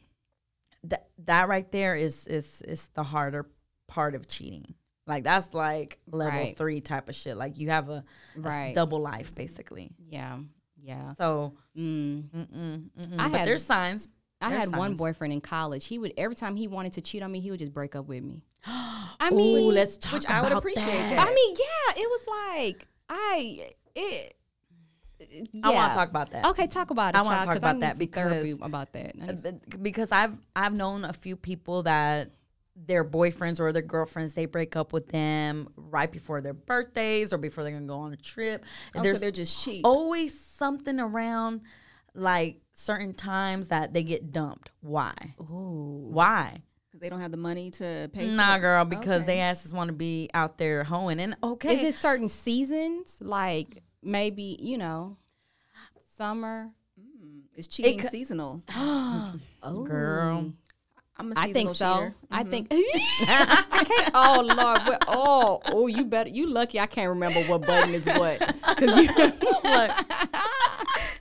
that 0.84 1.08
that 1.26 1.48
right 1.48 1.70
there 1.70 1.94
is 1.96 2.26
is 2.26 2.62
is 2.62 2.86
the 2.94 3.02
harder 3.02 3.46
part 3.88 4.14
of 4.14 4.26
cheating. 4.26 4.74
Like 5.06 5.24
that's 5.24 5.52
like 5.52 5.98
level 6.10 6.38
Right. 6.40 6.56
three 6.56 6.80
type 6.80 7.08
of 7.08 7.14
shit. 7.14 7.36
Like 7.36 7.58
you 7.58 7.70
have 7.70 7.88
a, 7.90 8.04
a 8.36 8.40
Right. 8.40 8.74
double 8.74 9.00
life 9.00 9.34
basically. 9.34 9.90
Yeah, 10.08 10.38
yeah. 10.80 11.14
So 11.14 11.54
Mm. 11.76 12.22
mm-mm, 12.30 12.90
mm-mm. 12.98 13.18
I 13.18 13.28
but 13.28 13.44
there's 13.44 13.64
signs. 13.64 14.08
I 14.40 14.50
had 14.50 14.74
one 14.76 14.94
boyfriend 14.94 15.32
in 15.32 15.40
college. 15.40 15.86
He 15.86 15.98
would 15.98 16.14
every 16.16 16.34
time 16.36 16.56
he 16.56 16.66
wanted 16.68 16.92
to 16.94 17.00
cheat 17.02 17.22
on 17.22 17.30
me, 17.32 17.40
he 17.40 17.50
would 17.50 17.58
just 17.60 17.72
break 17.74 17.94
up 17.94 18.06
with 18.08 18.22
me. 18.22 18.42
I 18.66 19.28
Ooh, 19.32 19.36
mean, 19.36 19.74
let's 19.74 19.98
talk 19.98 20.14
which 20.14 20.26
I 20.26 20.40
would 20.40 20.48
about 20.52 20.58
appreciate 20.58 20.86
that. 20.86 21.16
that. 21.16 21.28
I 21.28 21.34
mean, 21.34 21.56
yeah, 21.58 22.02
it 22.02 22.08
was 22.08 22.26
like 22.66 22.86
I 23.08 23.70
it. 23.94 24.36
I 25.62 25.70
want 25.70 25.92
to 25.92 25.96
talk 25.98 26.08
about 26.08 26.30
that. 26.30 26.46
Okay, 26.46 26.66
talk 26.66 26.90
about 26.90 27.14
it. 27.14 27.18
I 27.18 27.22
wanna 27.22 27.36
child, 27.36 27.46
talk 27.48 27.56
about 27.58 27.80
that 27.80 27.98
because- 27.98 28.52
about 28.62 28.92
that. 28.94 29.14
I 29.22 29.26
need 29.26 29.38
some- 29.38 29.60
Uh, 29.72 29.76
because 29.82 30.10
I've 30.12 30.34
I've 30.56 30.72
known 30.72 31.04
a 31.04 31.12
few 31.12 31.36
people 31.36 31.82
that 31.82 32.30
their 32.74 33.04
boyfriends 33.04 33.60
or 33.60 33.72
their 33.72 33.82
girlfriends 33.82 34.32
they 34.32 34.46
break 34.46 34.74
up 34.76 34.94
with 34.94 35.08
them 35.08 35.68
right 35.76 36.10
before 36.10 36.40
their 36.40 36.54
birthdays 36.54 37.30
or 37.32 37.36
before 37.36 37.62
they're 37.62 37.74
gonna 37.74 37.84
go 37.84 37.98
on 37.98 38.14
a 38.14 38.16
trip. 38.16 38.64
Oh, 38.94 38.98
so 38.98 39.02
There's 39.02 39.20
they're 39.20 39.30
just 39.30 39.62
cheap. 39.62 39.82
always 39.84 40.38
something 40.40 40.98
around 40.98 41.60
like 42.14 42.60
certain 42.72 43.14
times 43.14 43.68
that 43.68 43.92
they 43.92 44.02
get 44.02 44.32
dumped. 44.32 44.70
Why? 44.80 45.12
Ooh. 45.40 46.08
Why? 46.10 46.62
because 46.88 47.00
they 47.00 47.08
don't 47.08 47.20
have 47.20 47.30
the 47.30 47.36
money 47.36 47.70
to 47.70 48.10
pay. 48.12 48.26
for 48.28 48.34
Nah, 48.34 48.56
it. 48.56 48.60
girl, 48.60 48.84
because 48.84 49.22
Okay. 49.22 49.26
they 49.34 49.40
asses 49.40 49.72
want 49.72 49.88
to 49.88 49.94
be 49.94 50.28
out 50.34 50.58
there 50.58 50.82
hoeing. 50.82 51.20
And 51.20 51.36
okay, 51.42 51.74
Is 51.86 51.94
it 51.94 51.98
certain 51.98 52.28
seasons? 52.28 53.16
Like 53.20 53.82
maybe 54.02 54.56
you 54.60 54.76
know, 54.76 55.16
summer. 56.16 56.70
Mm, 57.00 57.42
it's 57.54 57.68
cheating 57.68 58.02
c- 58.02 58.26
Oh, 59.62 59.84
girl? 59.84 60.52
I'm 61.16 61.32
a 61.32 61.34
I 61.38 61.52
think 61.52 61.68
so. 61.68 61.74
seasonal 61.74 61.98
cheater. 61.98 62.14
I 62.30 62.44
think 62.44 62.68
mm-hmm. 62.70 63.30
I 63.72 63.84
can't. 63.84 64.10
Oh 64.14 64.40
Lord! 64.42 64.80
What, 64.86 65.04
oh, 65.06 65.60
oh, 65.66 65.86
you 65.86 66.04
better. 66.06 66.30
You 66.30 66.48
lucky. 66.48 66.80
I 66.80 66.86
can't 66.86 67.10
remember 67.10 67.40
what 67.42 67.60
button 67.66 67.94
is 67.94 68.06
what. 68.06 68.38
Cause 68.78 68.96
you. 68.96 69.06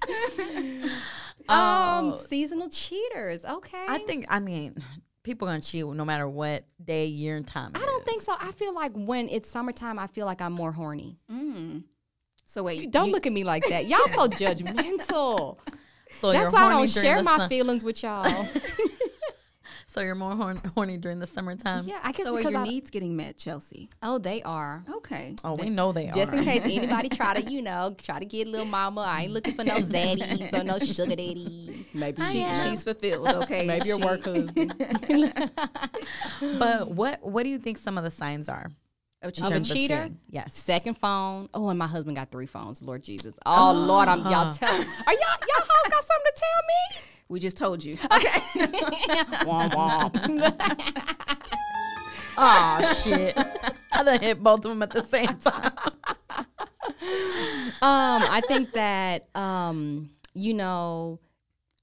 um, 1.50 2.18
seasonal 2.28 2.70
cheaters. 2.70 3.44
Okay. 3.46 3.86
I 3.88 4.00
think 4.00 4.26
I 4.30 4.40
mean 4.40 4.76
people 5.24 5.48
gonna 5.48 5.62
cheat 5.62 5.86
no 5.86 6.06
matter 6.06 6.28
what 6.28 6.66
day, 6.84 7.06
year, 7.06 7.36
and 7.36 7.46
time. 7.48 7.72
I 7.76 7.80
don't 7.80 8.06
think 8.06 8.22
so. 8.22 8.36
I 8.40 8.52
feel 8.52 8.74
like 8.74 8.92
when 8.96 9.30
it's 9.30 9.50
summertime, 9.50 10.00
I 10.00 10.08
feel 10.08 10.26
like 10.26 10.42
I'm 10.42 10.54
more 10.54 10.72
horny. 10.72 11.18
Mm. 11.32 11.84
So 12.46 12.64
wait, 12.64 12.92
Don't 12.92 13.08
you- 13.08 13.12
look 13.14 13.28
at 13.28 13.34
me 13.34 13.44
like 13.44 13.68
that. 13.70 13.86
Y'all 13.88 14.08
so 14.08 14.28
judgmental. 14.28 15.58
So 16.12 16.32
That's 16.32 16.52
why 16.52 16.64
I 16.64 16.70
don't 16.70 16.90
share 16.90 17.22
my 17.22 17.38
sun- 17.38 17.50
feelings 17.50 17.84
with 17.84 18.02
y'all. 18.02 18.48
So 19.92 20.02
you're 20.02 20.14
more 20.14 20.36
horn- 20.36 20.62
horny 20.76 20.98
during 20.98 21.18
the 21.18 21.26
summertime. 21.26 21.88
yeah, 21.88 21.98
I 22.04 22.12
guess 22.12 22.28
So 22.28 22.36
are 22.36 22.38
because 22.38 22.52
your 22.52 22.62
I, 22.62 22.66
needs 22.66 22.92
getting 22.92 23.16
met, 23.16 23.38
Chelsea? 23.38 23.90
oh, 24.04 24.20
they 24.20 24.44
are. 24.44 24.84
Okay. 24.98 25.36
Oh, 25.44 25.56
we 25.56 25.72
know 25.72 25.92
they 25.92 26.06
Just 26.06 26.18
are. 26.18 26.26
Just 26.26 26.34
in 26.34 26.44
case 26.44 26.62
anybody 26.64 27.10
try 27.22 27.34
to, 27.42 27.52
you 27.52 27.64
know, 27.64 27.96
try 27.98 28.20
to 28.20 28.26
get 28.26 28.48
little 28.48 28.68
mama. 28.68 29.02
I 29.02 29.24
ain't 29.24 29.32
looking 29.34 29.56
for 29.56 29.64
no 29.64 29.78
zaddies 29.78 30.54
or 30.54 30.64
no 30.64 30.78
sugar 30.78 31.16
daddies. 31.16 31.86
Maybe 31.96 32.22
She, 32.22 32.44
she, 32.54 32.70
she's 32.70 32.84
fulfilled. 32.84 33.28
Okay. 33.30 33.66
maybe 33.66 33.88
your 33.88 33.98
She- 33.98 34.06
work 34.06 34.24
husband. 34.26 34.76
But 36.60 36.92
what 36.92 37.20
what 37.24 37.44
do 37.44 37.50
you 37.50 37.58
think 37.58 37.78
some 37.80 37.98
of 37.98 38.04
the 38.04 38.12
signs 38.12 38.48
are? 38.48 38.70
Of 39.22 39.28
Of 39.30 39.34
cheating. 39.34 39.54
a 39.54 39.58
of 39.58 39.68
cheater? 39.68 40.10
Yes. 40.30 40.54
Second 40.54 40.94
phone. 40.98 41.50
Oh, 41.54 41.68
and 41.70 41.78
my 41.78 41.88
husband 41.88 42.16
got 42.16 42.32
three 42.32 42.46
phones. 42.46 42.82
Lord 42.82 43.04
Jesus. 43.04 43.34
Oh, 43.46 43.74
Lord, 43.74 44.08
I'm 44.08 44.20
y'all 44.20 44.54
tell. 44.54 44.70
Are 44.72 44.80
y'all 44.80 44.84
y'all 45.14 45.66
hoes 45.68 45.90
got 45.90 46.04
something 46.04 46.26
to 46.26 46.34
tell 46.36 46.62
me? 46.68 47.02
We 47.28 47.40
just 47.40 47.58
told 47.58 47.84
you. 47.84 47.98
Okay. 48.12 48.40
womp 49.46 49.72
womp. 49.74 51.16
Oh 52.42 52.94
shit! 53.04 53.36
I 53.92 54.02
done 54.02 54.22
hit 54.22 54.42
both 54.42 54.64
of 54.64 54.70
them 54.70 54.82
at 54.82 54.92
the 54.92 55.04
same 55.04 55.28
time. 55.40 55.74
Um, 57.82 58.24
I 58.32 58.42
think 58.48 58.72
that 58.72 59.28
um, 59.36 60.10
you 60.34 60.54
know, 60.54 61.20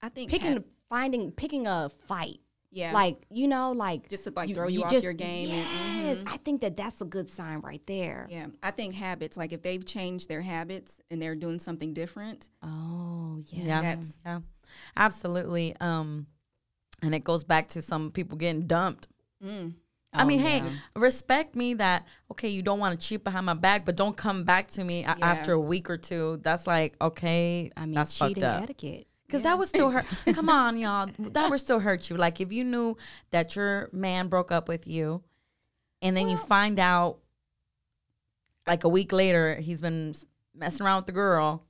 I 0.03 0.09
think 0.09 0.31
picking 0.31 0.65
finding 0.89 1.33
picking 1.33 1.67
a 1.67 1.91
fight. 2.07 2.39
Yeah, 2.77 2.93
Like, 2.93 3.25
you 3.31 3.49
know, 3.49 3.73
like 3.73 4.09
just 4.11 4.25
to 4.25 4.33
like 4.37 4.55
throw 4.55 4.69
you, 4.69 4.85
off 4.85 4.91
just- 4.91 5.03
your 5.05 5.13
game. 5.15 5.49
Yes, 5.49 5.67
And, 6.19 6.27
mhm. 6.27 6.33
I 6.33 6.37
think 6.39 6.61
that 6.61 6.77
that's 6.77 7.01
a 7.01 7.05
good 7.07 7.31
sign 7.31 7.61
right 7.61 7.81
there. 7.87 8.27
Yeah, 8.31 8.47
I 8.63 8.71
think 8.71 8.95
habits. 8.95 9.37
Like 9.37 9.53
if 9.53 9.63
they've 9.63 9.85
changed 9.85 10.29
their 10.29 10.43
habits 10.43 11.01
and 11.11 11.21
they're 11.21 11.35
doing 11.35 11.59
something 11.59 11.95
different. 11.95 12.51
Oh, 12.63 13.43
yeah. 13.47 13.65
Yeah, 13.65 13.81
That's- 13.83 14.21
yeah, 14.27 14.41
absolutely. 14.97 15.75
Um, 15.81 16.27
and 17.03 17.15
it 17.15 17.25
goes 17.25 17.45
back 17.45 17.69
to 17.71 17.83
some 17.83 18.11
people 18.11 18.37
getting 18.37 18.67
dumped. 18.67 19.09
Mm. 19.43 19.75
I 20.13 20.25
mean, 20.25 20.41
Oh, 20.41 20.45
hey, 20.45 20.59
yeah. 20.59 20.71
respect 20.97 21.55
me 21.55 21.75
that 21.75 22.07
okay, 22.31 22.49
you 22.49 22.63
don't 22.63 22.79
want 22.79 22.99
to 22.99 23.07
cheat 23.07 23.23
behind 23.23 23.45
my 23.47 23.55
back, 23.55 23.85
but 23.85 23.97
don't 23.97 24.17
come 24.17 24.45
back 24.45 24.69
to 24.69 24.85
me 24.85 25.03
Yeah. 25.03 25.15
after 25.21 25.53
a 25.53 25.61
week 25.61 25.91
or 25.91 25.99
two. 25.99 26.39
That's 26.43 26.67
like 26.67 26.97
okay, 27.01 27.71
I 27.77 27.85
mean, 27.87 27.95
that's 27.95 28.17
cheating 28.17 28.43
fucked 28.43 28.71
up. 29.29 29.35
etiquette. 29.35 29.43
Because 29.43 29.43
that 29.43 29.59
would 29.59 29.69
still 29.69 29.91
hurt. 29.91 30.07
Come 30.35 30.49
on, 30.49 30.79
y'all. 30.79 31.09
That 31.19 31.51
would 31.51 31.61
still 31.61 31.81
hurt 31.81 32.11
you. 32.11 32.17
Like 32.17 32.41
if 32.41 32.53
you 32.53 32.65
knew 32.65 32.97
that 33.31 33.57
your 33.57 33.89
man 33.93 34.29
broke 34.29 34.53
up 34.53 34.69
with 34.69 34.87
you, 34.87 35.23
and 36.03 36.17
then 36.17 36.29
you 36.29 36.37
find 36.37 36.79
out, 36.79 37.19
like 38.67 38.85
a 38.85 38.89
week 38.89 39.13
later, 39.13 39.55
he's 39.57 39.81
been 39.81 40.15
messing 40.55 40.85
around 40.85 40.97
with 40.99 41.07
the 41.07 41.13
girl. 41.13 41.63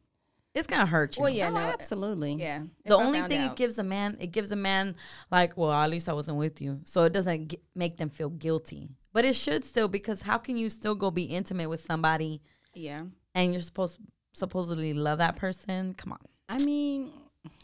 It's 0.54 0.66
gonna 0.66 0.86
hurt 0.86 1.16
you. 1.16 1.22
Well, 1.22 1.30
yeah, 1.30 1.48
oh, 1.48 1.54
no, 1.54 1.60
absolutely. 1.60 2.32
yeah. 2.34 2.62
The 2.86 2.96
I 2.96 3.04
only 3.04 3.20
thing 3.22 3.40
out- 3.42 3.52
it 3.52 3.56
gives 3.56 3.78
a 3.78 3.82
man, 3.84 4.16
it 4.20 4.28
gives 4.32 4.52
a 4.52 4.56
man 4.56 4.96
like, 5.30 5.54
well, 5.56 5.70
at 5.70 5.90
least 5.90 6.08
I 6.08 6.14
wasn't 6.14 6.38
with 6.38 6.62
you, 6.62 6.80
so 6.84 7.02
it 7.04 7.12
doesn't 7.12 7.48
g- 7.48 7.58
make 7.74 7.98
them 7.98 8.08
feel 8.08 8.30
guilty. 8.30 8.88
But 9.12 9.26
it 9.26 9.34
should 9.36 9.64
still 9.64 9.86
because 9.88 10.22
how 10.22 10.38
can 10.38 10.56
you 10.56 10.70
still 10.70 10.94
go 10.94 11.10
be 11.10 11.24
intimate 11.24 11.68
with 11.68 11.80
somebody 11.80 12.40
yeah, 12.74 13.02
and 13.34 13.52
you're 13.52 13.60
supposed 13.62 13.98
supposedly 14.32 14.94
love 14.94 15.18
that 15.18 15.36
person? 15.36 15.92
Come 15.92 16.12
on. 16.12 16.20
I 16.48 16.58
mean, 16.64 17.10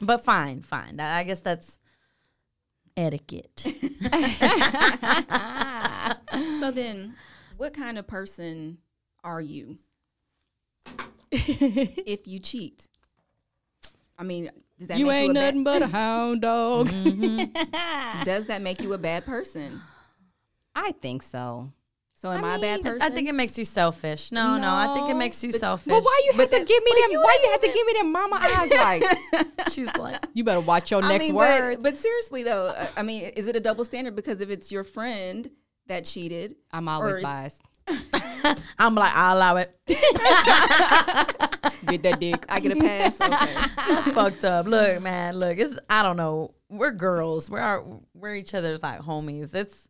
But 0.01 0.25
fine, 0.25 0.63
fine. 0.63 1.01
I 1.01 1.25
guess 1.25 1.41
that's 1.41 1.79
etiquette. 2.97 3.67
So 6.63 6.71
then, 6.71 7.17
what 7.57 7.75
kind 7.75 7.99
of 7.99 8.07
person 8.07 8.79
are 9.25 9.41
you 9.41 9.41
you 9.41 9.79
if 11.33 12.29
you 12.29 12.39
cheat? 12.39 12.89
I 14.17 14.23
mean, 14.23 14.49
does 14.79 14.87
that 14.87 14.99
ain't 14.99 15.09
make 15.09 15.25
you 15.25 15.31
a 15.31 15.33
nothing 15.33 15.65
but 15.65 15.83
a 15.83 15.89
hound 15.89 16.43
dog. 16.43 16.87
bad, 16.87 16.95
mm-hmm. 17.55 18.23
does 18.23 18.47
that 18.47 18.63
make 18.63 18.81
you 18.81 18.93
a 18.93 18.99
bad 18.99 19.27
person? 19.27 19.81
I 20.73 20.93
think 20.93 21.25
so. 21.25 21.73
So 22.23 22.31
am 22.31 22.45
I 22.45 22.55
a 22.55 22.59
bad 22.61 22.83
person? 22.83 23.03
I 23.03 23.11
think 23.11 23.29
it 23.29 23.35
makes 23.35 23.59
you 23.59 23.65
selfish. 23.65 24.31
No, 24.31 24.57
no, 24.57 24.73
I 24.73 24.95
think 24.95 25.11
it 25.11 25.17
makes 25.17 25.43
you 25.43 25.51
but- 25.51 25.61
selfish. 25.61 25.91
Well, 25.91 26.03
why 26.03 26.23
you 26.27 26.33
have 26.39 26.51
to 26.51 26.57
then- 26.57 26.65
give 26.65 26.85
me 26.85 26.93
but 26.95 27.01
them? 27.01 27.11
you 27.11 27.21
Why 27.21 27.33
ain't 27.33 27.43
you 27.45 27.51
have 27.51 27.61
to 27.63 27.73
give 27.73 27.85
me 27.85 27.93
them 27.95 28.13
mama 28.13 28.37
eyes? 28.41 28.71
Like 28.71 29.03
She's 29.73 29.93
like, 29.97 30.25
you 30.33 30.45
better 30.45 30.61
watch 30.61 30.93
your 30.93 31.03
I 31.03 31.09
next 31.09 31.25
mean, 31.27 31.35
words. 31.35 31.83
But, 31.83 31.95
but 31.95 31.99
seriously 31.99 32.45
though, 32.45 32.69
uh, 32.69 32.87
I 32.97 33.03
mean, 33.03 33.25
is 33.35 33.49
it 33.49 33.57
a 33.57 33.61
double 33.61 33.85
standard? 33.85 34.15
Because 34.15 34.41
if 34.41 34.51
it's 34.51 34.71
your 34.71 34.85
friend 34.85 35.51
that 35.89 36.05
cheated, 36.05 36.55
I'm 36.71 36.87
or 36.87 36.93
always 36.93 37.17
is- 37.17 37.23
biased. 37.25 37.61
I'm 38.79 38.95
like, 38.95 39.11
I'll 39.17 39.37
allow 39.37 39.57
it. 39.57 39.77
Get 39.89 40.01
that 42.05 42.19
dick. 42.21 42.47
I 42.49 42.61
get 42.61 42.71
a 42.71 42.77
pass. 42.77 43.21
Okay. 43.21 43.55
That's 43.89 44.09
fucked 44.13 44.45
up. 44.45 44.67
Look, 44.67 45.03
man, 45.03 45.41
look, 45.41 45.59
it's 45.59 45.77
I 45.91 46.05
don't 46.05 46.17
know. 46.17 46.55
We're 46.69 46.93
girls. 46.93 47.51
We're 47.51 47.59
our, 47.59 47.85
we're 48.15 48.37
each 48.37 48.55
other's 48.55 48.81
like 48.81 49.01
homies. 49.01 49.53
It's 49.57 49.89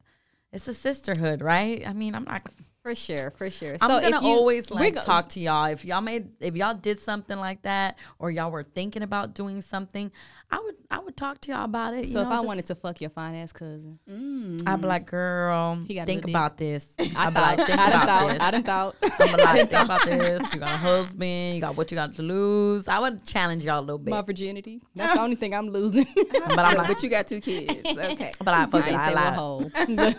it's 0.52 0.68
a 0.68 0.74
sisterhood, 0.74 1.40
right? 1.42 1.86
I 1.86 1.92
mean, 1.92 2.14
I'm 2.14 2.24
not 2.24 2.42
For 2.82 2.96
sure, 2.96 3.30
for 3.38 3.48
sure. 3.48 3.76
I'm 3.80 3.88
so 3.88 4.00
gonna 4.00 4.16
if 4.16 4.22
you, 4.24 4.28
always 4.28 4.68
like 4.68 4.94
go- 4.94 5.02
talk 5.02 5.28
to 5.30 5.40
y'all. 5.40 5.66
If 5.66 5.84
y'all 5.84 6.00
made, 6.00 6.30
if 6.40 6.56
y'all 6.56 6.74
did 6.74 6.98
something 6.98 7.38
like 7.38 7.62
that, 7.62 7.96
or 8.18 8.32
y'all 8.32 8.50
were 8.50 8.64
thinking 8.64 9.04
about 9.04 9.34
doing 9.34 9.62
something, 9.62 10.10
I 10.50 10.58
would, 10.58 10.74
I 10.90 10.98
would 10.98 11.16
talk 11.16 11.40
to 11.42 11.52
y'all 11.52 11.64
about 11.64 11.94
it. 11.94 12.06
So 12.08 12.20
if 12.20 12.26
I 12.26 12.40
wanted 12.40 12.66
to 12.66 12.74
fuck 12.74 13.00
your 13.00 13.10
fine 13.10 13.36
ass 13.36 13.52
cousin, 13.52 14.00
mm. 14.10 14.66
I'd 14.66 14.80
be 14.80 14.88
like, 14.88 15.06
girl, 15.06 15.76
He 15.86 15.94
got 15.94 16.02
a 16.02 16.06
think 16.06 16.24
about 16.24 16.58
this. 16.58 16.92
I 16.98 17.04
I'd 17.04 17.32
thought, 17.34 17.34
like, 17.58 17.66
think 17.68 17.78
I 17.78 17.86
about 17.88 18.06
thought, 18.08 18.28
this. 18.32 18.40
I 18.40 18.50
done 18.50 18.62
thought. 18.64 18.96
I'm 19.20 19.32
like, 19.36 19.70
think 19.70 19.84
about 19.84 20.04
this. 20.04 20.54
You 20.54 20.58
got 20.58 20.68
a 20.70 20.76
husband. 20.76 21.54
You 21.54 21.60
got 21.60 21.76
what 21.76 21.88
you 21.92 21.94
got 21.94 22.14
to 22.14 22.22
lose. 22.22 22.88
I 22.88 22.98
would 22.98 23.24
challenge 23.24 23.64
y'all 23.64 23.78
a 23.78 23.80
little 23.80 23.98
bit, 23.98 24.10
My 24.10 24.22
virginity. 24.22 24.80
That's 24.96 25.14
the 25.14 25.20
only 25.20 25.36
thing 25.36 25.54
I'm 25.54 25.68
losing. 25.70 26.06
but 26.16 26.58
I'm 26.58 26.76
like, 26.76 26.88
but 26.88 27.02
you 27.04 27.08
got 27.10 27.28
two 27.28 27.40
kids. 27.40 27.78
Okay. 27.96 28.32
but 28.40 28.54
I 28.54 28.66
fuck 28.66 28.82
I 28.82 28.86
I 28.88 29.08
say 29.08 29.14
what 29.14 29.14
lied. 29.14 29.34
hole. 29.34 29.70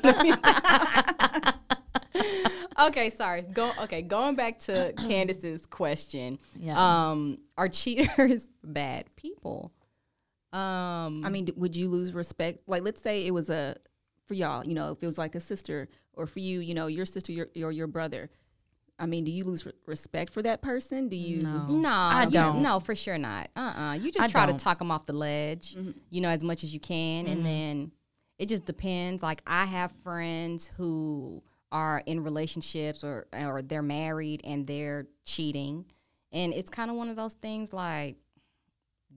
Let 0.01 0.23
me 0.23 0.31
stop. 0.31 1.59
Okay, 2.79 3.09
sorry. 3.09 3.41
Go. 3.41 3.71
Okay, 3.81 4.01
going 4.01 4.35
back 4.35 4.59
to 4.61 4.93
Candace's 4.97 5.65
question. 5.65 6.39
Yeah. 6.59 7.09
Um, 7.09 7.39
are 7.57 7.69
cheaters 7.69 8.49
bad 8.63 9.05
people? 9.15 9.71
Um, 10.51 11.25
I 11.25 11.29
mean, 11.29 11.49
would 11.55 11.75
you 11.75 11.89
lose 11.89 12.13
respect? 12.13 12.59
Like, 12.67 12.83
let's 12.83 13.01
say 13.01 13.25
it 13.25 13.33
was 13.33 13.49
a 13.49 13.75
for 14.27 14.35
y'all. 14.35 14.65
You 14.65 14.75
know, 14.75 14.91
if 14.91 15.01
it 15.01 15.05
was 15.05 15.17
like 15.17 15.35
a 15.35 15.39
sister, 15.39 15.89
or 16.13 16.27
for 16.27 16.39
you, 16.39 16.59
you 16.59 16.73
know, 16.73 16.87
your 16.87 17.05
sister, 17.05 17.31
your 17.31 17.47
or 17.61 17.71
your 17.71 17.87
brother. 17.87 18.29
I 18.99 19.07
mean, 19.07 19.23
do 19.23 19.31
you 19.31 19.43
lose 19.43 19.65
re- 19.65 19.71
respect 19.87 20.31
for 20.31 20.43
that 20.43 20.61
person? 20.61 21.09
Do 21.09 21.15
you? 21.15 21.39
No. 21.41 21.65
no, 21.67 21.89
I 21.89 22.25
don't. 22.25 22.61
no, 22.61 22.79
for 22.79 22.95
sure 22.95 23.17
not. 23.17 23.49
Uh, 23.55 23.59
uh 23.59 23.93
You 23.93 24.11
just 24.11 24.23
I 24.23 24.27
try 24.27 24.45
don't. 24.45 24.57
to 24.57 24.63
talk 24.63 24.77
them 24.77 24.91
off 24.91 25.07
the 25.07 25.13
ledge. 25.13 25.75
You 26.11 26.21
know, 26.21 26.29
as 26.29 26.43
much 26.43 26.63
as 26.63 26.73
you 26.73 26.79
can, 26.79 27.25
and 27.25 27.43
then 27.43 27.91
it 28.37 28.47
just 28.47 28.65
depends. 28.65 29.23
Like 29.23 29.41
I 29.47 29.65
have 29.65 29.91
friends 30.03 30.71
who 30.77 31.41
are 31.73 32.01
in 32.05 32.23
relationships 32.23 33.03
or 33.03 33.27
or 33.33 33.61
they're 33.61 33.81
married 33.81 34.39
and 34.45 34.65
they're 34.65 35.07
cheating, 35.25 35.83
and 36.31 36.53
it's 36.53 36.69
kind 36.69 36.89
of 36.89 36.95
one 36.95 37.09
of 37.09 37.17
those 37.17 37.33
things 37.33 37.73
like 37.73 38.15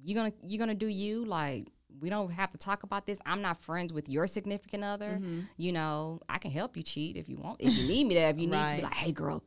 you're 0.03 0.17
gonna 0.17 0.33
you're 0.43 0.59
gonna 0.59 0.75
do 0.75 0.87
you 0.89 1.25
like 1.25 1.69
we 2.01 2.11
don't 2.11 2.31
have 2.31 2.51
to 2.53 2.59
talk 2.59 2.83
about 2.83 3.07
this 3.07 3.19
i'm 3.25 3.41
not 3.41 3.57
friends 3.63 3.91
with 3.91 4.07
your 4.11 4.27
significant 4.27 4.85
other 4.85 5.19
you 5.57 5.73
know 5.73 6.21
i 6.29 6.37
can 6.37 6.51
help 6.51 6.77
you 6.77 6.83
cheat 6.83 7.17
if 7.17 7.27
you 7.31 7.39
want 7.39 7.57
if 7.59 7.73
you 7.73 7.89
need 7.89 8.07
me 8.07 8.15
to 8.15 8.21
if 8.21 8.39
you 8.39 8.47
need 8.47 8.69
to 8.69 8.77
be 8.77 8.83
like 8.83 8.93
hey 8.95 9.13
girl 9.13 9.43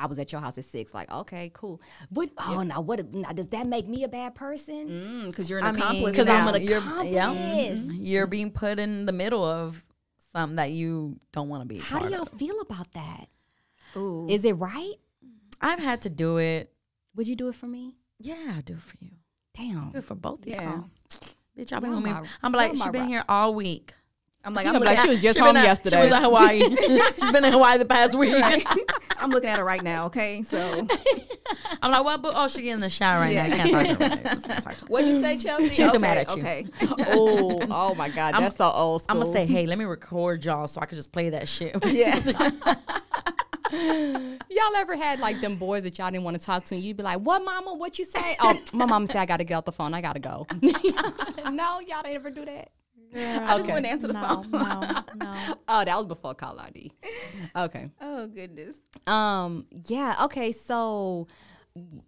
I 0.00 0.06
was 0.06 0.18
at 0.18 0.32
your 0.32 0.40
house 0.40 0.58
at 0.58 0.64
six. 0.64 0.92
Like, 0.92 1.08
okay, 1.12 1.52
cool. 1.54 1.80
But 2.10 2.30
oh, 2.36 2.64
now 2.64 2.80
what? 2.80 3.14
Now 3.14 3.30
does 3.30 3.46
that 3.48 3.68
make 3.68 3.86
me 3.86 4.02
a 4.02 4.08
bad 4.08 4.34
person? 4.34 5.26
Because 5.28 5.48
you're 5.48 5.60
an 5.60 5.64
I 5.66 5.70
mean, 5.70 5.80
accomplice. 5.80 6.10
Because 6.16 6.28
I'm 6.28 6.48
an 6.52 6.60
you're- 6.60 6.74
accomplice. 6.78 7.12
yeah, 7.12 7.28
mhm. 7.32 7.98
You're 8.00 8.26
being 8.26 8.50
put 8.50 8.80
in 8.80 9.06
the 9.06 9.12
middle 9.12 9.44
of 9.44 9.84
something 10.32 10.56
that 10.56 10.70
you 10.72 11.18
don't 11.32 11.48
want 11.48 11.62
to 11.62 11.66
be. 11.66 11.78
How 11.78 11.98
do 12.00 12.10
y'all 12.10 12.22
of. 12.22 12.30
feel 12.38 12.60
about 12.60 12.92
that? 12.92 13.28
Ooh. 13.96 14.26
Is 14.28 14.44
it 14.44 14.52
right? 14.52 14.94
I've 15.60 15.78
had 15.80 16.02
to 16.02 16.10
do 16.10 16.38
it. 16.38 16.72
Would 17.14 17.28
you 17.28 17.36
do 17.36 17.48
it 17.48 17.54
for 17.54 17.66
me? 17.66 17.96
Yeah, 18.18 18.52
I'll 18.54 18.62
do 18.62 18.74
it 18.74 18.80
for 18.80 18.96
you. 19.00 19.10
Damn. 19.54 19.90
do 19.90 19.98
it 19.98 20.04
for 20.04 20.14
both 20.14 20.40
of 20.40 20.46
Yeah. 20.48 20.62
y'all. 20.62 20.84
Bitch, 21.58 21.72
I've 21.72 21.82
been 21.82 21.90
Y'all 21.90 22.00
with 22.00 22.04
me. 22.06 22.12
my- 22.12 22.26
I'm 22.42 22.52
like, 22.52 22.72
she 22.74 22.78
my 22.84 22.90
been 22.90 23.06
here 23.08 23.24
all 23.28 23.52
week. 23.54 23.92
I'm 24.44 24.54
like, 24.54 24.66
I'm 24.66 24.80
like, 24.80 24.98
she 24.98 25.08
was 25.08 25.22
just 25.22 25.38
home 25.38 25.56
at- 25.56 25.64
yesterday. 25.64 25.98
She 25.98 26.02
was 26.04 26.12
at 26.12 26.22
Hawaii. 26.22 26.60
She's 27.20 27.30
been 27.30 27.44
in 27.44 27.52
Hawaii 27.52 27.78
the 27.78 27.84
past 27.84 28.18
week. 28.18 28.32
I'm 29.18 29.30
looking 29.30 29.50
at 29.50 29.58
her 29.58 29.64
right 29.64 29.82
now. 29.82 30.06
Okay, 30.06 30.42
so 30.42 30.86
I'm 31.82 31.90
like, 31.90 32.04
what? 32.04 32.22
But 32.22 32.34
oh, 32.36 32.48
she 32.48 32.68
in 32.70 32.80
the 32.80 32.90
shower 32.90 33.20
right 33.20 33.34
now. 33.34 33.44
I 33.44 33.50
can't 33.50 33.70
talk 33.70 33.86
to 33.86 33.94
her. 33.94 34.10
Right 34.10 34.24
now. 34.24 34.34
Can't 34.34 34.64
talk 34.64 34.74
to 34.74 34.80
her. 34.80 34.86
what'd 34.86 35.08
you 35.08 35.22
say, 35.22 35.36
Chelsea? 35.36 35.64
She's 35.64 35.74
still 35.74 35.88
okay, 35.90 35.98
mad 35.98 36.18
at 36.18 36.36
you. 36.36 36.42
Okay. 36.42 36.66
oh, 37.08 37.60
oh 37.70 37.94
my 37.94 38.08
God, 38.08 38.34
I'm- 38.34 38.42
that's 38.42 38.56
so 38.56 38.70
old 38.70 39.02
school. 39.02 39.16
I'm 39.16 39.22
gonna 39.22 39.32
say, 39.32 39.46
hey, 39.46 39.66
let 39.66 39.78
me 39.78 39.84
record 39.84 40.44
y'all 40.44 40.66
so 40.66 40.80
I 40.80 40.86
can 40.86 40.96
just 40.96 41.12
play 41.12 41.30
that 41.30 41.48
shit. 41.48 41.76
yeah. 41.86 42.18
Y'all 43.72 44.76
ever 44.76 44.94
had 44.96 45.18
like 45.18 45.40
them 45.40 45.56
boys 45.56 45.84
that 45.84 45.96
y'all 45.98 46.10
didn't 46.10 46.24
want 46.24 46.38
to 46.38 46.44
talk 46.44 46.62
to, 46.64 46.74
and 46.74 46.84
you'd 46.84 46.98
be 46.98 47.02
like, 47.02 47.20
"What, 47.20 47.42
mama? 47.42 47.72
What 47.72 47.98
you 47.98 48.04
say?" 48.04 48.36
Oh, 48.38 48.60
my 48.74 48.84
mama 48.84 49.06
said 49.06 49.16
I 49.16 49.24
got 49.24 49.38
to 49.38 49.44
get 49.44 49.54
off 49.54 49.64
the 49.64 49.72
phone. 49.72 49.94
I 49.94 50.02
gotta 50.02 50.20
go. 50.20 50.46
no, 50.60 51.80
y'all 51.80 52.02
didn't 52.02 52.14
ever 52.14 52.30
do 52.30 52.44
that. 52.44 52.70
I 53.14 53.56
just 53.56 53.64
Okay. 53.64 53.72
wouldn't 53.72 53.86
answer 53.86 54.06
the 54.08 54.14
phone. 54.14 54.50
no, 54.50 55.04
no. 55.16 55.54
Oh, 55.68 55.84
that 55.84 55.96
was 55.96 56.06
before 56.06 56.34
call 56.34 56.58
ID. 56.58 56.92
Okay. 57.56 57.90
Oh 58.00 58.26
goodness. 58.28 58.76
Um. 59.06 59.66
Yeah. 59.86 60.16
Okay. 60.24 60.52
So, 60.52 61.26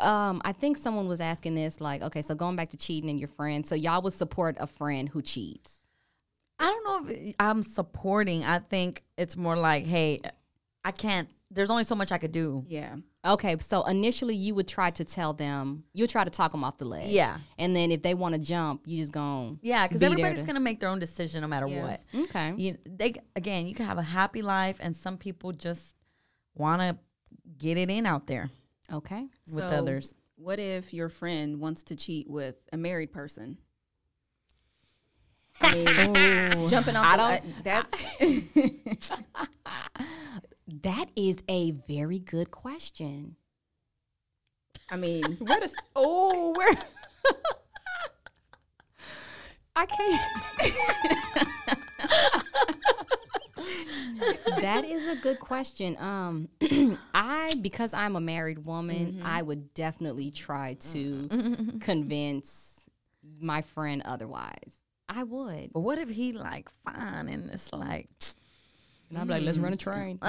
um, 0.00 0.40
I 0.44 0.52
think 0.52 0.76
someone 0.76 1.06
was 1.08 1.20
asking 1.20 1.54
this, 1.54 1.80
like, 1.80 2.02
okay, 2.02 2.22
so 2.22 2.34
going 2.34 2.56
back 2.56 2.70
to 2.70 2.76
cheating 2.76 3.10
and 3.10 3.18
your 3.18 3.28
friend, 3.28 3.66
so 3.66 3.74
y'all 3.74 4.02
would 4.02 4.12
support 4.14 4.56
a 4.60 4.66
friend 4.66 5.08
who 5.08 5.22
cheats. 5.22 5.78
I 6.58 6.64
don't 6.64 6.84
know 7.08 7.12
if 7.14 7.34
I'm 7.40 7.62
supporting. 7.62 8.44
I 8.44 8.58
think 8.60 9.02
it's 9.18 9.36
more 9.36 9.56
like, 9.56 9.86
hey, 9.86 10.20
I 10.84 10.92
can't. 10.92 11.28
There's 11.50 11.70
only 11.70 11.84
so 11.84 11.94
much 11.94 12.12
I 12.12 12.18
could 12.18 12.32
do. 12.32 12.64
Yeah. 12.68 12.96
Okay, 13.24 13.56
so 13.58 13.84
initially 13.84 14.34
you 14.36 14.54
would 14.54 14.68
try 14.68 14.90
to 14.90 15.04
tell 15.04 15.32
them, 15.32 15.84
you'll 15.94 16.08
try 16.08 16.24
to 16.24 16.30
talk 16.30 16.52
them 16.52 16.62
off 16.62 16.76
the 16.78 16.84
ledge. 16.84 17.08
Yeah. 17.08 17.38
And 17.58 17.74
then 17.74 17.90
if 17.90 18.02
they 18.02 18.12
want 18.14 18.34
to 18.34 18.40
jump, 18.40 18.82
you 18.84 19.00
just 19.00 19.12
go. 19.12 19.58
Yeah, 19.62 19.86
because 19.86 20.00
Be 20.00 20.06
everybody's 20.06 20.40
to- 20.40 20.46
gonna 20.46 20.60
make 20.60 20.78
their 20.80 20.90
own 20.90 20.98
decision 20.98 21.40
no 21.40 21.48
matter 21.48 21.66
Yeah. 21.66 21.82
what. 21.82 22.02
Okay. 22.14 22.52
You, 22.56 22.76
they 22.84 23.14
again, 23.34 23.66
you 23.66 23.74
can 23.74 23.86
have 23.86 23.96
a 23.98 24.02
happy 24.02 24.42
life, 24.42 24.76
and 24.80 24.94
some 24.96 25.16
people 25.16 25.52
just 25.52 25.96
want 26.54 26.82
to 26.82 26.98
get 27.58 27.78
it 27.78 27.88
in 27.90 28.04
out 28.06 28.26
there 28.26 28.50
Okay. 28.92 29.26
with 29.46 29.64
So, 29.70 29.76
others. 29.76 30.14
What 30.36 30.58
if 30.58 30.92
your 30.92 31.08
friend 31.08 31.60
wants 31.60 31.82
to 31.84 31.96
cheat 31.96 32.28
with 32.28 32.56
a 32.72 32.76
married 32.76 33.12
person? 33.12 33.56
I 35.60 36.66
jumping 36.68 36.96
off. 36.96 37.06
I 37.06 37.16
don't- 37.16 37.32
uh, 37.32 37.40
that's 37.62 39.12
That 40.82 41.08
is 41.14 41.38
a 41.48 41.72
very 41.72 42.18
good 42.18 42.50
question. 42.50 43.36
I 44.90 44.96
mean, 44.96 45.24
Where 45.38 45.60
does 45.60 45.74
oh 45.94 46.52
where 46.54 46.72
I 49.76 49.86
can't. 49.86 50.20
that 54.60 54.84
is 54.84 55.08
a 55.08 55.16
good 55.16 55.40
question. 55.40 55.96
Um, 55.98 56.48
I 57.14 57.56
because 57.60 57.92
I'm 57.92 58.14
a 58.14 58.20
married 58.20 58.64
woman, 58.64 59.14
mm-hmm. 59.14 59.26
I 59.26 59.42
would 59.42 59.74
definitely 59.74 60.30
try 60.30 60.74
to 60.74 61.12
mm-hmm. 61.28 61.78
convince 61.78 62.74
my 63.40 63.62
friend 63.62 64.02
otherwise. 64.04 64.83
I 65.08 65.22
would. 65.24 65.72
But 65.72 65.80
what 65.80 65.98
if 65.98 66.08
he 66.08 66.32
like 66.32 66.68
fine 66.84 67.28
and 67.28 67.50
it's 67.50 67.72
like, 67.72 68.08
And 69.10 69.18
I'm 69.18 69.28
like, 69.28 69.42
let's 69.42 69.58
run 69.58 69.72
a 69.72 69.76
train. 69.76 70.18
no, 70.22 70.28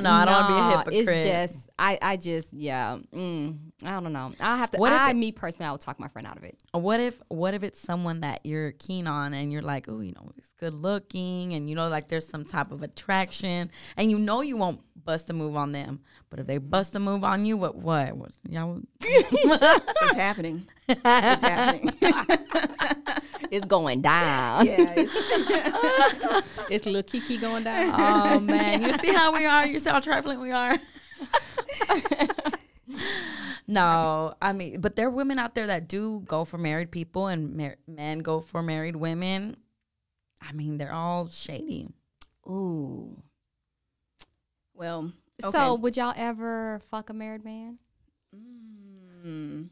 no, 0.00 0.10
I 0.10 0.24
don't 0.24 0.34
want 0.34 0.48
to 0.48 0.54
be 0.54 0.58
a 0.60 0.78
hypocrite. 0.78 1.08
It's 1.08 1.52
just, 1.52 1.64
I, 1.78 1.98
I 2.02 2.16
just, 2.16 2.52
yeah, 2.52 2.98
mm, 3.14 3.56
I 3.84 4.00
don't 4.00 4.12
know. 4.12 4.32
I 4.40 4.56
have 4.56 4.70
to. 4.72 4.78
What 4.78 4.92
if 4.92 5.00
I, 5.00 5.10
it- 5.10 5.16
me 5.16 5.32
personally, 5.32 5.66
I 5.68 5.72
would 5.72 5.80
talk 5.80 5.98
my 6.00 6.08
friend 6.08 6.26
out 6.26 6.36
of 6.36 6.44
it. 6.44 6.58
What 6.72 7.00
if 7.00 7.20
what 7.28 7.54
if 7.54 7.62
it's 7.62 7.80
someone 7.80 8.20
that 8.20 8.40
you're 8.44 8.72
keen 8.72 9.06
on 9.06 9.34
and 9.34 9.52
you're 9.52 9.62
like, 9.62 9.86
oh, 9.88 10.00
you 10.00 10.12
know, 10.12 10.30
he's 10.34 10.50
good 10.58 10.74
looking 10.74 11.54
and 11.54 11.68
you 11.68 11.74
know 11.76 11.88
like 11.88 12.08
there's 12.08 12.28
some 12.28 12.44
type 12.44 12.70
of 12.72 12.82
attraction 12.82 13.70
and 13.96 14.10
you 14.10 14.18
know 14.18 14.40
you 14.42 14.56
won't 14.56 14.80
bust 15.08 15.30
a 15.30 15.32
move 15.32 15.56
on 15.56 15.72
them. 15.72 16.00
But 16.28 16.38
if 16.38 16.46
they 16.46 16.58
bust 16.58 16.94
a 16.94 17.00
move 17.00 17.24
on 17.24 17.46
you, 17.46 17.56
what 17.56 17.76
what? 17.76 18.14
what 18.14 18.32
y'all 18.46 18.82
it's 19.00 20.14
happening. 20.14 20.66
It's 20.86 21.00
happening. 21.02 21.94
It's 23.50 23.64
going 23.64 24.02
down. 24.02 24.66
yeah. 24.66 24.92
It's, 24.94 26.46
it's 26.68 26.84
little 26.84 27.02
Kiki 27.02 27.38
going 27.38 27.64
down. 27.64 27.94
Oh 27.98 28.40
man, 28.40 28.82
you 28.82 28.92
see 28.98 29.10
how 29.10 29.32
we 29.32 29.46
are? 29.46 29.66
You 29.66 29.78
see 29.78 29.88
how 29.88 30.00
trifling 30.00 30.38
we 30.38 30.52
are? 30.52 30.76
no, 33.66 34.34
I 34.42 34.52
mean, 34.52 34.82
but 34.82 34.96
there 34.96 35.06
are 35.06 35.10
women 35.10 35.38
out 35.38 35.54
there 35.54 35.66
that 35.68 35.88
do 35.88 36.20
go 36.26 36.44
for 36.44 36.58
married 36.58 36.90
people 36.90 37.28
and 37.28 37.56
mar- 37.56 37.78
men 37.86 38.18
go 38.18 38.40
for 38.40 38.62
married 38.62 38.96
women. 38.96 39.56
I 40.42 40.52
mean, 40.52 40.76
they're 40.76 40.92
all 40.92 41.28
shady. 41.28 41.88
Ooh. 42.46 43.22
Well, 44.78 45.12
So, 45.50 45.74
would 45.74 45.96
y'all 45.96 46.14
ever 46.16 46.80
fuck 46.90 47.10
a 47.10 47.12
married 47.14 47.44
man? 47.44 47.78
Mm. 49.26 49.68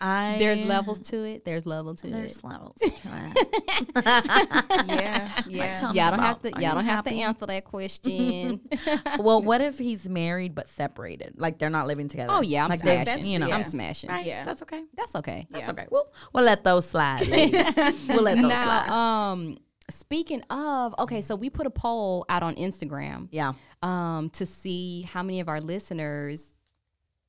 I 0.00 0.36
There's 0.38 0.64
levels 0.64 1.00
to 1.10 1.24
it. 1.24 1.44
There's 1.44 1.66
level 1.66 1.96
to 1.96 2.06
There's 2.06 2.38
it. 2.38 2.44
levels. 2.44 2.76
to 2.78 2.86
it. 2.86 2.94
yeah, 4.86 5.42
yeah. 5.48 5.76
tell 5.80 5.92
me 5.92 5.98
Y'all 5.98 6.10
don't 6.10 6.20
have 6.20 6.40
to. 6.42 6.50
Y'all 6.50 6.74
don't 6.76 6.84
have 6.84 7.04
to 7.06 7.10
answer 7.10 7.46
that 7.46 7.64
question. 7.64 8.60
well, 9.18 9.42
what 9.42 9.60
if 9.60 9.76
he's 9.76 10.08
married 10.08 10.54
but 10.54 10.68
separated? 10.68 11.34
Like 11.36 11.58
they're 11.58 11.68
not 11.68 11.88
living 11.88 12.06
together. 12.06 12.32
oh 12.32 12.42
yeah, 12.42 12.62
I'm 12.62 12.70
like 12.70 12.80
they- 12.82 13.02
smashing. 13.02 13.26
you 13.26 13.40
know, 13.40 13.48
yeah. 13.48 13.56
I'm 13.56 13.64
smashing. 13.64 14.08
right? 14.10 14.24
Yeah. 14.24 14.44
that's 14.44 14.62
okay. 14.62 14.84
That's 14.96 15.16
okay. 15.16 15.48
That's 15.50 15.66
Yeah. 15.66 15.72
okay. 15.72 15.86
We'll 15.90 16.06
we'll 16.32 16.44
let 16.44 16.62
those 16.62 16.88
slide. 16.88 17.22
we'll 17.28 18.22
let 18.22 18.36
those 18.36 18.48
now, 18.48 18.84
slide. 18.84 18.88
um, 19.32 19.58
speaking 19.90 20.42
of, 20.50 20.94
okay, 20.98 21.20
so 21.20 21.34
we 21.36 21.50
put 21.50 21.66
a 21.66 21.70
poll 21.70 22.24
out 22.28 22.42
on 22.42 22.54
Instagram, 22.56 23.28
yeah. 23.30 23.52
um, 23.82 24.30
to 24.30 24.44
see 24.46 25.02
how 25.02 25.22
many 25.22 25.40
of 25.40 25.48
our 25.48 25.60
listeners, 25.60 26.56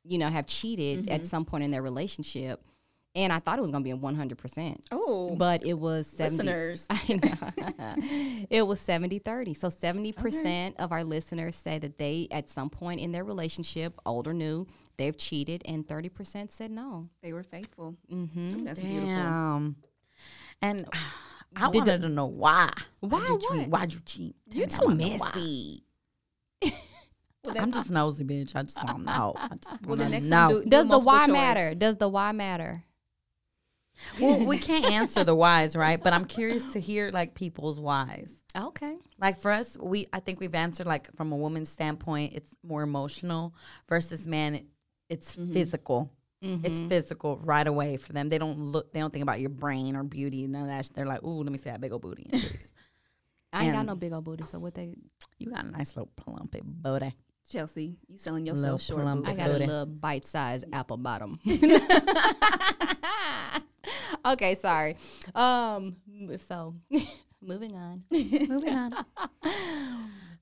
you 0.03 0.17
know, 0.17 0.29
have 0.29 0.45
cheated 0.47 1.05
Mm-hmm. 1.05 1.11
at 1.11 1.25
some 1.25 1.45
point 1.45 1.63
in 1.63 1.71
their 1.71 1.81
relationship, 1.81 2.61
and 3.15 3.33
I 3.33 3.39
thought 3.39 3.57
it 3.57 3.61
was 3.61 3.71
gonna 3.71 3.83
be 3.83 3.89
a 3.91 3.95
one 3.95 4.15
hundred 4.15 4.37
percent, 4.37 4.85
Oh, 4.91 5.35
but 5.35 5.65
it 5.65 5.73
was 5.73 6.07
seventy. 6.07 6.43
listeners. 6.43 6.87
I 6.89 7.19
know. 7.23 8.45
it 8.49 8.67
was 8.67 8.79
70 8.79 9.19
30. 9.19 9.53
So 9.55 9.67
70% 9.69 10.75
of 10.77 10.91
our 10.91 11.03
listeners 11.03 11.55
say 11.55 11.79
that 11.79 11.97
they, 11.97 12.27
at 12.31 12.49
some 12.49 12.69
point 12.69 13.01
in 13.01 13.11
their 13.11 13.23
relationship, 13.23 13.99
old 14.05 14.27
or 14.27 14.33
new, 14.33 14.67
they've 14.97 15.17
cheated, 15.17 15.63
and 15.65 15.87
30% 15.87 16.51
said 16.51 16.71
no. 16.71 17.09
They 17.23 17.33
were 17.33 17.43
faithful. 17.43 17.95
Mm-hmm. 18.13 18.65
That's 18.65 18.79
beautiful. 18.79 19.07
Damn. 19.07 19.75
And 20.61 20.85
I 21.55 21.69
Did 21.71 21.79
wanted 21.79 22.01
to 22.01 22.09
know 22.09 22.27
why. 22.27 22.69
Why 22.99 23.19
Why'd 23.19 23.29
you 23.29 23.49
cheat? 23.49 23.67
Why'd 23.69 23.93
you 23.93 23.99
cheat? 24.05 24.35
You're 24.51 24.67
too 24.67 24.87
me, 24.89 25.05
I 25.05 25.07
wanna 25.07 25.17
know 25.17 25.17
why. 25.17 25.31
messy. 25.35 25.83
Well, 27.45 27.55
I'm 27.57 27.71
just 27.71 27.89
nosy, 27.89 28.25
bitch. 28.25 28.53
I 28.55 28.63
just 28.63 28.83
want 28.83 28.99
to 28.99 29.03
know. 29.05 29.33
I 29.37 29.55
just 29.55 29.85
well, 29.85 29.95
the 29.95 30.09
next 30.09 30.27
know. 30.27 30.49
do, 30.49 30.63
do 30.63 30.69
Does 30.69 30.87
the 30.87 30.99
why 30.99 31.21
choice. 31.21 31.29
matter? 31.29 31.73
Does 31.73 31.95
the 31.95 32.09
why 32.09 32.33
matter? 32.33 32.83
well, 34.19 34.45
we 34.45 34.57
can't 34.69 34.85
answer 34.85 35.23
the 35.23 35.35
whys, 35.35 35.75
right? 35.75 36.03
But 36.03 36.13
I'm 36.13 36.25
curious 36.25 36.65
to 36.73 36.79
hear 36.79 37.11
like 37.11 37.35
people's 37.35 37.79
whys. 37.79 38.33
Okay. 38.57 38.97
Like 39.19 39.39
for 39.39 39.51
us, 39.51 39.77
we 39.79 40.07
I 40.11 40.19
think 40.19 40.39
we've 40.39 40.55
answered 40.55 40.85
like 40.87 41.15
from 41.15 41.31
a 41.31 41.37
woman's 41.37 41.69
standpoint, 41.69 42.33
it's 42.33 42.53
more 42.61 42.83
emotional 42.83 43.53
versus 43.87 44.27
man, 44.27 44.55
it, 44.55 44.65
it's 45.09 45.35
mm-hmm. 45.35 45.53
physical. 45.53 46.11
It's 46.41 46.79
physical 46.79 47.37
right 47.43 47.67
away 47.67 47.97
for 47.97 48.13
them. 48.13 48.29
They 48.29 48.37
don't 48.37 48.57
look. 48.57 48.93
They 48.93 48.99
don't 49.01 49.11
think 49.11 49.23
about 49.23 49.41
your 49.41 49.49
brain 49.49 49.95
or 49.95 50.03
beauty. 50.03 50.47
None 50.47 50.61
of 50.63 50.67
that. 50.69 50.89
They're 50.95 51.05
like, 51.05 51.21
ooh, 51.23 51.43
let 51.43 51.51
me 51.51 51.57
see 51.57 51.69
that 51.69 51.81
big 51.81 51.91
old 51.91 52.01
booty 52.01 52.29
and 52.31 52.41
titties. 52.43 52.71
I 53.51 53.65
ain't 53.65 53.73
got 53.73 53.85
no 53.85 53.95
big 53.95 54.13
old 54.13 54.23
booty, 54.23 54.45
so 54.45 54.59
what 54.59 54.73
they? 54.75 54.95
you 55.37 55.49
got 55.51 55.65
a 55.65 55.71
nice 55.71 55.95
little 55.97 56.11
plumpy 56.15 56.61
booty. 56.63 57.13
Chelsea, 57.49 57.95
you 58.07 58.17
selling 58.17 58.45
Little 58.45 58.61
yourself 58.61 58.81
short. 58.83 59.01
plump. 59.01 59.27
I 59.27 59.33
got 59.33 59.49
a 59.49 59.53
little 59.53 59.85
bite-sized 59.87 60.65
apple 60.73 60.97
bottom. 60.97 61.39
okay, 64.25 64.53
sorry. 64.55 64.95
Um, 65.33 65.95
so 66.47 66.75
moving 67.41 67.75
on. 67.75 68.03
Moving 68.11 68.75
on. 68.75 68.93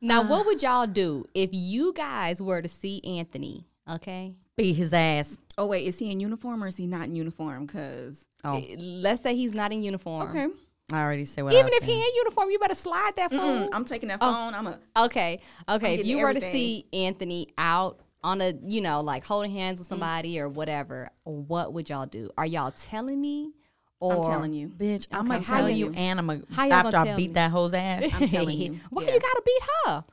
Now, 0.02 0.28
what 0.28 0.46
would 0.46 0.62
y'all 0.62 0.86
do 0.86 1.26
if 1.34 1.50
you 1.54 1.94
guys 1.94 2.42
were 2.42 2.62
to 2.62 2.70
see 2.70 3.02
Anthony? 3.04 3.66
Okay, 3.90 4.36
Beat 4.58 4.74
his 4.74 4.92
ass. 4.92 5.38
Oh 5.58 5.68
wait, 5.68 5.86
is 5.86 6.00
he 6.00 6.12
in 6.12 6.20
uniform 6.20 6.64
or 6.64 6.68
is 6.68 6.76
he 6.78 6.88
not 6.88 7.06
in 7.06 7.16
uniform? 7.16 7.68
Cause 7.68 8.26
Oh, 8.44 8.64
let's 8.78 9.22
say 9.22 9.36
he's 9.36 9.54
not 9.54 9.72
in 9.72 9.84
uniform. 9.84 10.30
okay, 10.30 10.48
I 10.92 11.02
already 11.02 11.26
said 11.26 11.44
what. 11.44 11.54
I 11.54 11.60
Even 11.60 11.72
if 11.74 11.84
he 11.84 11.92
saying. 11.92 12.02
in 12.02 12.16
uniform, 12.16 12.50
you 12.50 12.58
better 12.58 12.74
slide 12.76 13.12
that 13.18 13.32
Mm-mm, 13.32 13.38
phone. 13.38 13.70
I'm 13.72 13.86
taking 13.86 14.10
that 14.10 14.18
Oh. 14.22 14.32
phone. 14.34 14.56
I'm 14.56 14.66
a. 14.68 14.80
Okay, 15.06 15.42
okay. 15.70 15.96
If 16.00 16.08
you 16.08 16.20
were 16.20 16.34
to 16.34 16.42
see 16.42 16.86
Anthony 16.92 17.50
out 17.58 18.00
on 18.24 18.42
a, 18.42 18.54
you 18.66 18.82
know, 18.82 19.02
like 19.02 19.24
holding 19.24 19.52
hands 19.52 19.76
Mm. 19.76 19.80
with 19.82 19.88
somebody 19.90 20.40
or 20.40 20.50
whatever, 20.50 21.10
what 21.24 21.74
would 21.74 21.88
y'all 21.90 22.08
do? 22.08 22.32
Are 22.38 22.46
y'all 22.46 22.72
telling 22.72 23.22
me? 23.22 23.52
Or 24.00 24.16
I'm 24.16 24.24
telling 24.24 24.54
you. 24.54 24.70
bitch, 24.70 25.08
I'm 25.12 25.28
gonna 25.28 25.44
tell 25.44 25.70
you- 25.70 25.88
you, 25.88 25.94
and 25.96 26.20
I'm 26.20 26.28
gonna 26.28 26.42
how 26.52 26.68
after 26.70 26.92
gonna 26.92 27.12
I 27.12 27.16
beat 27.16 27.30
me? 27.30 27.34
that 27.34 27.52
hoe's 27.52 27.74
ass, 27.76 28.12
I'm 28.14 28.28
telling 28.28 28.58
you. 28.58 28.80
Why 28.90 29.04
Yeah. 29.04 29.14
you 29.16 29.20
gotta 29.20 29.42
beat 29.46 29.62
her? 29.86 30.04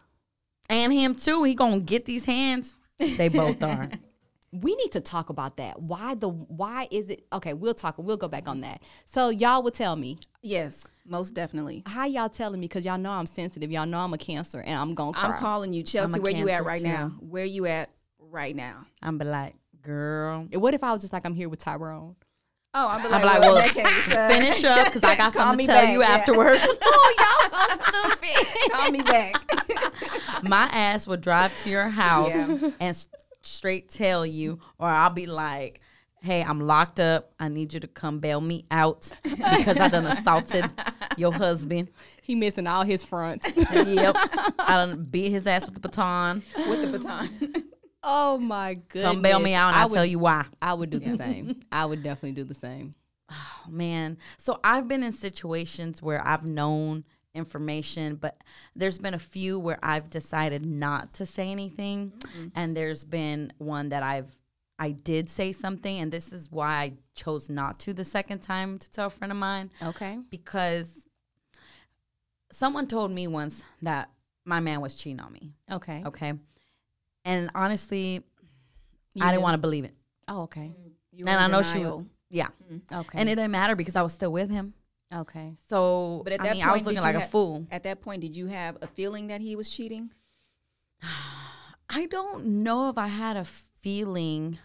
and 0.70 0.92
him 0.92 1.14
too. 1.14 1.44
He 1.44 1.54
gonna 1.54 1.80
get 1.80 2.04
these 2.06 2.24
hands. 2.26 2.76
They 2.98 3.28
both 3.28 3.62
are. 3.62 3.88
We 4.62 4.76
need 4.76 4.92
to 4.92 5.00
talk 5.00 5.30
about 5.30 5.56
that. 5.56 5.82
Why 5.82 6.14
the 6.14 6.28
why 6.28 6.86
is 6.92 7.10
it 7.10 7.24
okay, 7.32 7.54
we'll 7.54 7.74
talk 7.74 7.96
we'll 7.98 8.16
go 8.16 8.28
back 8.28 8.46
on 8.48 8.60
that. 8.60 8.82
So 9.04 9.28
y'all 9.30 9.62
will 9.62 9.70
tell 9.72 9.96
me. 9.96 10.18
Yes, 10.42 10.86
most 11.04 11.34
definitely. 11.34 11.82
How 11.86 12.06
y'all 12.06 12.28
telling 12.28 12.60
me 12.60 12.66
because 12.68 12.84
y'all 12.84 12.98
know 12.98 13.10
I'm 13.10 13.26
sensitive. 13.26 13.70
Y'all 13.72 13.86
know 13.86 13.98
I'm 13.98 14.14
a 14.14 14.18
cancer 14.18 14.60
and 14.60 14.76
I'm 14.78 14.94
gonna 14.94 15.12
cry. 15.12 15.24
I'm 15.30 15.38
calling 15.38 15.72
you, 15.72 15.82
Chelsea. 15.82 16.20
Where 16.20 16.32
you 16.32 16.48
at 16.50 16.64
right 16.64 16.80
too. 16.80 16.86
now? 16.86 17.08
Where 17.20 17.44
you 17.44 17.66
at 17.66 17.90
right 18.18 18.54
now? 18.54 18.86
I'm 19.02 19.18
be 19.18 19.24
like, 19.24 19.54
girl, 19.82 20.46
what 20.52 20.72
if 20.74 20.84
I 20.84 20.92
was 20.92 21.00
just 21.00 21.12
like 21.12 21.24
I'm 21.26 21.34
here 21.34 21.48
with 21.48 21.58
Tyrone? 21.58 22.14
Oh, 22.76 22.88
I'm 22.88 23.04
I'm 23.06 23.10
like, 23.12 23.24
like, 23.24 23.40
well, 23.40 23.54
well, 23.54 23.64
in 23.64 23.70
case, 23.70 24.14
uh, 24.14 24.28
finish 24.28 24.64
up 24.64 24.86
because 24.86 25.04
I 25.04 25.16
got 25.16 25.32
Call 25.32 25.42
something 25.42 25.58
me 25.58 25.66
to 25.66 25.72
tell 25.72 25.82
back, 25.82 25.92
you 25.92 26.00
yeah. 26.00 26.06
afterwards. 26.08 26.60
oh, 26.82 27.48
y'all 27.50 27.50
so 27.50 27.84
stupid. 28.08 28.70
Call 28.72 28.90
me 28.90 29.02
back. 29.02 30.42
My 30.42 30.64
ass 30.72 31.06
would 31.06 31.20
drive 31.20 31.56
to 31.62 31.70
your 31.70 31.88
house 31.88 32.30
Yeah. 32.34 32.46
and 32.62 32.72
s- 32.82 33.06
straight 33.46 33.88
tell 33.88 34.24
you, 34.24 34.58
or 34.78 34.88
I'll 34.88 35.10
be 35.10 35.26
like, 35.26 35.80
hey, 36.24 36.42
I'm 36.42 36.60
locked 36.60 37.00
up. 37.00 37.32
I 37.38 37.48
need 37.48 37.74
you 37.74 37.80
to 37.80 37.86
come 37.86 38.18
bail 38.18 38.40
me 38.40 38.64
out 38.70 39.12
because 39.22 39.78
I 39.78 39.88
done 39.88 40.06
assaulted 40.06 40.64
your 41.16 41.32
husband. 41.32 41.90
He 42.22 42.34
missing 42.34 42.66
all 42.66 42.82
his 42.82 43.02
fronts. 43.02 43.52
yep. 43.72 44.16
I 44.16 44.76
done 44.76 45.04
beat 45.04 45.30
his 45.30 45.46
ass 45.46 45.66
with 45.66 45.74
the 45.74 45.80
baton. 45.80 46.42
with 46.56 46.80
the 46.80 46.98
baton. 46.98 47.54
oh 48.02 48.38
my 48.38 48.74
goodness. 48.74 49.12
Come 49.12 49.22
bail 49.22 49.38
me 49.38 49.52
out 49.54 49.68
and 49.68 49.76
I 49.76 49.80
I'll 49.82 49.88
would, 49.90 49.94
tell 49.94 50.06
you 50.06 50.18
why. 50.18 50.46
I 50.62 50.72
would 50.72 50.88
do 50.88 50.98
the 50.98 51.16
same. 51.18 51.60
I 51.70 51.84
would 51.84 52.02
definitely 52.02 52.32
do 52.32 52.44
the 52.44 52.54
same. 52.54 52.94
Oh, 53.30 53.70
man. 53.70 54.16
So 54.38 54.60
I've 54.64 54.88
been 54.88 55.02
in 55.02 55.12
situations 55.12 56.02
where 56.02 56.26
I've 56.26 56.46
known 56.46 57.04
information, 57.34 58.16
but 58.16 58.42
there's 58.76 58.98
been 58.98 59.14
a 59.14 59.18
few 59.18 59.58
where 59.58 59.78
I've 59.82 60.08
decided 60.10 60.64
not 60.64 61.12
to 61.14 61.26
say 61.26 61.50
anything. 61.50 62.12
Mm-hmm. 62.18 62.46
And 62.54 62.76
there's 62.76 63.04
been 63.04 63.52
one 63.58 63.88
that 63.90 64.02
I've 64.02 64.36
I 64.76 64.90
did 64.90 65.28
say 65.30 65.52
something 65.52 66.00
and 66.00 66.10
this 66.10 66.32
is 66.32 66.50
why 66.50 66.68
I 66.82 66.92
chose 67.14 67.48
not 67.48 67.78
to 67.80 67.92
the 67.94 68.04
second 68.04 68.40
time 68.40 68.78
to 68.80 68.90
tell 68.90 69.06
a 69.06 69.10
friend 69.10 69.30
of 69.30 69.38
mine 69.38 69.70
Okay. 69.80 70.18
because 70.30 71.06
someone 72.50 72.86
told 72.88 73.10
me 73.12 73.28
once 73.28 73.62
that 73.82 74.10
my 74.44 74.58
man 74.60 74.80
was 74.80 74.96
cheating 74.96 75.20
on 75.20 75.32
me. 75.32 75.52
Okay. 75.70 76.02
Okay. 76.04 76.32
And 77.24 77.50
honestly, 77.54 78.22
You 79.14 79.24
I 79.24 79.30
didn't 79.30 79.42
want 79.42 79.54
to 79.54 79.58
believe 79.58 79.84
it. 79.84 79.94
Oh, 80.28 80.42
okay. 80.42 80.72
Mm, 80.76 80.90
you 81.12 81.24
and 81.26 81.38
I 81.40 81.44
in 81.46 81.50
know 81.52 81.62
she 81.62 81.74
denial. 81.74 81.98
was, 81.98 82.06
yeah. 82.30 82.48
Mm, 82.70 82.80
okay. 83.00 83.18
And 83.20 83.28
it 83.28 83.36
didn't 83.36 83.52
matter 83.52 83.76
because 83.76 83.94
I 83.96 84.02
was 84.02 84.12
still 84.12 84.32
with 84.32 84.50
him. 84.50 84.74
Okay. 85.14 85.56
So 85.68 86.22
But 86.24 86.34
at 86.34 86.40
I 86.40 86.44
that 86.44 86.52
mean, 86.56 86.64
I 86.64 86.72
was 86.72 86.82
point, 86.82 86.96
looking 86.96 87.02
did 87.02 87.08
you 87.08 87.14
like 87.14 87.24
a 87.24 87.28
fool. 87.28 87.66
At 87.70 87.82
that 87.84 88.00
point, 88.00 88.20
did 88.20 88.36
you 88.36 88.46
have 88.46 88.78
a 88.82 88.86
feeling 88.86 89.28
that 89.28 89.40
he 89.40 89.56
was 89.56 89.68
cheating? 89.70 90.10
I 91.90 92.06
don't 92.06 92.46
know 92.62 92.88
if 92.88 92.98
I 92.98 93.06
had 93.08 93.36
a 93.36 93.44
feeling, 93.44 94.58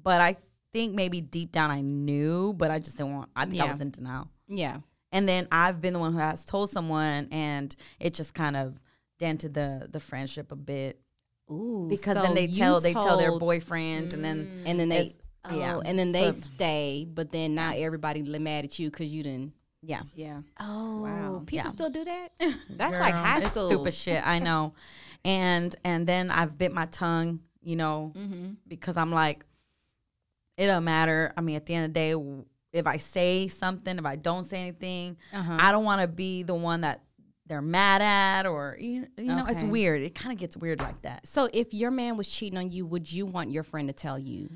but 0.00 0.20
I 0.20 0.36
think 0.72 0.94
maybe 0.94 1.20
deep 1.20 1.52
down 1.52 1.70
I 1.70 1.80
knew, 1.80 2.52
but 2.52 2.70
I 2.70 2.78
just 2.78 2.98
didn't 2.98 3.14
want. 3.14 3.30
I 3.34 3.46
think 3.46 3.62
I 3.62 3.66
was 3.66 3.80
in 3.80 3.90
denial. 3.90 4.28
Yeah. 4.46 4.78
And 5.12 5.28
then 5.28 5.48
I've 5.50 5.80
been 5.80 5.94
the 5.94 5.98
one 5.98 6.12
who 6.12 6.18
has 6.18 6.44
told 6.44 6.70
someone, 6.70 7.28
and 7.30 7.74
it 7.98 8.14
just 8.14 8.34
kind 8.34 8.56
of 8.56 8.78
dented 9.18 9.54
the 9.54 9.88
the 9.90 10.00
friendship 10.00 10.52
a 10.52 10.56
bit 10.56 11.00
Ooh. 11.50 11.86
because 11.88 12.16
so 12.16 12.22
then 12.22 12.34
they 12.34 12.48
tell 12.48 12.80
they 12.80 12.92
tell 12.92 13.16
their 13.16 13.30
told- 13.30 13.42
boyfriends, 13.42 14.12
and 14.12 14.24
then 14.24 14.46
mm. 14.46 14.62
and 14.66 14.78
then 14.78 14.88
they 14.90 15.10
oh, 15.46 15.58
yeah. 15.58 15.80
and 15.84 15.98
then 15.98 16.12
they 16.12 16.32
So- 16.32 16.40
stay, 16.54 17.06
but 17.10 17.32
then 17.32 17.54
now 17.54 17.72
everybody 17.74 18.22
mad 18.22 18.64
at 18.64 18.78
you 18.78 18.90
because 18.90 19.08
you 19.08 19.22
didn't. 19.22 19.52
Yeah, 19.82 20.02
Yeah. 20.14 20.40
Oh, 20.60 21.02
Wow. 21.02 21.42
people 21.46 21.66
Yeah. 21.66 21.68
still 21.68 21.90
do 21.90 22.04
that. 22.04 22.28
That's 22.70 22.98
like 22.98 23.14
Girl, 23.14 23.22
high 23.24 23.38
it's 23.38 23.50
school. 23.50 23.68
stupid 23.68 23.94
shit. 23.94 24.26
I 24.26 24.38
know, 24.38 24.74
and 25.24 25.74
and 25.84 26.06
then 26.06 26.30
I've 26.30 26.56
bit 26.58 26.72
my 26.72 26.86
tongue, 26.86 27.40
you 27.62 27.76
know, 27.76 28.12
Mm-hmm. 28.16 28.52
because 28.66 28.96
I'm 28.96 29.12
like, 29.12 29.44
it 30.56 30.66
don't 30.66 30.84
matter. 30.84 31.32
I 31.36 31.40
mean, 31.40 31.56
at 31.56 31.66
the 31.66 31.74
end 31.74 31.84
of 31.86 31.90
the 31.94 32.00
day, 32.00 32.42
if 32.72 32.86
I 32.86 32.96
say 32.96 33.48
something, 33.48 33.98
if 33.98 34.04
I 34.06 34.16
don't 34.16 34.44
say 34.44 34.60
anything, 34.60 35.16
Uh-huh. 35.32 35.56
I 35.58 35.70
don't 35.72 35.84
want 35.84 36.00
to 36.00 36.08
be 36.08 36.42
the 36.42 36.54
one 36.54 36.80
that 36.82 37.02
they're 37.46 37.62
mad 37.62 38.02
at, 38.02 38.46
or 38.46 38.76
you, 38.80 39.06
you 39.16 39.24
know, 39.24 39.46
it's 39.46 39.62
weird. 39.62 40.02
It 40.02 40.14
kind 40.16 40.32
of 40.32 40.38
gets 40.38 40.56
weird 40.56 40.80
like 40.80 41.00
that. 41.02 41.28
So 41.28 41.48
if 41.52 41.72
your 41.72 41.90
man 41.92 42.16
was 42.16 42.28
cheating 42.28 42.58
on 42.58 42.70
you, 42.70 42.84
would 42.86 43.10
you 43.12 43.24
want 43.26 43.50
your 43.52 43.62
friend 43.62 43.88
to 43.88 43.92
tell 43.92 44.18
you? 44.18 44.50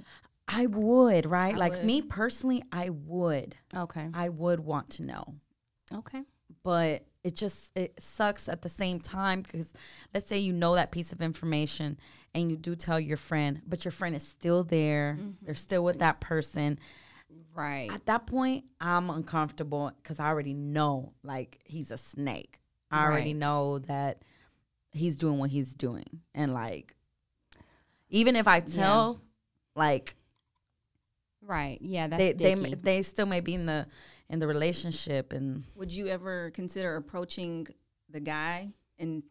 I 0.53 0.67
would, 0.67 1.27
right? 1.27 1.55
I 1.55 1.59
like 1.59 1.73
would. 1.73 1.85
me 1.85 2.03
personally, 2.03 2.63
I 2.73 2.91
would, 2.91 3.57
Okay. 3.75 4.09
I 4.13 4.29
would 4.29 4.61
want 4.61 4.91
to 4.91 5.03
know. 5.05 5.35
Okay. 5.95 6.23
but 6.63 7.05
it 7.23 7.37
just 7.37 7.71
it 7.77 8.01
sucks 8.03 8.49
at 8.49 8.63
the 8.63 8.69
same 8.69 8.99
time 9.01 9.43
because 9.43 9.73
let's 10.15 10.27
say 10.27 10.39
you 10.39 10.53
know 10.53 10.75
that 10.75 10.91
piece 10.91 11.13
of 11.13 11.21
information 11.21 11.99
and 12.35 12.51
you 12.51 12.57
do 12.57 12.75
tell 12.75 12.99
your 12.99 13.17
friend 13.19 13.61
but 13.67 13.85
your 13.85 13.93
friend 13.93 14.15
is 14.17 14.27
still 14.27 14.65
there 14.65 15.19
mm-hmm. 15.21 15.31
they're 15.45 15.55
still 15.55 15.85
with 15.85 15.99
that 15.99 16.21
person 16.21 16.79
Right. 17.55 17.91
at 17.93 18.07
that 18.07 18.27
point 18.27 18.65
i'm 18.81 19.11
uncomfortable 19.11 19.93
because 20.03 20.19
i 20.19 20.27
already 20.29 20.55
know 20.55 21.13
like 21.23 21.61
he's 21.65 21.91
a 21.91 21.99
snake 21.99 22.61
i 22.91 23.05
already 23.05 23.35
know 23.35 23.81
that 23.81 24.23
he's 24.93 25.17
doing 25.17 25.39
what 25.39 25.51
he's 25.51 25.75
doing 25.75 26.23
and 26.35 26.55
like 26.55 26.95
even 28.09 28.35
if 28.37 28.49
i 28.49 28.61
tell 28.61 29.21
like 29.77 30.15
Right. 31.51 31.79
Yeah. 31.83 32.07
That's 32.07 32.21
they 32.39 32.55
they 32.55 32.75
they 32.75 33.03
still 33.03 33.27
may 33.27 33.41
be 33.41 33.55
in 33.55 33.67
the 33.67 33.87
in 34.29 34.39
the 34.39 34.47
relationship 34.47 35.33
and 35.33 35.65
Would 35.75 35.93
you 35.93 36.07
ever 36.07 36.51
consider 36.55 36.95
approaching 36.97 37.67
the 38.09 38.21
guy 38.21 38.73
and, 38.99 39.25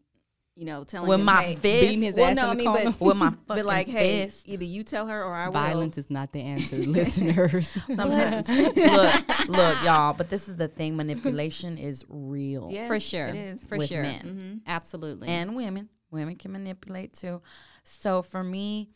you 0.56 0.66
know, 0.66 0.84
telling 0.84 1.08
with 1.08 1.20
him, 1.20 1.26
my 1.26 1.42
hey, 1.44 1.56
fist 1.56 1.64
beating 1.88 2.02
his 2.02 2.16
well, 2.16 2.26
ass 2.32 2.36
no, 2.36 2.44
in 2.46 2.50
I 2.50 2.56
mean, 2.56 2.68
corner. 2.68 2.92
but, 2.92 3.02
with 3.06 3.16
my 3.18 3.30
fucking 3.30 3.44
but 3.48 3.66
like, 3.66 3.88
hey, 3.88 4.26
fist. 4.26 4.44
either 4.50 4.66
you 4.66 4.84
tell 4.84 5.08
her 5.08 5.24
or 5.24 5.34
I 5.34 5.46
will. 5.48 5.54
Violence 5.54 5.98
is 5.98 6.10
not 6.10 6.34
the 6.34 6.42
answer, 6.42 6.76
listeners. 6.98 7.70
Sometimes. 7.96 8.50
look, 8.50 9.48
look, 9.48 9.84
y'all. 9.86 10.14
But 10.14 10.28
this 10.30 10.50
is 10.50 10.58
the 10.58 10.68
thing: 10.68 10.98
manipulation 10.98 11.78
is 11.78 12.04
real, 12.10 12.68
yeah, 12.70 12.88
For 12.88 13.00
sure. 13.00 13.28
It 13.28 13.36
is. 13.36 13.62
For 13.64 13.78
with 13.78 13.88
sure. 13.88 14.02
men 14.02 14.22
Mm-hmm. 14.22 14.58
Absolutely. 14.68 15.30
and 15.30 15.56
women. 15.56 15.88
Women 16.12 16.36
can 16.36 16.52
manipulate 16.52 17.14
too. 17.14 17.42
So 17.86 18.22
for 18.22 18.44
me, 18.44 18.90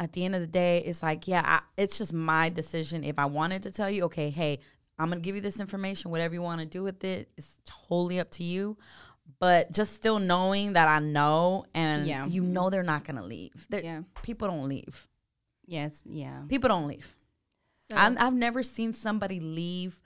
at 0.00 0.12
the 0.14 0.24
end 0.24 0.34
of 0.34 0.40
the 0.40 0.46
day, 0.46 0.78
it's 0.78 1.02
like, 1.02 1.28
yeah, 1.28 1.42
I, 1.44 1.60
it's 1.80 1.98
just 1.98 2.12
my 2.12 2.48
decision. 2.48 3.04
If 3.04 3.18
I 3.18 3.26
wanted 3.26 3.62
to 3.64 3.70
tell 3.70 3.88
you, 3.90 4.04
okay, 4.04 4.30
hey, 4.30 4.58
I'm 4.98 5.08
gonna 5.10 5.20
give 5.20 5.34
you 5.36 5.40
this 5.42 5.60
information. 5.60 6.10
Whatever 6.10 6.34
you 6.34 6.42
want 6.42 6.60
to 6.60 6.66
do 6.66 6.82
with 6.82 7.04
it, 7.04 7.28
it's 7.36 7.58
totally 7.64 8.18
up 8.18 8.30
to 8.32 8.44
you. 8.44 8.76
But 9.38 9.70
just 9.72 9.92
still 9.94 10.18
knowing 10.18 10.72
that 10.72 10.88
I 10.88 10.98
know, 10.98 11.64
and 11.74 12.06
Yeah. 12.06 12.26
you 12.26 12.42
know 12.42 12.68
they're 12.70 12.82
not 12.82 13.04
gonna 13.04 13.22
leave. 13.24 13.66
They're, 13.70 13.82
Yeah. 13.84 14.00
people 14.22 14.48
don't 14.48 14.68
leave. 14.68 15.06
Yes, 15.66 16.02
yeah. 16.04 16.42
People 16.48 16.68
don't 16.68 16.88
leave. 16.88 17.14
So, 17.90 17.96
I, 17.96 18.14
I've 18.18 18.34
never 18.34 18.62
seen 18.62 18.92
somebody 18.92 19.38
leave 19.40 20.00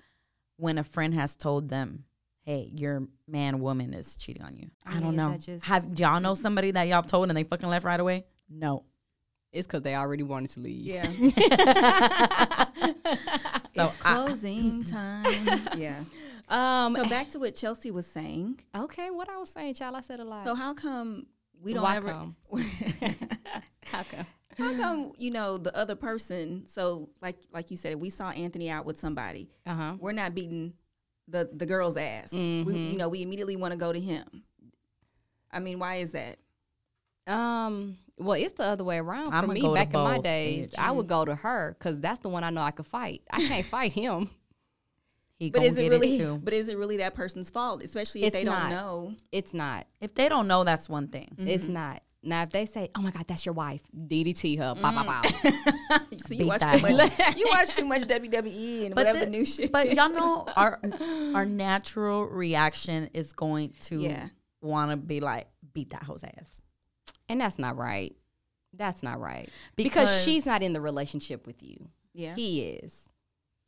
when 0.57 0.77
a 0.79 0.85
friend 0.85 1.15
has 1.15 1.35
told 1.37 1.69
them, 1.69 2.05
"Hey, 2.43 2.71
your 2.75 3.09
man, 3.27 3.61
woman 3.61 3.95
is 3.95 4.17
cheating 4.17 4.43
on 4.43 4.57
you." 4.57 4.71
I 4.85 4.95
Yeah, 4.95 5.01
don't 5.01 5.17
know. 5.17 5.37
just- 5.39 5.65
Have 5.67 5.99
y'all 5.99 6.21
know 6.21 6.35
somebody 6.35 6.71
that 6.73 6.87
y'all 6.89 7.03
told 7.03 7.29
and 7.29 7.37
they 7.37 7.45
fucking 7.45 7.69
left 7.69 7.85
right 7.85 7.99
away? 8.01 8.27
No. 8.49 8.85
It's 9.55 9.67
because 9.67 9.83
they 9.83 9.95
already 9.95 10.23
wanted 10.25 10.51
to 10.51 10.61
leave. 10.61 10.83
yeah, 10.85 11.03
So 13.75 13.87
it's 13.87 13.97
I- 14.05 14.15
closing 14.15 14.85
time. 14.99 15.25
Yeah. 15.77 16.01
Um. 16.49 16.95
So 16.95 17.09
back 17.09 17.31
to 17.31 17.39
what 17.39 17.55
Chelsea 17.55 17.91
was 17.91 18.07
saying. 18.07 18.61
okay. 18.77 19.11
What 19.11 19.29
I 19.31 19.39
was 19.39 19.51
saying, 19.51 19.75
child. 19.75 19.97
I 19.97 20.01
said 20.03 20.21
a 20.21 20.25
lot. 20.25 20.45
So 20.45 20.55
how 20.55 20.75
come 20.75 21.27
we 21.63 21.73
don't 21.73 21.83
Why 21.83 21.97
ever? 21.97 22.09
come? 22.09 22.37
How 23.85 24.03
come? 24.03 24.27
how 24.59 24.73
come 24.77 25.13
you 25.19 25.31
know 25.31 25.57
the 25.59 25.77
other 25.77 25.95
person? 25.95 26.65
So 26.67 27.09
like 27.23 27.37
like 27.53 27.71
you 27.71 27.77
said, 27.77 27.97
we 27.97 28.11
saw 28.11 28.31
Anthony 28.31 28.71
out 28.71 28.85
with 28.87 28.99
somebody. 28.99 29.51
Uh 29.67 29.75
huh. 29.75 29.95
We're 29.99 30.13
not 30.13 30.35
beating 30.35 30.75
the 31.29 31.49
the 31.53 31.67
girl's 31.67 31.97
ass. 31.97 32.33
We, 32.33 32.39
Mhm. 32.39 32.93
you 32.93 32.99
know, 32.99 33.09
we 33.09 33.23
immediately 33.23 33.57
want 33.57 33.73
to 33.73 33.79
go 33.79 33.93
to 33.93 34.01
him. 34.01 34.25
I 35.51 35.61
mean, 35.61 35.79
why 35.79 35.97
is 35.97 36.13
that? 36.13 36.37
Um. 37.27 37.97
Well, 38.17 38.35
it's 38.41 38.55
the 38.55 38.63
other 38.65 38.85
way 38.85 38.99
around. 38.99 39.27
For 39.27 39.35
I'ma 39.35 39.53
me, 39.53 39.75
back 39.75 39.93
in 39.93 40.01
my 40.01 40.19
days, 40.19 40.71
bitch. 40.71 40.79
I 40.79 40.93
would 40.93 41.09
go 41.09 41.25
to 41.25 41.35
her 41.35 41.75
because 41.79 42.01
that's 42.01 42.21
the 42.21 42.29
one 42.29 42.45
I 42.45 42.51
know 42.51 42.61
I 42.61 42.71
could 42.71 42.87
fight. 42.87 43.23
I 43.31 43.47
can't 43.47 43.67
fight 43.67 43.93
him. 43.93 44.31
He 45.41 45.51
But 45.51 45.59
gonna 45.59 45.69
is 45.69 45.79
it 45.79 45.91
really? 45.91 46.17
too. 46.17 46.41
but 46.43 46.55
is 46.55 46.69
it 46.69 46.79
really 46.79 46.99
that 46.99 47.15
person's 47.17 47.51
fault? 47.51 47.83
Especially 47.83 48.23
if 48.23 48.29
It's 48.29 48.37
they 48.37 48.45
not. 48.45 48.71
don't 48.71 48.79
know. 48.79 49.15
It's 49.33 49.53
not. 49.53 49.89
If 50.01 50.15
they 50.15 50.29
don't 50.29 50.47
know, 50.47 50.63
that's 50.63 50.89
one 50.89 51.09
thing. 51.09 51.29
Mm-hmm. 51.35 51.49
It's 51.49 51.67
not. 51.67 52.03
Now, 52.23 52.45
if 52.45 52.51
they 52.51 52.67
say, 52.67 52.89
"Oh 52.95 53.03
my 53.03 53.11
God, 53.11 53.27
that's 53.27 53.45
your 53.45 53.53
wife," 53.53 53.83
DDT 53.95 54.57
her. 54.59 54.75
Bow, 54.81 54.93
bow, 54.93 55.05
bow. 55.05 55.23
So 56.19 56.33
you 56.35 56.39
Beat 56.39 56.47
watch 56.47 56.61
that 56.61 56.79
too 56.79 56.97
much. 56.97 57.37
you 57.37 57.49
watch 57.51 57.69
too 57.77 57.85
much 57.85 58.03
WWE 58.03 58.87
and 58.87 58.95
But 58.95 59.07
whatever 59.09 59.19
the- 59.19 59.25
the 59.27 59.31
new 59.33 59.45
shit. 59.45 59.73
But 59.73 59.89
is. 59.89 59.95
y'all 59.95 60.09
know 60.09 60.47
our 60.57 60.81
our 61.35 61.45
natural 61.45 62.25
reaction 62.27 63.11
is 63.13 63.33
going 63.33 63.75
to 63.81 63.99
Yeah. 64.03 64.29
want 64.63 64.93
to 64.93 64.97
be 64.97 65.19
like 65.19 65.49
beat 65.75 65.91
that 65.91 66.05
hoe's 66.05 66.23
ass. 66.23 66.61
And 67.29 67.41
that's 67.41 67.59
not 67.59 67.77
right. 67.77 68.15
That's 68.77 69.03
not 69.03 69.21
right 69.21 69.49
because, 69.77 70.11
Because- 70.11 70.25
she's 70.25 70.47
not 70.47 70.63
in 70.63 70.73
the 70.73 70.81
relationship 70.81 71.47
with 71.47 71.63
you. 71.63 71.89
yeah. 72.13 72.35
He 72.35 72.63
is, 72.63 73.09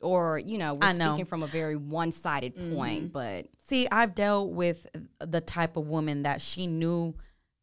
or 0.00 0.38
you 0.38 0.58
know, 0.58 0.74
we're 0.74 0.86
I 0.88 0.92
know. 0.92 1.10
speaking 1.12 1.26
from 1.26 1.42
a 1.42 1.46
very 1.46 1.76
one-sided 1.76 2.56
mm-hmm. 2.56 2.74
point. 2.74 3.12
But 3.12 3.46
See, 3.66 3.86
I've 3.90 4.14
dealt 4.14 4.50
with 4.50 4.86
the 5.20 5.40
type 5.40 5.76
of 5.76 5.86
woman 5.86 6.22
that 6.24 6.40
she 6.40 6.66
knew 6.66 7.14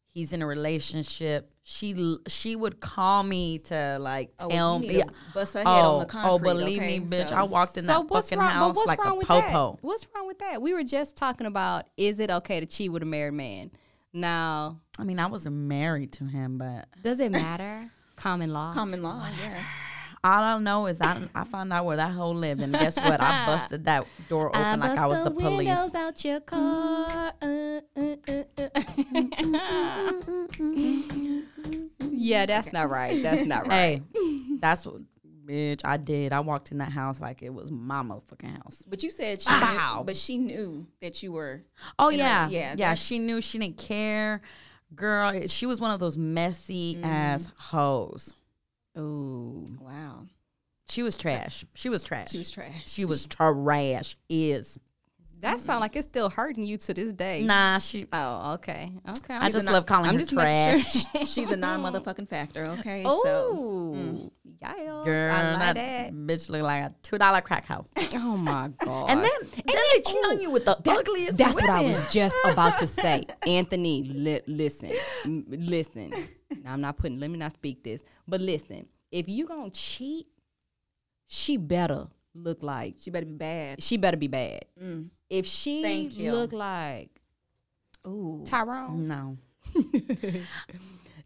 he's 0.08 0.32
in 0.32 0.40
a 0.42 0.46
relationship. 0.46 1.50
She 1.66 2.16
she 2.28 2.56
would 2.56 2.80
call 2.80 3.22
me 3.22 3.58
to 3.60 3.98
like 4.00 4.32
Oh, 4.38 4.48
tell 4.48 4.78
me, 4.78 4.88
need 4.88 5.04
bust 5.32 5.54
her 5.54 5.60
head 5.60 5.66
on 5.66 5.84
oh, 5.84 5.98
the 6.00 6.04
oh, 6.04 6.08
concrete. 6.08 6.50
oh, 6.50 6.54
believe 6.54 6.78
okay? 6.78 6.98
me, 7.00 7.06
bitch, 7.06 7.28
So- 7.28 7.36
I 7.36 7.42
walked 7.42 7.76
in 7.78 7.84
so 7.84 7.92
that 7.92 8.08
what's 8.08 8.28
fucking 8.28 8.38
wrong? 8.38 8.50
house 8.50 8.76
what's 8.76 8.86
like 8.88 9.02
wrong 9.04 9.12
a 9.12 9.16
with 9.16 9.26
popo. 9.28 9.72
that? 9.72 9.78
What's 9.82 10.06
wrong 10.14 10.26
with 10.26 10.38
that? 10.40 10.60
We 10.62 10.72
were 10.74 10.84
just 10.84 11.16
talking 11.16 11.46
about 11.46 11.86
is 11.96 12.20
it 12.20 12.30
okay 12.30 12.60
to 12.60 12.66
cheat 12.66 12.90
with 12.92 13.02
a 13.02 13.06
married 13.06 13.34
man? 13.34 13.70
Now, 14.14 14.80
I 14.96 15.02
mean, 15.02 15.18
I 15.18 15.26
wasn't 15.26 15.56
married 15.56 16.12
to 16.12 16.24
him, 16.24 16.56
but 16.56 16.86
does 17.02 17.18
it 17.18 17.32
matter? 17.32 17.84
Common 18.16 18.52
law. 18.52 18.72
common 18.72 19.02
law. 19.02 19.26
Yeah. 19.42 19.60
all 20.22 20.42
I 20.44 20.56
know 20.58 20.86
is 20.86 20.98
that 20.98 21.18
I 21.34 21.42
found 21.42 21.72
out 21.72 21.84
where 21.84 21.96
that 21.96 22.12
hoe 22.12 22.30
lived, 22.30 22.62
and 22.62 22.72
guess 22.72 22.96
what? 22.96 23.20
I 23.20 23.44
busted 23.46 23.86
that 23.86 24.06
door 24.28 24.50
open 24.50 24.78
like 24.78 24.96
I 24.96 25.06
was 25.06 25.24
the 25.24 25.32
police. 25.32 25.66
windows 25.66 25.94
out 25.96 26.24
your 26.24 26.38
car. 26.38 27.32
Uh, 27.42 27.80
uh, 27.96 28.16
uh, 28.28 28.44
uh. 28.58 28.82
yeah, 32.10 32.46
that's 32.46 32.72
not 32.72 32.88
right. 32.88 33.20
That's 33.20 33.46
not 33.46 33.66
right. 33.66 34.00
Hey, 34.14 34.56
that's 34.60 34.86
what, 34.86 35.00
bitch. 35.46 35.80
I 35.84 35.96
did. 35.96 36.32
I 36.32 36.40
walked 36.40 36.72
in 36.72 36.78
that 36.78 36.92
house 36.92 37.20
like 37.20 37.42
it 37.42 37.52
was 37.52 37.70
my 37.70 38.02
motherfucking 38.02 38.62
house. 38.62 38.82
But 38.88 39.02
you 39.02 39.10
said 39.10 39.40
she, 39.42 39.50
Wow. 39.50 39.96
knew, 39.98 40.04
but 40.04 40.16
she 40.16 40.38
knew 40.38 40.86
that 41.00 41.22
you 41.22 41.32
were. 41.32 41.62
Oh 41.98 42.08
You 42.10 42.18
yeah, 42.18 42.48
yeah, 42.48 42.58
yeah, 42.58 42.68
yeah. 42.70 42.74
that's- 42.76 43.02
She 43.02 43.18
knew. 43.18 43.40
She 43.40 43.58
didn't 43.58 43.78
care. 43.78 44.40
Girl, 44.94 45.46
she 45.48 45.66
was 45.66 45.80
one 45.80 45.90
of 45.90 45.98
those 46.00 46.16
messy 46.16 46.94
mm-hmm. 46.96 47.04
ass 47.04 47.48
hoes. 47.56 48.34
Ooh. 48.96 49.66
Wow. 49.80 50.26
She 50.88 51.02
was 51.02 51.16
trash. 51.16 51.64
She 51.74 51.88
was 51.88 52.04
trash. 52.04 52.30
She 52.30 52.38
was 52.38 52.50
trash. 52.50 52.86
She 52.86 53.04
was 53.04 53.26
trash. 53.26 54.16
Is 54.28 54.78
That 55.40 55.58
sound 55.60 55.80
like 55.80 55.96
it's 55.96 56.06
still 56.06 56.30
hurting 56.30 56.64
you 56.64 56.76
to 56.78 56.94
this 56.94 57.12
day. 57.12 57.42
nah. 57.42 57.78
She. 57.78 58.06
Oh, 58.12 58.52
okay. 58.54 58.92
Okay. 59.08 59.34
I 59.34 59.50
just 59.50 59.64
not- 59.66 59.72
love 59.72 59.86
calling 59.86 60.06
I'm 60.10 60.14
her 60.14 60.20
just 60.20 60.32
trash. 60.32 61.06
sure. 61.12 61.26
She's 61.26 61.50
a 61.50 61.56
non 61.56 61.82
motherfucking 61.82 62.28
factor. 62.28 62.64
Okay. 62.78 63.02
So 63.02 63.10
Oh, 63.24 64.32
yes. 64.76 65.04
Girl, 65.04 65.32
that, 65.58 65.74
that. 65.74 66.12
bitch 66.12 66.48
look 66.50 66.62
like 66.62 66.82
a 66.84 66.94
two 67.02 67.18
dollar 67.18 67.40
crack 67.40 67.66
hoe. 67.66 67.84
Oh 68.16 68.36
my 68.36 68.70
god. 68.84 69.10
And 69.10 69.20
then, 69.20 69.30
and 69.42 69.50
then 69.66 69.84
they 69.94 70.00
cheat 70.00 70.24
on 70.26 70.40
you 70.40 70.50
with 70.50 70.64
the 70.64 70.76
ugliest. 70.88 71.36
That's 71.38 71.54
what 71.54 71.68
I 71.70 71.82
was 71.82 72.12
just 72.12 72.34
about 72.46 72.76
to 72.78 72.86
say. 72.86 73.24
Anthony, 73.46 74.02
li- 74.04 74.40
listen, 74.46 74.92
M- 75.24 75.44
listen. 75.48 76.12
Now, 76.62 76.72
I'm 76.74 76.80
not 76.80 76.96
putting. 76.96 77.18
Let 77.20 77.30
me 77.30 77.38
not 77.38 77.52
speak 77.52 77.82
this, 77.84 78.02
but 78.28 78.40
listen. 78.40 78.88
If 79.10 79.28
you 79.28 79.46
gonna 79.46 79.70
cheat, 79.70 80.26
she 81.26 81.56
better 81.56 82.06
look 82.34 82.62
like 82.62 82.94
she 82.98 83.10
better 83.10 83.26
be 83.26 83.32
bad. 83.34 83.82
she 83.82 83.96
better 83.96 84.16
be 84.16 84.28
bad. 84.28 84.64
Mm. 84.82 85.08
If 85.30 85.46
she 85.46 85.82
Thank 85.82 86.16
you. 86.18 86.32
look 86.32 86.52
like 86.52 87.10
Ooh. 88.06 88.42
Tyrone, 88.46 89.06
No. 89.08 89.38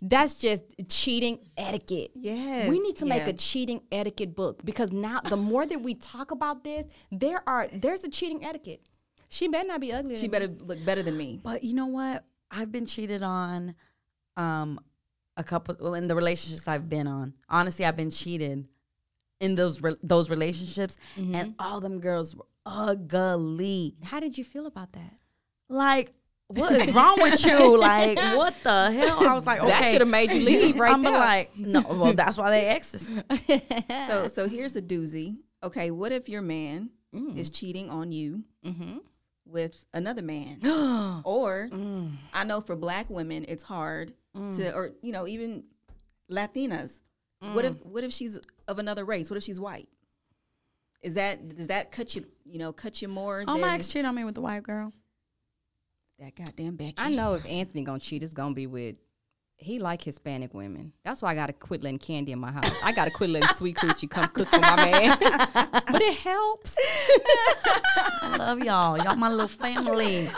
that's 0.00 0.34
just 0.34 0.64
cheating 0.88 1.40
etiquette. 1.56 2.12
Yes. 2.14 2.68
We 2.68 2.80
need 2.80 2.96
to 2.96 3.06
make 3.06 3.26
a 3.26 3.32
cheating 3.32 3.82
etiquette 3.90 4.36
book 4.36 4.64
because 4.64 4.92
now 4.92 5.20
the 5.20 5.36
more 5.36 5.66
that 5.66 5.82
we 5.82 5.94
talk 5.94 6.30
about 6.30 6.64
this, 6.64 6.86
there 7.10 7.42
are 7.48 7.68
there's 7.72 8.04
a 8.04 8.08
cheating 8.10 8.44
etiquette. 8.44 8.82
She 9.28 9.48
better 9.48 9.66
not 9.66 9.80
be 9.80 9.92
ugly. 9.92 10.16
She 10.16 10.28
better 10.28 10.46
look 10.46 10.82
better 10.84 11.02
than 11.02 11.16
me. 11.16 11.40
But 11.42 11.64
you 11.64 11.74
know 11.74 11.86
what? 11.86 12.24
I've 12.50 12.72
been 12.72 12.86
cheated 12.86 13.22
on 13.22 13.74
um 14.36 14.80
a 15.36 15.44
couple 15.44 15.76
well, 15.80 15.94
in 15.94 16.08
the 16.08 16.14
relationships 16.14 16.68
I've 16.68 16.88
been 16.88 17.06
on. 17.06 17.34
Honestly, 17.48 17.84
I've 17.84 17.96
been 17.96 18.10
cheated 18.10 18.66
in 19.40 19.54
those 19.54 19.80
re- 19.82 19.96
those 20.02 20.30
relationships 20.30 20.96
and 21.16 21.54
all 21.58 21.80
them 21.80 22.00
girls 22.00 22.34
were 22.36 22.46
ugly. 22.64 23.96
How 24.04 24.20
did 24.20 24.38
you 24.38 24.44
feel 24.44 24.66
about 24.66 24.92
that? 24.92 25.14
Like 25.68 26.12
what 26.48 26.72
is 26.72 26.92
wrong 26.94 27.16
with 27.20 27.44
you? 27.44 27.76
Like 27.78 28.16
what 28.36 28.54
the 28.62 28.90
hell? 28.90 29.26
I 29.28 29.34
was 29.34 29.46
like, 29.46 29.60
okay. 29.60 29.68
That 29.68 29.84
should 29.84 30.00
have 30.00 30.08
made 30.08 30.32
you 30.32 30.44
leave 30.44 30.78
right 30.78 30.92
I'm 30.92 31.02
there. 31.02 31.12
like, 31.12 31.56
no, 31.56 31.80
well, 31.82 32.12
that's 32.14 32.36
why 32.38 32.50
they 32.50 32.66
exes. 32.66 33.10
So 34.08 34.28
so 34.28 34.48
here's 34.48 34.74
a 34.76 34.82
doozy. 34.82 35.36
Okay, 35.62 35.90
what 35.90 36.12
if 36.12 36.28
your 36.28 36.42
man 36.42 36.90
Mm. 37.14 37.38
is 37.38 37.48
cheating 37.48 37.88
on 37.88 38.12
you 38.12 38.44
mm-hmm. 38.64 38.98
with 39.46 39.86
another 39.94 40.22
man? 40.22 40.60
Mm. 40.62 41.22
or 41.24 41.68
I 42.34 42.44
know 42.44 42.60
for 42.60 42.76
black 42.76 43.08
women 43.08 43.44
it's 43.48 43.62
hard 43.64 44.12
to 44.34 44.72
or 44.74 44.92
you 45.02 45.12
know, 45.12 45.26
even 45.26 45.64
Latinas. 46.30 47.00
What 47.40 47.64
Mm. 47.64 47.68
if 47.70 47.86
what 47.86 48.04
if 48.04 48.12
she's 48.12 48.38
of 48.66 48.78
another 48.78 49.04
race? 49.04 49.30
What 49.30 49.36
if 49.36 49.42
she's 49.42 49.60
white? 49.60 49.88
Is 51.02 51.14
that 51.14 51.56
does 51.56 51.68
that 51.68 51.92
cut 51.92 52.14
you 52.16 52.26
you 52.44 52.58
know, 52.58 52.72
cut 52.72 53.00
you 53.00 53.08
more 53.08 53.44
Oh, 53.46 53.52
than 53.52 53.60
my 53.62 53.74
ex 53.74 53.88
cheated 53.88 54.04
on 54.06 54.14
me 54.14 54.24
with 54.24 54.34
the 54.34 54.40
white 54.40 54.62
girl. 54.62 54.92
That 56.18 56.34
goddamn 56.36 56.76
Becky? 56.76 56.94
I 56.98 57.10
know 57.10 57.34
if 57.34 57.46
Anthony 57.46 57.82
gonna 57.82 58.00
cheat, 58.00 58.22
it's 58.22 58.34
gonna 58.34 58.54
be 58.54 58.66
with. 58.66 58.96
He 59.60 59.80
like 59.80 60.02
Hispanic 60.02 60.54
women. 60.54 60.92
That's 61.04 61.20
why 61.20 61.32
I 61.32 61.34
gotta 61.34 61.52
quit 61.52 61.82
letting 61.82 61.98
candy 61.98 62.30
in 62.30 62.38
my 62.38 62.52
house. 62.52 62.70
I 62.84 62.92
gotta 62.92 63.10
quit 63.10 63.30
letting 63.30 63.48
sweet 63.56 63.76
coochie 63.76 64.08
come 64.08 64.28
cook 64.28 64.46
for 64.46 64.60
my 64.60 64.76
man. 64.76 65.18
but 65.20 66.00
it 66.00 66.14
helps 66.14 66.76
I 68.22 68.36
love 68.36 68.60
y'all. 68.60 68.96
Y'all 68.98 69.16
my 69.16 69.28
little 69.28 69.48
family. 69.48 70.30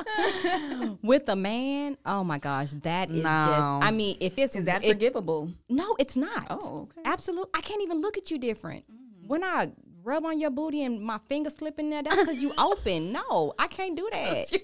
with 1.02 1.28
a 1.28 1.36
man. 1.36 1.98
Oh 2.06 2.24
my 2.24 2.38
gosh, 2.38 2.70
that 2.82 3.10
is 3.10 3.22
just. 3.22 3.26
I 3.28 3.90
mean, 3.90 4.16
if 4.20 4.38
it's 4.38 4.56
Is 4.56 4.64
that 4.64 4.84
if, 4.84 4.92
forgivable? 4.92 5.52
no, 5.68 5.96
it's 5.98 6.16
not. 6.16 6.46
Oh, 6.48 6.82
okay. 6.82 7.02
Absolutely. 7.04 7.50
I 7.54 7.60
can't 7.60 7.82
even 7.82 8.00
look 8.00 8.16
at 8.16 8.30
you 8.30 8.38
different. 8.38 8.84
Mm. 8.90 9.28
When 9.28 9.44
I 9.44 9.70
rub 10.04 10.24
on 10.24 10.38
your 10.40 10.50
booty 10.50 10.82
and 10.82 11.00
my 11.00 11.18
finger 11.28 11.50
slipping 11.50 11.90
there, 11.90 12.02
that's 12.02 12.16
because 12.16 12.38
you 12.38 12.52
open. 12.58 13.12
No, 13.12 13.54
I 13.58 13.66
can't 13.66 13.96
do 13.96 14.08
that. 14.12 14.60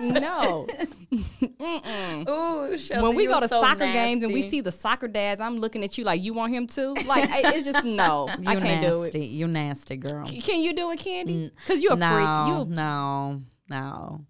No. 0.00 0.66
Ooh, 2.28 2.76
when 3.02 3.14
we 3.16 3.26
go 3.26 3.40
to 3.40 3.48
soccer 3.48 3.78
games 3.86 4.22
and 4.22 4.32
we 4.32 4.42
see 4.42 4.60
the 4.60 4.72
soccer 4.72 5.08
dads, 5.08 5.40
I'm 5.40 5.58
looking 5.58 5.82
at 5.84 5.98
you 5.98 6.04
like, 6.04 6.22
you 6.22 6.32
want 6.34 6.52
him 6.52 6.66
too? 6.66 6.94
Like, 7.06 7.30
I- 7.30 7.54
it's 7.54 7.64
just, 7.64 7.84
no, 7.84 8.28
you 8.38 8.48
I 8.48 8.56
can't 8.56 8.84
do 8.84 9.02
it. 9.02 9.14
nasty. 9.14 9.26
You 9.26 9.48
nasty 9.48 9.96
girl. 9.96 10.26
Can 10.26 10.60
you 10.62 10.72
do 10.74 10.90
it, 10.90 10.98
Candy? 10.98 11.50
Because 11.56 11.82
you're 11.82 11.94
a 11.94 11.96
no, 11.96 12.14
freak. 12.14 12.68
You 12.68 12.74
no, 12.74 13.42
no. 13.68 14.24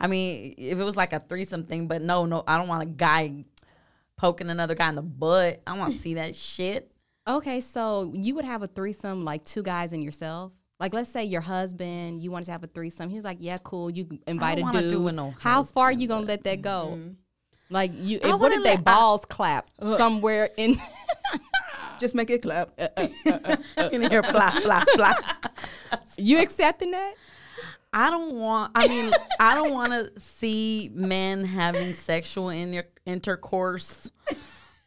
I 0.00 0.06
mean, 0.06 0.54
if 0.58 0.78
it 0.78 0.84
was 0.84 0.96
like 0.96 1.12
a 1.12 1.20
threesome 1.20 1.64
thing, 1.64 1.86
but 1.86 2.02
no, 2.02 2.26
no, 2.26 2.42
I 2.46 2.58
don't 2.58 2.68
want 2.68 2.82
a 2.82 2.86
guy 2.86 3.44
poking 4.16 4.50
another 4.50 4.74
guy 4.74 4.88
in 4.88 4.94
the 4.96 5.02
butt. 5.02 5.62
I 5.66 5.76
want 5.78 5.92
to 5.92 5.98
see 5.98 6.14
that 6.14 6.36
shit. 6.36 6.90
Okay, 7.26 7.60
so 7.60 8.12
you 8.14 8.34
would 8.34 8.44
have 8.44 8.62
a 8.62 8.66
threesome 8.66 9.24
like 9.24 9.44
two 9.44 9.62
guys 9.62 9.92
and 9.92 10.02
yourself. 10.02 10.52
Like, 10.78 10.92
let's 10.92 11.08
say 11.08 11.24
your 11.24 11.40
husband, 11.40 12.22
you 12.22 12.30
wanted 12.30 12.46
to 12.46 12.52
have 12.52 12.64
a 12.64 12.66
threesome. 12.66 13.08
He's 13.08 13.24
like, 13.24 13.38
"Yeah, 13.40 13.56
cool. 13.62 13.90
You 13.90 14.18
invite 14.26 14.58
a 14.58 14.62
wanna 14.62 14.82
dude. 14.82 14.90
do 14.90 15.00
with 15.02 15.14
no 15.14 15.30
How 15.38 15.62
far 15.62 15.90
you 15.92 16.06
gonna 16.08 16.26
let 16.26 16.44
that 16.44 16.60
go? 16.62 16.90
Mm-hmm. 16.96 17.12
Like, 17.70 17.92
you? 17.94 18.18
If, 18.18 18.24
what 18.24 18.40
wanna 18.40 18.56
if 18.56 18.62
they 18.64 18.70
let- 18.70 18.78
I- 18.80 18.82
balls 18.82 19.24
clap 19.24 19.70
somewhere 19.80 20.50
in? 20.56 20.78
Just 22.00 22.14
make 22.14 22.28
it 22.28 22.42
clap. 22.42 22.78
You 23.24 23.90
can 23.90 24.10
hear 24.10 24.20
blah 24.22 24.60
blah 24.60 24.84
blah. 24.96 25.14
you 26.18 26.40
accepting 26.40 26.90
that? 26.90 27.14
I 27.92 28.10
don't 28.10 28.34
want. 28.34 28.72
I 28.74 28.88
mean, 28.88 29.12
I 29.38 29.54
don't 29.54 29.72
want 29.72 29.92
to 29.92 30.10
see 30.20 30.90
men 30.92 31.44
having 31.44 31.94
sexual 31.94 32.48
in 32.50 32.82
intercourse. 33.06 34.10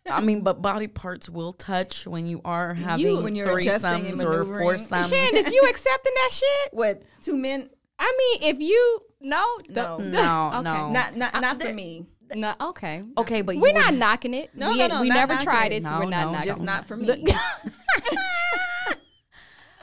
I 0.09 0.21
mean, 0.21 0.41
but 0.41 0.61
body 0.61 0.87
parts 0.87 1.29
will 1.29 1.53
touch 1.53 2.05
when 2.07 2.27
you 2.29 2.41
are 2.45 2.73
having 2.73 3.23
when 3.23 3.35
you're 3.35 3.57
adjusting 3.57 3.91
and 3.91 4.03
threesomes 4.05 4.23
or 4.23 4.29
maneuvering. 4.43 4.59
foursomes. 4.79 5.09
Candace, 5.11 5.51
you 5.51 5.61
accepting 5.69 6.13
that 6.15 6.29
shit? 6.31 6.73
What 6.73 7.03
two 7.21 7.35
men? 7.37 7.69
I 7.99 8.37
mean, 8.39 8.49
if 8.55 8.59
you 8.61 8.99
no, 9.21 9.43
No. 9.69 9.97
No, 9.97 10.51
Okay. 10.53 10.61
no, 10.63 10.91
Not 10.91 11.15
not 11.15 11.41
not 11.41 11.61
for 11.61 11.73
me. 11.73 12.05
no, 12.35 12.53
okay, 12.61 13.03
Okay, 13.17 13.41
but 13.41 13.55
we're 13.55 13.61
would- 13.73 13.75
not 13.75 13.93
knocking 13.95 14.33
it. 14.33 14.51
No, 14.55 14.69
we 14.71 14.77
no, 14.79 14.87
no, 14.87 15.01
we 15.01 15.09
never 15.09 15.35
tried 15.37 15.71
it. 15.71 15.77
it. 15.77 15.83
No, 15.83 15.99
we're 15.99 16.05
not 16.05 16.25
no, 16.27 16.31
knocking. 16.33 16.47
Just 16.47 16.61
it. 16.61 16.65
not 16.65 16.87
for 16.87 16.95
me. 16.97 17.25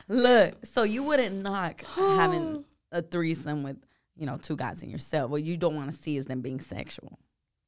Look, 0.08 0.66
so 0.66 0.82
you 0.82 1.02
wouldn't 1.02 1.36
knock 1.36 1.82
having 1.84 2.64
a 2.92 3.00
threesome 3.02 3.62
with 3.62 3.76
you 4.16 4.26
know 4.26 4.36
two 4.36 4.56
guys 4.56 4.82
and 4.82 4.90
yourself. 4.90 5.30
What 5.30 5.42
you 5.42 5.56
don't 5.56 5.74
want 5.76 5.90
to 5.90 5.96
see 5.96 6.16
is 6.16 6.26
them 6.26 6.40
being 6.42 6.60
sexual. 6.60 7.18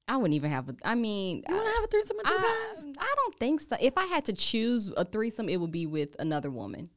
I 0.08 0.16
wouldn't 0.16 0.34
even 0.34 0.50
have. 0.50 0.68
A, 0.68 0.76
I 0.84 0.94
mean, 0.94 1.42
You 1.48 1.54
want 1.54 1.66
to 1.66 1.74
have 1.74 1.84
a 1.84 1.86
threesome 1.88 2.16
with 2.16 2.26
two 2.26 2.34
I, 2.34 2.72
guys? 2.74 2.86
I 2.98 3.14
don't 3.16 3.34
think 3.36 3.60
so. 3.60 3.76
If 3.80 3.98
I 3.98 4.04
had 4.06 4.24
to 4.26 4.32
choose 4.32 4.88
a 4.96 5.04
threesome, 5.04 5.48
it 5.48 5.60
would 5.60 5.72
be 5.72 5.86
with 5.86 6.14
another 6.18 6.50
woman. 6.50 6.88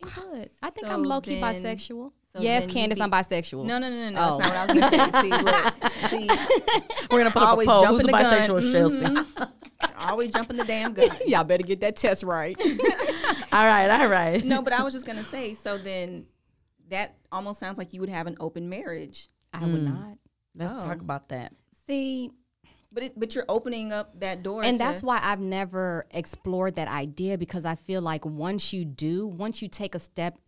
It 0.00 0.16
would. 0.30 0.50
I 0.62 0.70
think 0.70 0.88
I'm 0.88 1.02
low 1.02 1.20
key 1.20 1.40
then- 1.40 1.54
bisexual. 1.62 2.12
so 2.32 2.40
yes, 2.40 2.62
then 2.62 2.68
you 2.68 2.74
Candace, 2.74 2.98
be- 2.98 3.02
I'm 3.02 3.10
bisexual. 3.10 3.64
No, 3.64 3.78
no, 3.78 3.90
no, 3.90 3.96
no, 3.96 4.10
no. 4.10 4.20
Oh. 4.20 4.38
That's 4.38 4.48
not 4.48 4.48
what 4.48 4.56
I 4.56 4.72
was 4.72 4.90
gonna 4.90 5.12
say. 5.12 5.20
See, 5.22 5.30
look, 5.42 5.92
see, 6.10 7.06
We're 7.10 7.18
gonna 7.18 7.30
put 7.30 7.42
up 7.42 7.48
a 7.48 7.50
always 7.50 7.68
poll. 7.68 7.80
jumping 7.82 7.96
Who's 7.98 8.06
the 8.06 8.12
gun. 8.12 8.24
bisexual 8.24 8.62
is 8.62 8.72
Chelsea? 8.72 9.04
Mhm. 9.04 9.50
always 9.98 10.30
jumping 10.32 10.56
the 10.56 10.64
damn 10.64 10.92
gun. 10.94 11.08
Y'all 11.26 11.44
better 11.44 11.64
get 11.64 11.80
that 11.80 11.96
test 11.96 12.22
right. 12.22 12.56
all 13.52 13.64
right, 13.66 13.90
all 13.90 14.06
right. 14.08 14.42
No, 14.44 14.62
but 14.62 14.72
I 14.72 14.82
was 14.84 14.94
just 14.94 15.04
gonna 15.06 15.24
say. 15.24 15.54
So 15.54 15.76
then, 15.76 16.26
that 16.88 17.16
almost 17.32 17.58
sounds 17.60 17.76
like 17.76 17.92
you 17.92 18.00
would 18.00 18.08
have 18.08 18.26
an 18.28 18.36
open 18.40 18.68
marriage. 18.68 19.28
I 19.52 19.66
would 19.66 19.82
not. 19.82 20.16
Let's 20.54 20.72
Oh. 20.74 20.80
talk 20.86 21.00
about 21.00 21.28
that. 21.30 21.52
See, 21.86 22.30
But 22.92 23.02
it, 23.04 23.18
but 23.18 23.34
you're 23.34 23.44
opening 23.48 23.92
up 23.92 24.18
that 24.20 24.42
door, 24.42 24.62
and 24.64 24.76
to- 24.76 24.78
that's 24.78 25.02
why 25.02 25.20
I've 25.22 25.40
never 25.40 26.06
explored 26.10 26.76
that 26.76 26.88
idea 26.88 27.38
because 27.38 27.64
I 27.64 27.74
feel 27.74 28.00
like 28.00 28.24
once 28.24 28.72
you 28.72 28.84
do, 28.84 29.26
once 29.26 29.62
you 29.62 29.68
take 29.68 29.94
a 29.94 29.98
step 29.98 30.38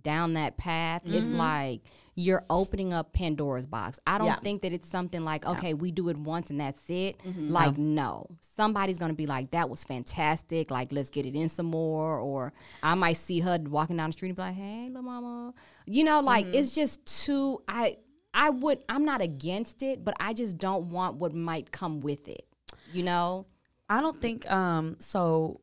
down 0.00 0.34
that 0.34 0.56
path, 0.56 1.02
it's 1.04 1.26
mm-hmm. 1.26 1.36
like 1.36 1.82
you're 2.14 2.44
opening 2.50 2.92
up 2.92 3.12
Pandora's 3.12 3.66
box. 3.66 3.98
I 4.06 4.18
don't 4.18 4.26
Yeah. 4.26 4.40
think 4.40 4.62
that 4.62 4.72
it's 4.72 4.88
something 4.88 5.24
like, 5.24 5.46
okay, 5.46 5.74
we 5.74 5.90
do 5.90 6.08
it 6.08 6.16
once 6.16 6.50
and 6.50 6.60
that's 6.60 6.82
it. 6.88 7.18
Mm-hmm. 7.18 7.48
Like, 7.48 7.78
no. 7.78 8.26
Somebody's 8.40 8.98
gonna 8.98 9.14
be 9.14 9.26
like, 9.26 9.50
that 9.52 9.70
was 9.70 9.84
fantastic. 9.84 10.70
Like, 10.70 10.92
let's 10.92 11.10
get 11.10 11.26
it 11.26 11.34
in 11.34 11.48
some 11.48 11.66
more. 11.66 12.18
Or 12.18 12.52
I 12.82 12.94
might 12.94 13.16
see 13.16 13.40
her 13.40 13.58
walking 13.66 13.96
down 13.96 14.10
the 14.10 14.12
street 14.12 14.30
and 14.30 14.36
be 14.36 14.42
like, 14.42 14.54
hey, 14.54 14.88
little 14.88 15.02
mama. 15.02 15.54
You 15.86 16.04
know, 16.04 16.20
like 16.20 16.46
mm-hmm. 16.46 16.54
it's 16.54 16.72
just 16.72 17.04
too 17.24 17.62
I 17.66 17.98
I 18.34 18.50
would 18.50 18.82
I'm 18.88 19.04
not 19.04 19.20
against 19.20 19.82
it, 19.82 20.04
but 20.04 20.14
I 20.20 20.32
just 20.32 20.58
don't 20.58 20.90
want 20.90 21.16
what 21.16 21.34
might 21.34 21.70
come 21.70 22.00
with 22.00 22.28
it. 22.28 22.46
You 22.92 23.02
know? 23.04 23.46
I 23.88 24.00
don't 24.00 24.18
think 24.18 24.50
um 24.50 24.96
so 24.98 25.60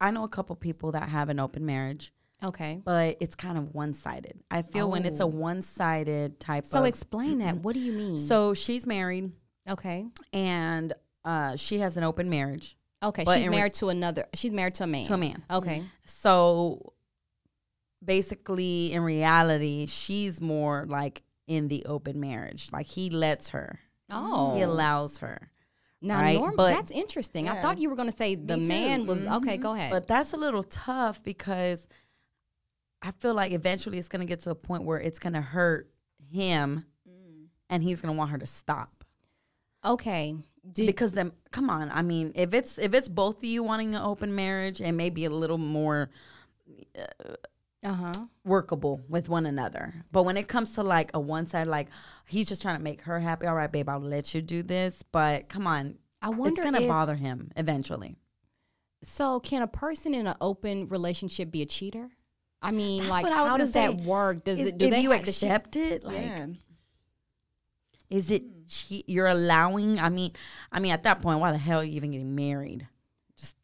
I 0.00 0.10
know 0.10 0.24
a 0.24 0.28
couple 0.28 0.54
people 0.56 0.92
that 0.92 1.08
have 1.08 1.28
an 1.28 1.38
open 1.40 1.64
marriage, 1.64 2.12
Okay. 2.42 2.80
but 2.84 3.16
it's 3.20 3.34
kind 3.36 3.56
of 3.56 3.72
one-sided. 3.74 4.40
I 4.50 4.62
feel 4.62 4.90
when 4.90 5.04
it's 5.04 5.20
a 5.20 5.24
Oh. 5.24 5.28
one-sided 5.28 6.40
type 6.40 6.64
So 6.64 6.78
of 6.78 6.82
So 6.82 6.84
explain 6.88 7.38
that. 7.38 7.58
What 7.58 7.74
do 7.74 7.80
you 7.80 7.92
mean? 7.92 8.18
So 8.18 8.52
she's 8.54 8.86
married 8.86 9.32
okay. 9.68 10.06
and 10.32 10.92
uh 11.24 11.56
she 11.56 11.78
has 11.78 11.96
an 11.96 12.04
open 12.04 12.28
marriage. 12.30 12.76
Okay. 13.02 13.24
She's 13.24 13.44
in 13.46 13.50
re- 13.50 13.56
married 13.56 13.74
to 13.74 13.88
another. 13.88 14.26
She's 14.34 14.52
married 14.52 14.74
to 14.76 14.84
a 14.84 14.86
man. 14.86 15.06
To 15.06 15.14
a 15.14 15.18
man. 15.18 15.44
Okay. 15.50 15.82
So 16.04 16.92
basically 18.04 18.92
in 18.92 19.02
reality, 19.02 19.86
she's 19.86 20.40
more 20.40 20.84
like 20.88 21.22
in 21.54 21.68
the 21.68 21.84
open 21.86 22.18
marriage. 22.20 22.62
Like 22.72 22.86
he 22.86 23.10
lets 23.10 23.50
her. 23.50 23.78
Oh. 24.10 24.54
He 24.56 24.62
allows 24.62 25.18
her. 25.18 25.50
now, 26.00 26.18
right, 26.20 26.38
Norm, 26.38 26.56
but- 26.56 26.72
that's 26.76 26.90
interesting. 26.90 27.48
I 27.48 27.60
thought 27.62 27.78
you 27.78 27.88
were 27.90 27.96
going 27.96 28.10
to 28.10 28.16
say 28.16 28.34
the 28.34 28.56
man 28.56 29.06
was 29.06 29.22
okay. 29.38 29.56
Go 29.56 29.74
ahead. 29.74 29.90
But 29.90 30.08
that's 30.08 30.32
a 30.32 30.36
little 30.36 30.62
tough 30.64 31.22
because 31.22 31.88
I 33.02 33.10
feel 33.12 33.34
like 33.34 33.52
eventually 33.52 33.98
it's 33.98 34.08
going 34.08 34.20
to 34.26 34.26
get 34.26 34.40
to 34.40 34.50
a 34.50 34.54
point 34.54 34.84
where 34.84 35.00
it's 35.00 35.18
going 35.18 35.32
to 35.34 35.40
hurt 35.40 35.90
him 36.30 36.84
and 37.70 37.82
he's 37.82 38.00
going 38.02 38.14
to 38.14 38.18
want 38.18 38.30
her 38.30 38.38
to 38.38 38.46
stop. 38.46 39.04
okay. 39.84 40.34
Do, 40.74 40.86
because 40.86 41.10
then 41.10 41.32
come 41.50 41.68
on, 41.70 41.90
I 41.90 42.02
mean, 42.02 42.30
if 42.36 42.54
it's 42.54 42.78
if 42.78 42.94
it's 42.94 43.08
both 43.08 43.38
of 43.38 43.44
you 43.44 43.64
wanting 43.64 43.96
an 43.96 44.02
open 44.02 44.32
marriage 44.36 44.80
and 44.80 44.96
maybe 44.96 45.24
a 45.24 45.30
little 45.30 45.58
more 45.58 46.08
uh 46.96 47.34
huh. 47.84 48.12
workable 48.44 49.00
with 49.08 49.28
one 49.28 49.46
another. 49.46 49.94
But 50.12 50.22
when 50.24 50.36
it 50.36 50.48
comes 50.48 50.72
to 50.74 50.82
like 50.82 51.10
a 51.14 51.20
one 51.20 51.46
side 51.46 51.66
like 51.66 51.88
he's 52.26 52.48
just 52.48 52.62
trying 52.62 52.76
to 52.76 52.82
make 52.82 53.02
her 53.02 53.18
happy, 53.18 53.46
all 53.46 53.54
right, 53.54 53.70
babe, 53.70 53.88
I'll 53.88 54.00
let 54.00 54.34
you 54.34 54.42
do 54.42 54.62
this, 54.62 55.02
but 55.10 55.48
come 55.48 55.66
on. 55.66 55.98
I 56.20 56.28
wonder 56.28 56.50
it's 56.50 56.60
going 56.60 56.74
to 56.74 56.82
if- 56.82 56.88
bother 56.88 57.16
him 57.16 57.50
eventually. 57.56 58.16
So, 59.04 59.40
can 59.40 59.62
a 59.62 59.66
person 59.66 60.14
in 60.14 60.28
an 60.28 60.36
open 60.40 60.86
relationship 60.86 61.50
be 61.50 61.62
a 61.62 61.66
cheater? 61.66 62.10
I 62.62 62.70
mean, 62.70 63.00
That's 63.00 63.10
like, 63.10 63.26
I 63.26 63.30
how 63.30 63.48
gonna 63.48 63.64
does 63.64 63.72
that 63.72 64.02
work? 64.02 64.44
Does 64.44 64.60
Is- 64.60 64.68
it? 64.68 64.78
Do 64.78 64.84
if 64.84 64.90
they 64.92 65.00
you 65.00 65.10
have, 65.10 65.24
does 65.24 65.36
she- 65.36 65.46
accept 65.46 65.74
it, 65.74 66.04
like 66.04 66.16
yeah. 66.22 66.46
Is 68.08 68.30
it 68.30 68.42
hmm. 68.42 68.60
che- 68.68 69.04
you're 69.08 69.26
allowing? 69.26 69.98
I 69.98 70.08
mean, 70.08 70.32
I 70.70 70.78
mean, 70.78 70.92
at 70.92 71.02
that 71.02 71.20
point, 71.20 71.40
why 71.40 71.50
the 71.50 71.58
hell 71.58 71.80
are 71.80 71.84
you 71.84 71.96
even 71.96 72.12
getting 72.12 72.34
married? 72.36 72.86
Just 73.42 73.56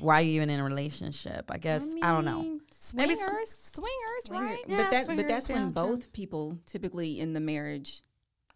why 0.00 0.20
are 0.20 0.22
you 0.22 0.34
even 0.36 0.48
in 0.48 0.60
a 0.60 0.64
relationship? 0.64 1.46
I 1.50 1.58
guess 1.58 1.82
I, 2.02 2.12
don't 2.12 2.24
know. 2.24 2.40
mean, 2.42 2.60
Maybe 2.94 3.14
Swingers, 3.16 3.50
some- 3.50 3.82
swingers, 3.84 4.24
Swinger- 4.26 4.44
right? 4.46 4.58
but 4.64 4.70
Yeah, 4.70 4.90
that 4.90 5.06
but 5.16 5.26
that's 5.28 5.48
when 5.48 5.58
yeah, 5.58 5.64
true. 5.64 5.72
both 5.72 6.12
people 6.12 6.56
typically 6.66 7.18
in 7.18 7.32
the 7.32 7.40
marriage. 7.40 8.02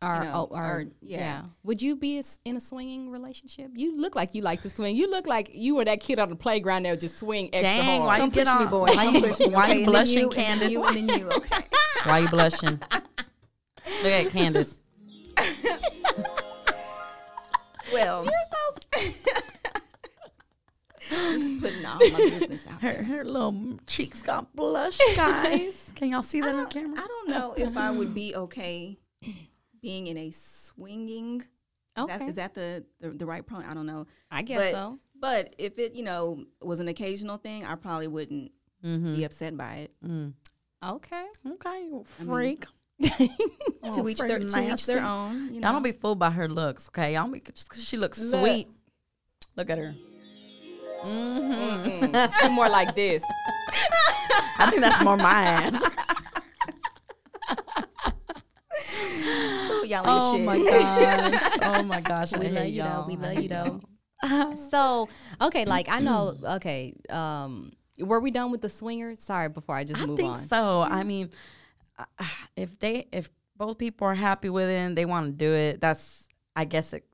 Are, 0.00 0.24
know, 0.24 0.48
oh, 0.50 0.54
are, 0.56 0.64
are- 0.64 0.84
yeah. 1.00 1.18
yeah. 1.18 1.42
Would 1.64 1.80
you 1.82 1.94
be 1.96 2.16
a 2.16 2.20
s 2.20 2.38
in 2.44 2.56
a 2.56 2.60
swinging 2.60 3.10
relationship? 3.10 3.70
You 3.74 3.96
look 4.00 4.14
like 4.16 4.34
you 4.36 4.42
like 4.42 4.62
to 4.62 4.68
swing. 4.68 4.94
You 4.96 5.08
look 5.10 5.26
like 5.28 5.50
you 5.52 5.74
were 5.76 5.84
that 5.84 6.00
kid 6.00 6.18
on 6.20 6.28
the 6.28 6.36
playground 6.36 6.84
that 6.84 6.90
would 6.90 7.00
just 7.00 7.18
swing 7.18 7.50
extra 7.52 7.62
Dang, 7.68 8.00
hard. 8.00 8.06
why 8.06 8.16
you 8.16 8.22
Don't 8.22 8.34
get 8.34 8.46
push 8.46 8.54
me, 8.58 8.64
on? 8.64 8.70
boy. 8.70 8.86
Why 8.86 9.04
Don't 9.04 9.14
you, 9.14 9.20
push 9.22 9.38
me, 9.40 9.46
why 9.48 9.64
okay? 9.70 9.78
you 9.80 9.86
blushing, 9.86 10.18
you, 10.18 10.28
Candace? 10.28 10.70
you, 10.70 10.84
and 10.84 11.08
then 11.08 11.18
you. 11.20 11.28
Okay. 11.30 11.64
Why 12.04 12.18
you 12.20 12.28
blushing? 12.28 12.80
Look 14.02 14.12
at 14.12 14.30
Candace. 14.30 14.78
Well, 17.92 18.24
you're 18.24 18.32
so. 19.02 19.40
Just 21.12 21.60
putting 21.60 21.84
all 21.86 21.98
my 22.10 22.18
business 22.18 22.66
out 22.66 22.80
Her, 22.82 22.92
there. 22.92 23.02
her 23.04 23.24
little 23.24 23.78
cheeks 23.86 24.22
got 24.22 24.54
blush, 24.54 24.98
guys. 25.16 25.92
Can 25.94 26.08
y'all 26.10 26.22
see 26.22 26.40
that 26.40 26.54
on 26.54 26.68
camera? 26.70 26.94
I 26.98 27.06
don't 27.06 27.28
know 27.28 27.54
if 27.56 27.76
I 27.76 27.90
would 27.90 28.14
be 28.14 28.34
okay 28.36 28.98
being 29.80 30.06
in 30.08 30.16
a 30.16 30.30
swinging. 30.30 31.40
Is 31.40 32.04
Okay, 32.04 32.18
that, 32.18 32.28
is 32.28 32.34
that 32.36 32.54
the, 32.54 32.84
the 33.00 33.10
the 33.10 33.26
right 33.26 33.44
pronoun? 33.44 33.68
I 33.70 33.74
don't 33.74 33.84
know. 33.86 34.06
I 34.30 34.40
guess 34.42 34.58
but, 34.58 34.72
so. 34.72 34.98
But 35.20 35.54
if 35.58 35.78
it, 35.78 35.94
you 35.94 36.02
know, 36.02 36.44
was 36.62 36.80
an 36.80 36.88
occasional 36.88 37.36
thing, 37.36 37.64
I 37.66 37.74
probably 37.76 38.08
wouldn't 38.08 38.52
Mm-hmm. 38.84 39.14
be 39.14 39.22
upset 39.22 39.56
by 39.56 39.74
it. 39.74 39.92
Mm. 40.04 40.32
Okay. 40.84 41.24
Okay, 41.52 41.84
you 41.84 42.04
I 42.18 42.22
mean, 42.24 42.28
freak. 42.28 42.66
to 43.00 44.08
each 44.08 44.18
their 44.18 44.40
to 44.40 44.72
each 44.72 44.86
their 44.86 45.04
own. 45.04 45.54
You 45.54 45.60
know? 45.60 45.68
Y'all 45.68 45.72
don't 45.74 45.84
be 45.84 45.92
fooled 45.92 46.18
by 46.18 46.30
her 46.30 46.48
looks, 46.48 46.88
okay? 46.88 47.14
Y'all 47.14 47.28
be 47.30 47.38
just 47.40 47.68
because 47.68 47.84
she 47.84 47.96
looks 47.96 48.18
Look. 48.18 48.40
sweet. 48.44 48.68
Look 49.56 49.70
at 49.70 49.78
her. 49.78 49.94
She 51.04 52.48
more 52.50 52.68
like 52.68 52.94
this. 52.94 53.24
I 54.58 54.66
think 54.70 54.80
that's 54.82 55.02
more 55.04 55.16
my 55.16 55.30
ass. 55.42 55.82
Ooh, 58.94 59.86
y'all 59.86 60.02
oh 60.04 60.36
shit. 60.36 60.44
my 60.44 60.58
gosh. 60.64 61.50
Oh 61.62 61.82
my 61.82 62.00
gosh. 62.00 62.32
we 62.32 62.46
I 62.46 62.50
love 62.50 62.62
hate 62.64 62.74
you 62.74 62.82
though. 62.82 62.88
y'all. 62.88 63.06
We 63.06 63.16
love 63.16 63.34
you 63.38 63.48
though. 63.48 63.80
y'all. 64.22 64.56
so 64.56 65.08
okay, 65.40 65.64
like 65.64 65.88
I 65.88 65.98
know. 66.00 66.36
Okay, 66.56 66.94
um, 67.10 67.72
were 67.98 68.20
we 68.20 68.30
done 68.30 68.50
with 68.50 68.60
the 68.60 68.68
swinger? 68.68 69.14
Sorry, 69.16 69.48
before 69.48 69.74
I 69.76 69.84
just 69.84 70.00
I 70.00 70.06
move 70.06 70.16
think 70.18 70.36
on. 70.36 70.46
so. 70.46 70.82
I 70.82 71.02
mean, 71.02 71.30
uh, 71.98 72.04
if 72.56 72.78
they 72.78 73.08
if 73.12 73.30
both 73.56 73.78
people 73.78 74.06
are 74.06 74.14
happy 74.14 74.48
with 74.48 74.68
it 74.68 74.74
and 74.76 74.96
they 74.96 75.04
want 75.04 75.26
to 75.26 75.32
do 75.32 75.52
it, 75.52 75.80
that's 75.80 76.28
I 76.54 76.64
guess 76.64 76.92
it. 76.92 77.04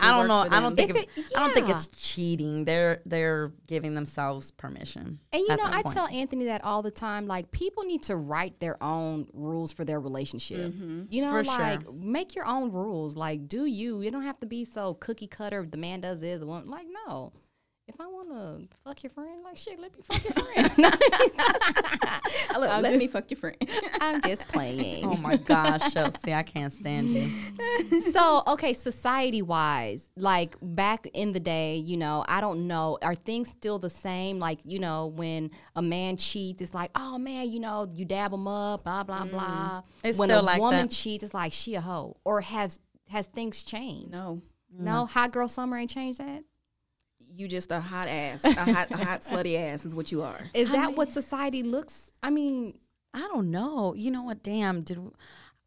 I 0.00 0.16
don't 0.16 0.28
know. 0.28 0.46
I 0.56 0.60
don't 0.60 0.76
think 0.76 0.90
If 0.90 0.96
it, 0.96 1.08
it- 1.16 1.24
I 1.36 1.40
don't 1.40 1.52
think 1.54 1.68
it's 1.68 1.88
cheating. 1.88 2.64
They're 2.64 3.00
they're 3.06 3.52
giving 3.66 3.94
themselves 3.94 4.50
permission. 4.50 5.18
And 5.32 5.42
you 5.42 5.56
know, 5.56 5.64
I 5.64 5.82
point. 5.82 5.94
tell 5.94 6.06
Anthony 6.08 6.46
that 6.46 6.64
all 6.64 6.82
the 6.82 6.90
time. 6.90 7.26
Like, 7.26 7.50
people 7.50 7.84
need 7.84 8.02
to 8.04 8.16
write 8.16 8.60
their 8.60 8.82
own 8.82 9.28
rules 9.32 9.72
for 9.72 9.84
their 9.84 10.00
relationship. 10.00 10.72
Mm-hmm. 10.72 11.02
You 11.08 11.22
know, 11.22 11.30
For 11.30 11.44
sure. 11.44 11.58
like 11.58 11.92
make 11.92 12.34
your 12.34 12.46
own 12.46 12.72
rules. 12.72 13.16
Like, 13.16 13.48
do 13.48 13.64
you? 13.66 14.00
You 14.00 14.10
don't 14.10 14.22
have 14.22 14.38
to 14.40 14.46
be 14.46 14.64
so 14.64 14.94
cookie 14.94 15.26
cutter. 15.26 15.66
The 15.70 15.76
man 15.76 16.00
does 16.00 16.20
this, 16.20 16.42
like 16.42 16.86
no. 17.06 17.32
If 17.86 18.00
I 18.00 18.06
want 18.06 18.28
to 18.30 18.68
fuck 18.82 19.02
your 19.02 19.10
friend, 19.10 19.42
like 19.44 19.56
shit, 19.56 19.78
let 19.78 19.94
me 19.94 20.02
fuck 20.02 20.24
your 20.24 20.32
friend. 20.44 20.72
Look, 20.78 22.70
I'm 22.70 22.82
let 22.82 22.90
just- 22.90 22.98
me 22.98 23.08
fuck 23.08 23.30
your 23.30 23.38
friend. 23.38 23.56
I'm 24.00 24.22
just 24.22 24.48
playing. 24.48 25.04
Oh 25.04 25.16
my 25.16 25.36
gosh, 25.36 25.92
Chelsea, 25.92 26.32
I 26.32 26.42
can't 26.42 26.72
stand 26.72 27.10
you. 27.10 28.00
so 28.00 28.42
okay 28.46 28.72
society 28.72 29.42
wise 29.42 30.08
like 30.16 30.56
back 30.62 31.06
in 31.14 31.32
the 31.32 31.40
day 31.40 31.76
you 31.76 31.96
know 31.96 32.24
i 32.28 32.40
don't 32.40 32.66
know 32.66 32.98
are 33.02 33.14
things 33.14 33.48
still 33.50 33.78
the 33.78 33.88
same 33.90 34.38
like 34.38 34.58
you 34.64 34.78
know 34.78 35.06
when 35.06 35.50
a 35.76 35.82
man 35.82 36.16
cheats 36.16 36.60
it's 36.62 36.74
like 36.74 36.90
oh 36.96 37.16
man 37.18 37.48
you 37.50 37.60
know 37.60 37.86
you 37.92 38.04
dab 38.04 38.32
him 38.32 38.46
up 38.48 38.84
blah 38.84 39.02
blah 39.02 39.22
mm. 39.24 39.30
blah 39.30 39.82
It's 40.02 40.18
when 40.18 40.28
still 40.28 40.40
a 40.40 40.42
like 40.42 40.60
woman 40.60 40.86
that. 40.86 40.90
cheats 40.90 41.24
it's 41.24 41.34
like 41.34 41.52
she 41.52 41.74
a 41.74 41.80
hoe 41.80 42.16
or 42.24 42.40
has 42.40 42.80
has 43.08 43.26
things 43.26 43.62
changed 43.62 44.10
No, 44.12 44.40
no 44.76 45.06
hot 45.06 45.32
girl 45.32 45.48
summer 45.48 45.76
ain't 45.76 45.90
changed 45.90 46.18
that 46.18 46.42
you 47.34 47.48
just 47.48 47.70
a 47.70 47.80
hot 47.80 48.06
ass, 48.06 48.44
a 48.44 48.52
hot, 48.52 48.90
a 48.90 48.96
hot 49.04 49.20
slutty 49.20 49.58
ass 49.58 49.84
is 49.84 49.94
what 49.94 50.12
you 50.12 50.22
are. 50.22 50.40
is 50.54 50.70
that 50.70 50.94
what 50.96 51.10
society 51.10 51.62
looks 51.62 52.10
i 52.22 52.30
mean 52.30 52.78
I 53.16 53.28
don't 53.32 53.52
know. 53.52 53.94
You 53.94 54.10
know 54.10 54.24
what? 54.24 54.42
Damn, 54.42 54.82
did 54.82 54.98
we, 54.98 55.10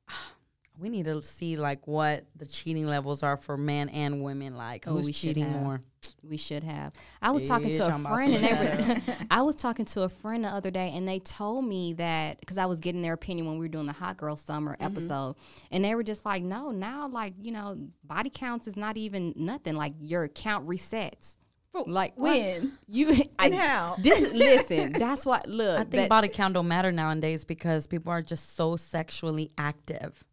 we 0.79 0.89
need 0.89 1.05
to 1.05 1.23
see 1.23 1.55
like 1.55 1.87
what 1.87 2.25
the 2.35 2.45
cheating 2.45 2.85
levels 2.85 3.23
are 3.23 3.37
for 3.37 3.57
men 3.57 3.87
and 3.87 4.21
women? 4.21 4.55
Like 4.57 4.85
Oh, 4.85 4.95
who's 4.95 5.05
we 5.05 5.11
should 5.13 5.35
cheating 5.35 5.49
more? 5.51 5.79
We 6.21 6.35
should 6.35 6.63
have. 6.65 6.91
I 7.21 7.31
was 7.31 7.47
talking 7.47 7.71
to 7.71 7.83
a 7.85 7.89
I'm 7.89 8.01
about 8.01 8.13
friend, 8.15 8.33
and 8.33 8.43
they 8.43 8.53
were. 8.53 9.01
I 9.31 9.41
was 9.43 9.55
talking 9.55 9.85
to 9.85 10.01
a 10.03 10.09
friend 10.09 10.43
the 10.43 10.49
other 10.49 10.71
day, 10.71 10.91
and 10.93 11.07
they 11.07 11.19
told 11.19 11.63
me 11.65 11.93
that 11.93 12.39
because 12.41 12.57
I 12.57 12.65
was 12.65 12.79
getting 12.81 13.01
their 13.01 13.13
opinion 13.13 13.47
when 13.47 13.57
we 13.57 13.65
were 13.65 13.71
doing 13.71 13.87
the 13.87 13.93
Hot 13.93 14.17
Girl 14.17 14.35
Summer 14.35 14.73
Mm-hmm. 14.73 14.83
episode, 14.97 15.35
and 15.71 15.83
they 15.85 15.95
were 15.95 16.03
just 16.03 16.25
like, 16.25 16.43
"No, 16.43 16.71
now 16.71 17.07
like 17.07 17.33
you 17.39 17.51
know, 17.53 17.77
body 18.03 18.29
counts 18.29 18.67
is 18.67 18.75
not 18.75 18.97
even 18.97 19.33
nothing. 19.37 19.75
Like 19.75 19.93
your 20.01 20.27
count 20.27 20.67
resets. 20.67 21.37
Like 21.85 22.13
what? 22.15 22.37
when 22.37 22.77
you 22.87 23.09
and 23.39 23.53
how? 23.53 23.95
This 23.99 24.19
listen. 24.33 24.91
That's 24.93 25.25
what 25.25 25.47
look. 25.47 25.75
I 25.75 25.81
think 25.81 25.91
that- 25.91 26.09
body 26.09 26.27
count 26.29 26.53
don't 26.53 26.67
matter 26.67 26.91
nowadays 26.91 27.45
because 27.45 27.87
people 27.87 28.11
are 28.11 28.21
just 28.21 28.55
so 28.55 28.75
sexually 28.77 29.51
active, 29.57 30.23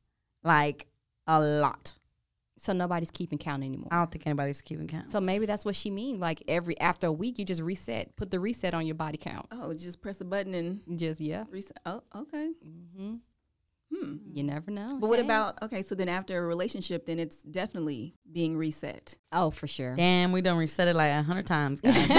like 0.42 0.86
a 1.26 1.40
lot. 1.40 1.94
so 2.58 2.72
nobody's 2.72 3.10
keeping 3.10 3.38
count 3.38 3.62
anymore. 3.62 3.88
I 3.90 3.96
don't 3.98 4.10
think 4.10 4.26
anybody's 4.26 4.60
keeping 4.62 4.86
count. 4.86 5.10
So 5.10 5.20
maybe 5.20 5.44
that's 5.46 5.64
what 5.64 5.74
she 5.74 5.90
means. 5.90 6.20
Like 6.20 6.42
every 6.48 6.78
after 6.80 7.06
a 7.08 7.12
week, 7.12 7.38
you 7.38 7.44
just 7.44 7.60
reset, 7.62 8.14
put 8.16 8.30
the 8.30 8.38
reset 8.40 8.74
on 8.74 8.86
your 8.86 8.94
body 8.94 9.18
count. 9.18 9.46
Oh, 9.50 9.74
just 9.74 10.00
press 10.02 10.20
a 10.20 10.24
button 10.24 10.54
and 10.54 10.98
Just 10.98 11.20
yeah. 11.20 11.44
reset. 11.50 11.78
Oh, 11.86 12.02
okay. 12.16 12.50
hmm 12.96 13.14
Hmm. 13.94 14.16
You 14.32 14.42
never 14.42 14.70
know. 14.70 14.98
But 15.00 15.08
what 15.08 15.18
Hey. 15.18 15.24
about 15.24 15.62
okay? 15.62 15.82
So 15.82 15.94
then 15.94 16.08
after 16.08 16.42
a 16.42 16.46
relationship, 16.46 17.06
then 17.06 17.18
it's 17.18 17.42
definitely 17.42 18.14
being 18.32 18.56
reset. 18.56 19.16
Oh, 19.32 19.50
for 19.50 19.66
sure. 19.66 19.94
Damn, 19.94 20.32
we 20.32 20.40
done 20.40 20.56
reset 20.56 20.88
it 20.88 20.96
like 20.96 21.12
a 21.12 21.22
hundred 21.22 21.46
times, 21.46 21.80
guys. 21.84 22.10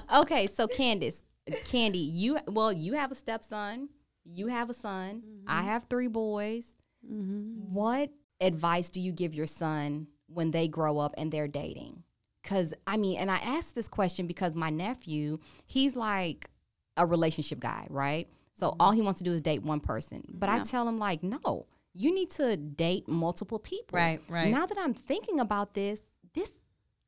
okay, 0.14 0.46
so 0.46 0.66
Candace, 0.66 1.22
Candy, 1.64 1.98
you 1.98 2.38
well, 2.48 2.72
you 2.72 2.94
have 2.94 3.12
a 3.12 3.14
stepson, 3.14 3.88
you 4.24 4.48
have 4.48 4.70
a 4.70 4.74
son, 4.74 5.22
I 5.46 5.62
have 5.62 5.84
three 5.88 6.08
boys. 6.08 6.64
What 7.02 8.10
advice 8.40 8.90
do 8.90 9.00
you 9.00 9.12
give 9.12 9.34
your 9.34 9.46
son 9.46 10.06
when 10.26 10.50
they 10.50 10.68
grow 10.68 10.98
up 10.98 11.14
and 11.16 11.30
they're 11.32 11.48
dating? 11.48 12.02
Cause 12.42 12.72
I 12.86 12.96
mean, 12.96 13.18
and 13.18 13.30
I 13.30 13.36
asked 13.38 13.74
this 13.74 13.88
question 13.88 14.26
because 14.26 14.54
my 14.54 14.70
nephew, 14.70 15.38
he's 15.66 15.94
like 15.94 16.48
a 16.96 17.06
relationship 17.06 17.60
guy, 17.60 17.86
right? 17.90 18.28
So 18.60 18.76
all 18.78 18.92
he 18.92 19.00
wants 19.00 19.18
to 19.18 19.24
do 19.24 19.32
is 19.32 19.40
date 19.40 19.62
one 19.62 19.80
person. 19.80 20.22
But 20.28 20.50
I 20.50 20.60
tell 20.60 20.86
him 20.86 20.98
like, 20.98 21.22
no, 21.22 21.66
you 21.94 22.14
need 22.14 22.30
to 22.32 22.56
date 22.56 23.08
multiple 23.08 23.58
people. 23.58 23.96
Right, 23.98 24.20
right. 24.28 24.52
Now 24.52 24.66
that 24.66 24.76
I'm 24.78 24.92
thinking 24.94 25.40
about 25.40 25.72
this, 25.74 26.02
this 26.34 26.52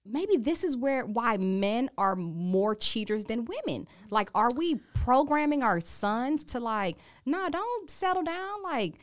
maybe 0.05 0.39
this 0.39 0.65
is 0.65 0.77
where 0.77 1.05
why 1.05 1.37
men 1.37 1.91
are 1.99 2.17
more 2.17 2.75
cheaters 2.75 3.27
than 3.27 3.45
women. 3.45 3.87
Like, 4.11 4.31
are 4.35 4.51
we 4.57 4.77
programming 4.95 5.63
our 5.63 5.81
sons 5.81 6.43
to 6.45 6.59
like, 6.59 6.97
nah, 7.27 7.51
don't 7.51 7.91
settle 7.91 8.25
down, 8.25 8.63
like 8.63 8.95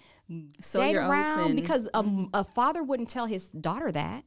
So 0.59 0.79
date 0.79 0.93
your 0.93 1.07
around 1.07 1.51
and- 1.51 1.55
because 1.55 1.87
a, 1.93 2.03
a 2.33 2.43
father 2.43 2.83
wouldn't 2.83 3.09
tell 3.09 3.27
his 3.27 3.47
daughter 3.49 3.91
that. 3.91 4.23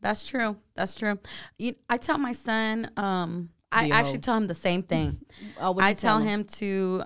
That's 0.00 0.26
true. 0.26 0.56
That's 0.74 0.94
true. 0.94 1.18
You, 1.58 1.74
I 1.90 1.98
tell 1.98 2.16
my 2.16 2.32
son. 2.32 2.90
Um, 2.96 3.50
I 3.70 3.84
Yo. 3.84 3.94
actually 3.94 4.20
tell 4.20 4.36
him 4.36 4.46
the 4.46 4.54
same 4.54 4.82
thing. 4.82 5.20
Oh, 5.60 5.76
I 5.78 5.92
tell 5.92 6.18
him? 6.18 6.40
him 6.40 6.44
to 6.44 7.04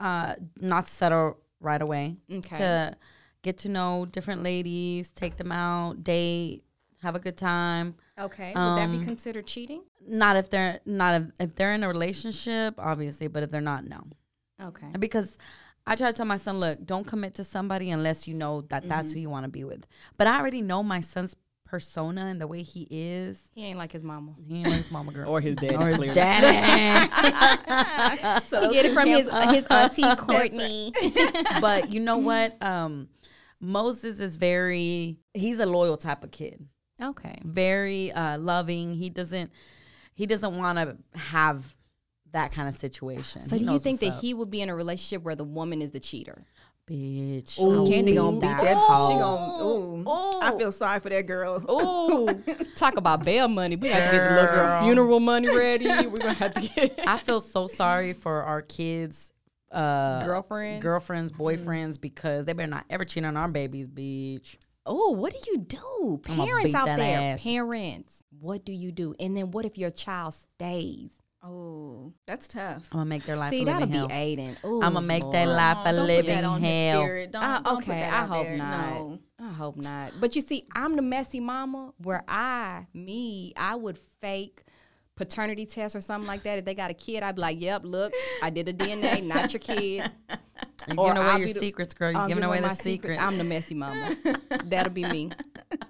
uh, 0.00 0.34
not 0.60 0.86
settle 0.88 1.38
right 1.60 1.80
away. 1.80 2.16
Okay. 2.30 2.58
To 2.58 2.96
get 3.42 3.58
to 3.58 3.68
know 3.68 4.06
different 4.06 4.42
ladies, 4.42 5.08
take 5.08 5.36
them 5.36 5.52
out, 5.52 6.02
date, 6.04 6.64
have 7.02 7.14
a 7.14 7.18
good 7.18 7.36
time. 7.36 7.94
Okay, 8.18 8.48
would 8.48 8.78
that 8.78 8.90
be 8.90 8.98
Um, 8.98 9.04
considered 9.04 9.46
cheating? 9.46 9.82
Not 10.06 10.36
if 10.36 10.50
they're 10.50 10.80
not 10.86 11.20
if, 11.20 11.24
if 11.40 11.54
they're 11.54 11.72
in 11.72 11.82
a 11.84 11.88
relationship, 11.88 12.74
obviously, 12.78 13.28
but 13.28 13.42
if 13.42 13.50
they're 13.50 13.60
not, 13.60 13.84
no. 13.84 14.04
Okay. 14.62 14.86
Because 14.98 15.36
I 15.86 15.94
try 15.96 16.10
to 16.10 16.16
tell 16.16 16.26
my 16.26 16.38
son, 16.38 16.58
look, 16.58 16.84
don't 16.84 17.06
commit 17.06 17.34
to 17.34 17.44
somebody 17.44 17.90
unless 17.90 18.26
you 18.26 18.34
know 18.34 18.62
that 18.62 18.88
that's 18.88 19.12
who 19.12 19.20
you 19.20 19.30
want 19.30 19.44
to 19.44 19.50
be 19.50 19.62
with. 19.64 19.86
But 20.16 20.26
I 20.26 20.38
already 20.38 20.62
know 20.62 20.82
my 20.82 21.00
son's 21.00 21.36
persona 21.66 22.26
and 22.26 22.40
the 22.40 22.46
way 22.46 22.62
he 22.62 22.86
is. 22.90 23.42
He 23.54 23.64
ain't 23.64 23.76
like 23.78 23.92
his 23.92 24.02
mama. 24.02 24.34
He 24.48 24.58
ain't 24.58 24.66
like 24.68 24.76
his 24.78 24.90
mama 24.90 25.12
girl. 25.12 25.28
Or 25.28 25.40
his 25.40 25.56
daddy. 25.56 25.74
Or 25.76 25.88
his 25.88 26.14
daddy. 26.14 27.10
So 28.46 28.60
He 28.60 28.66
those 28.66 28.74
get 28.74 28.84
it 28.86 28.94
from 28.94 29.08
his 29.08 29.28
cancel- 29.28 29.52
his 29.54 29.66
auntie 29.70 30.16
Courtney. 30.16 30.92
but 31.60 31.90
you 31.90 32.00
know 32.00 32.18
what? 32.18 32.60
Um, 32.62 33.08
Moses 33.60 34.20
is 34.20 34.36
very 34.36 35.18
he's 35.34 35.58
a 35.58 35.66
loyal 35.66 35.96
type 35.96 36.22
of 36.24 36.30
kid. 36.30 36.66
okay. 37.02 37.38
Very 37.44 38.12
uh, 38.12 38.38
loving. 38.38 38.90
He 38.94 39.10
doesn't 39.10 39.50
he 40.14 40.26
doesn't 40.26 40.56
want 40.56 40.78
to 40.78 40.96
have 41.18 41.74
that 42.32 42.52
kind 42.52 42.68
of 42.68 42.74
situation. 42.74 43.42
So 43.42 43.56
He 43.56 43.64
do 43.64 43.72
you 43.72 43.78
think 43.78 44.00
that 44.00 44.14
up. 44.14 44.20
he 44.20 44.34
would 44.34 44.50
be 44.50 44.60
in 44.60 44.68
a 44.68 44.74
relationship 44.76 45.22
where 45.22 45.36
the 45.36 45.44
woman 45.44 45.80
is 45.82 45.90
the 45.90 46.00
cheater? 46.00 46.44
Bitch? 46.88 47.58
Ooh. 47.60 47.72
I'll 47.80 47.86
Candy 47.86 48.12
beat 48.12 48.16
gonna 48.18 48.32
beat 48.40 48.46
that. 48.46 48.76
hoe. 48.76 49.08
She 49.10 49.18
gonna. 49.18 49.64
Ooh, 49.64 50.40
I 50.42 50.56
feel 50.58 50.72
sorry 50.72 51.00
for 51.00 51.08
that 51.08 51.26
girl. 51.26 51.62
Ooh, 51.70 52.28
talk 52.76 52.96
about 52.96 53.24
bail 53.24 53.48
money. 53.48 53.76
We 53.76 53.88
got 53.88 53.96
to 53.96 54.16
get 54.16 54.28
the 54.28 54.34
little 54.34 54.46
girl 54.50 54.66
Girl. 54.66 54.82
funeral 54.84 55.20
money 55.20 55.48
ready. 55.48 55.86
We're 55.86 56.16
gonna 56.16 56.32
have 56.34 56.54
to 56.54 56.60
get 56.60 57.00
I 57.06 57.18
feel 57.18 57.40
so 57.40 57.66
sorry 57.66 58.12
for 58.12 58.42
our 58.42 58.62
kids. 58.62 59.32
Uh, 59.72 60.24
girlfriend. 60.24 60.80
girlfriends, 60.80 61.32
boyfriends, 61.32 62.00
because 62.00 62.44
they 62.46 62.52
better 62.52 62.70
not 62.70 62.84
ever 62.88 63.04
cheat 63.04 63.24
on 63.24 63.36
our 63.36 63.48
babies, 63.48 63.88
bitch. 63.88 64.56
Oh, 64.86 65.10
what 65.10 65.32
do 65.32 65.38
you 65.50 65.58
do, 65.58 66.20
parents 66.22 66.72
out 66.74 66.86
there? 66.86 67.34
ass. 67.34 67.42
Parents, 67.42 68.22
what 68.38 68.64
do 68.64 68.72
you 68.72 68.92
do? 68.92 69.12
And 69.18 69.36
then 69.36 69.50
what 69.50 69.64
if 69.66 69.76
your 69.76 69.90
child 69.90 70.34
stays? 70.34 71.10
Oh, 71.48 72.12
that's 72.26 72.48
tough. 72.48 72.82
I'm 72.90 72.98
gonna 72.98 73.04
make 73.04 73.24
their 73.24 73.36
life 73.36 73.50
See, 73.50 73.62
a 73.62 73.64
that'll 73.66 73.80
living 73.88 73.92
be 73.92 73.98
hell. 73.98 74.08
Aiden. 74.08 74.64
Ooh, 74.64 74.82
I'm 74.82 74.94
gonna 74.94 75.06
make 75.06 75.22
that 75.30 75.46
Lord. 75.46 75.56
life 75.56 75.76
Oh, 75.78 75.82
a 75.82 75.84
don't 75.92 75.94
put 75.96 76.06
living 76.06 76.34
that 76.34 76.44
on 76.44 76.60
his 76.60 76.70
hell. 76.92 77.02
spirit. 77.02 77.32
Don't, 77.32 77.42
Uh, 77.42 77.60
don't 77.60 77.74
put 77.76 77.82
okay, 77.90 78.00
that 78.00 78.12
I 78.12 78.16
out 78.16 78.28
hope 78.28 78.46
there. 78.46 78.56
not. 78.56 78.94
No. 78.94 79.18
I 79.38 79.48
hope 79.52 79.76
not. 79.76 80.12
But 80.20 80.34
you 80.34 80.40
see, 80.42 80.66
I'm 80.74 80.96
the 80.96 81.02
messy 81.02 81.40
mama 81.40 81.92
where 81.98 82.24
I, 82.26 82.86
me, 82.94 83.52
I 83.56 83.74
would 83.76 83.98
fake 84.20 84.62
paternity 85.14 85.66
test 85.66 85.94
or 85.94 86.00
something 86.00 86.26
like 86.26 86.42
that. 86.42 86.58
If 86.58 86.64
they 86.64 86.74
got 86.74 86.90
a 86.90 86.94
kid, 86.94 87.22
I'd 87.22 87.36
be 87.36 87.40
like, 87.42 87.60
yep, 87.60 87.82
look, 87.84 88.12
I 88.42 88.50
did 88.50 88.68
a 88.68 88.72
DNA, 88.72 89.22
not 89.24 89.52
your 89.52 89.60
kid. 89.60 90.10
You're 90.88 90.98
Or 91.00 91.08
giving 91.08 91.22
away 91.22 91.30
I'll 91.32 91.38
your 91.38 91.48
the- 91.48 91.58
secrets, 91.58 91.94
girl. 91.94 92.12
You're 92.12 92.20
I'm 92.20 92.28
giving 92.28 92.44
away 92.44 92.60
the 92.60 92.68
my 92.68 92.72
secret. 92.74 93.20
I'm 93.20 93.38
the 93.38 93.44
messy 93.44 93.74
mama. 93.74 94.14
That'll 94.64 94.92
be 94.92 95.04
me. 95.04 95.30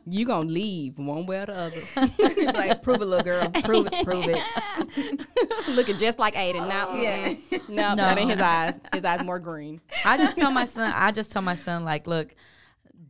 You 0.09 0.25
gonna 0.25 0.49
leave 0.49 0.99
one 0.99 1.27
way 1.27 1.39
or 1.41 1.47
the 1.47 1.57
other. 1.57 2.53
like, 2.53 2.81
prove 2.81 3.03
it, 3.03 3.07
little 3.07 3.25
girl. 3.25 3.49
Prove 3.65 3.89
it. 3.91 4.05
Prove 4.07 4.25
it. 4.29 5.21
Looking 5.69 5.97
just 5.99 6.19
like 6.19 6.35
Aiden. 6.35 6.69
Now, 6.69 6.95
Yeah. 6.95 7.35
no, 7.69 7.95
No. 7.95 7.97
that 7.97 8.19
ain't 8.19 8.31
his 8.31 8.41
eyes. 8.41 8.79
His 8.93 9.05
eyes 9.05 9.25
more 9.25 9.39
green. 9.39 9.81
I 10.05 10.17
just 10.19 10.37
tell 10.37 10.51
my 10.51 10.65
son. 10.75 10.93
I 10.95 11.11
just 11.13 11.31
tell 11.33 11.43
my 11.43 11.55
son 11.55 11.85
like, 11.85 12.07
look, 12.07 12.35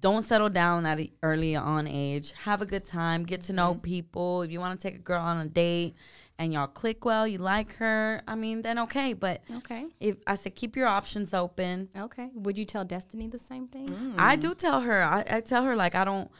don't 0.00 0.22
settle 0.22 0.48
down 0.50 0.84
at 0.86 0.98
an 0.98 1.08
early 1.22 1.56
on 1.56 1.86
age. 1.86 2.32
Have 2.44 2.60
a 2.62 2.66
good 2.66 2.84
time. 2.84 3.24
Get 3.24 3.40
to 3.42 3.46
Mm-hmm. 3.52 3.56
know 3.56 3.74
people. 3.76 4.42
If 4.42 4.50
you 4.50 4.60
want 4.60 4.78
to 4.78 4.88
take 4.88 4.96
a 4.96 5.02
girl 5.02 5.22
on 5.22 5.38
a 5.38 5.46
date 5.48 5.94
and 6.38 6.52
y'all 6.52 6.66
click 6.66 7.04
well, 7.06 7.26
you 7.26 7.38
like 7.38 7.72
her. 7.76 8.20
I 8.28 8.34
mean, 8.34 8.60
then 8.62 8.78
okay. 8.80 9.14
But 9.14 9.40
Okay. 9.58 9.86
if 10.00 10.16
I 10.26 10.34
said 10.34 10.54
keep 10.54 10.76
your 10.76 10.86
options 10.86 11.32
open, 11.32 11.88
Okay. 11.96 12.28
Would 12.34 12.58
you 12.58 12.66
tell 12.66 12.84
Destiny 12.84 13.26
the 13.28 13.38
same 13.38 13.68
thing? 13.68 14.14
I 14.18 14.36
do 14.36 14.54
tell 14.54 14.82
her. 14.82 15.02
I, 15.02 15.24
I 15.30 15.40
tell 15.40 15.64
her 15.64 15.74
like 15.74 15.94
I 15.94 16.04
don't. 16.04 16.30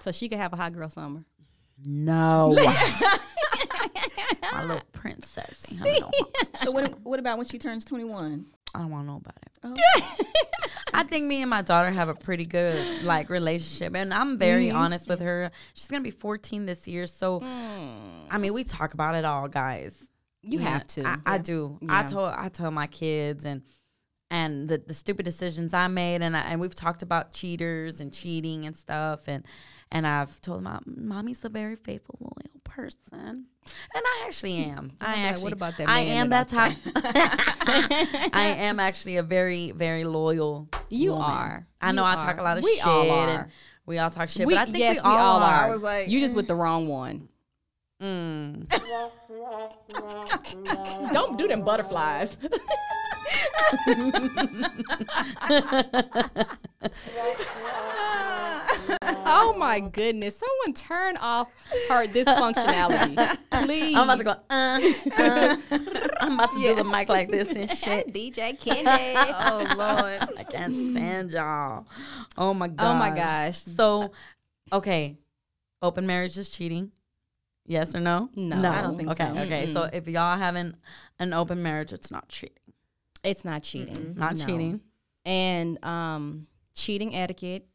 So 0.00 0.12
she 0.12 0.28
could 0.28 0.38
have 0.38 0.52
a 0.52 0.56
hot 0.56 0.72
girl 0.74 0.90
summer. 0.90 1.24
No. 1.84 2.54
My 4.52 4.62
little 4.64 4.82
princess. 4.92 5.64
So 6.56 6.70
what? 6.72 6.98
What 7.02 7.18
about 7.20 7.38
when 7.38 7.46
she 7.46 7.58
turns 7.58 7.84
twenty 7.84 8.04
one? 8.04 8.46
I 8.74 8.80
don't 8.80 8.90
want 8.90 9.04
to 9.06 9.10
know 9.12 9.16
about 9.18 9.36
it. 9.42 9.52
Oh. 9.64 10.24
I 10.94 11.02
think 11.02 11.26
me 11.26 11.40
and 11.42 11.50
my 11.50 11.62
daughter 11.62 11.90
have 11.90 12.08
a 12.08 12.14
pretty 12.14 12.44
good 12.46 13.02
like 13.02 13.28
relationship, 13.30 13.94
and 13.94 14.12
I'm 14.12 14.38
very 14.38 14.66
Mm-hmm. 14.68 14.76
honest 14.76 15.08
with 15.08 15.20
her. 15.20 15.50
She's 15.74 15.88
gonna 15.88 16.02
be 16.02 16.10
14 16.10 16.66
this 16.66 16.86
year, 16.88 17.06
so 17.06 17.40
Mm. 17.40 18.26
I 18.30 18.38
mean, 18.38 18.54
we 18.54 18.64
talk 18.64 18.94
about 18.94 19.14
it 19.14 19.24
all, 19.24 19.48
guys. 19.48 20.02
You 20.42 20.60
Yeah, 20.60 20.70
have 20.70 20.86
to. 20.88 21.06
I, 21.06 21.16
I 21.26 21.38
do. 21.38 21.78
I 21.88 22.02
told 22.04 22.32
I 22.36 22.48
tell 22.48 22.70
my 22.70 22.86
kids, 22.86 23.44
and 23.44 23.62
and 24.30 24.68
the, 24.68 24.78
the 24.78 24.94
stupid 24.94 25.24
decisions 25.24 25.72
I 25.74 25.86
made, 25.88 26.20
and 26.22 26.36
I, 26.36 26.40
and 26.40 26.60
we've 26.60 26.74
talked 26.74 27.02
about 27.02 27.32
cheaters 27.32 28.00
and 28.00 28.12
cheating 28.12 28.64
and 28.66 28.76
stuff, 28.76 29.28
and 29.28 29.44
and 29.92 30.06
I've 30.06 30.40
told 30.40 30.62
my 30.62 30.78
"Mommy's 30.86 31.44
a 31.44 31.48
very 31.48 31.76
faithful, 31.76 32.16
loyal 32.20 32.60
person," 32.64 33.46
and 33.94 34.04
I 34.04 34.24
actually 34.26 34.56
am. 34.64 34.92
I 35.00 35.06
like, 35.06 35.18
actually, 35.18 35.44
what 35.44 35.52
about 35.52 35.76
that 35.78 35.88
I 35.88 36.00
am 36.00 36.30
that 36.30 36.48
that 36.48 36.74
type. 36.84 38.30
I 38.34 38.46
am 38.58 38.80
actually 38.80 39.16
a 39.16 39.22
very, 39.22 39.72
very 39.72 40.04
loyal. 40.04 40.68
You 40.88 41.10
woman. 41.12 41.24
are. 41.24 41.66
I 41.80 41.92
know 41.92 42.02
You 42.02 42.08
I 42.08 42.16
talk 42.16 42.38
a 42.38 42.42
lot 42.42 42.58
of 42.58 42.64
We 42.64 42.74
shit. 42.76 42.86
all 42.86 43.02
and 43.10 43.30
are. 43.30 43.48
we 43.86 43.98
all 43.98 44.10
talk 44.10 44.28
shit, 44.28 44.46
We- 44.46 44.54
but 44.54 44.60
I 44.60 44.64
think 44.66 44.78
yes, 44.78 44.96
we, 44.96 45.00
all, 45.00 45.42
are. 45.42 45.66
I 45.66 45.70
was 45.70 45.82
like, 45.82 46.08
you 46.08 46.20
just 46.20 46.36
with 46.36 46.46
the 46.48 46.54
wrong 46.54 46.88
one. 46.88 47.28
Mm. 48.02 48.68
Don't 51.14 51.38
do 51.38 51.48
them 51.48 51.62
butterflies. 51.62 52.36
oh 59.26 59.54
my 59.58 59.80
goodness! 59.80 60.38
Someone 60.38 60.74
turn 60.74 61.16
off 61.18 61.52
her 61.88 62.06
this 62.06 62.26
functionality, 62.26 63.38
please. 63.64 63.96
I'm 63.96 64.04
about 64.10 64.18
to 64.18 64.24
go. 64.24 64.30
Uh, 64.50 64.80
uh, 65.18 65.56
I'm 66.20 66.32
about 66.34 66.52
to 66.52 66.60
do 66.60 66.74
the 66.74 66.84
mic 66.84 67.08
like 67.08 67.30
this 67.30 67.50
and 67.54 67.70
shit. 67.78 68.12
DJ 68.12 68.58
Kennedy. 68.58 69.14
oh 69.16 69.74
Lord. 69.76 70.38
I 70.38 70.44
can't 70.44 70.74
stand 70.74 71.30
y'all. 71.32 71.86
Oh 72.36 72.52
my 72.54 72.68
god. 72.68 72.90
oh 72.90 72.94
my 72.98 73.10
gosh! 73.10 73.58
So, 73.58 74.12
okay, 74.72 75.16
open 75.82 76.06
marriage 76.06 76.36
is 76.38 76.50
cheating. 76.50 76.92
Yes 77.68 77.94
or 77.96 78.00
no? 78.00 78.28
No. 78.36 78.60
no. 78.60 78.70
I 78.70 78.80
don't 78.80 78.96
think 78.96 79.10
okay, 79.10 79.24
so. 79.26 79.30
Okay, 79.32 79.42
Okay. 79.42 79.66
so 79.66 79.82
if 79.92 80.06
y'all 80.06 80.38
having 80.38 80.74
an 81.18 81.32
open 81.32 81.62
marriage, 81.62 81.92
it's 81.92 82.10
not 82.10 82.28
cheating. 82.28 82.56
It's 83.24 83.44
not 83.44 83.62
cheating. 83.64 84.14
Not 84.16 84.36
No. 84.36 84.46
cheating. 84.46 84.80
And 85.24 85.84
um, 85.84 86.46
cheating 86.74 87.16
etiquette. 87.16 87.66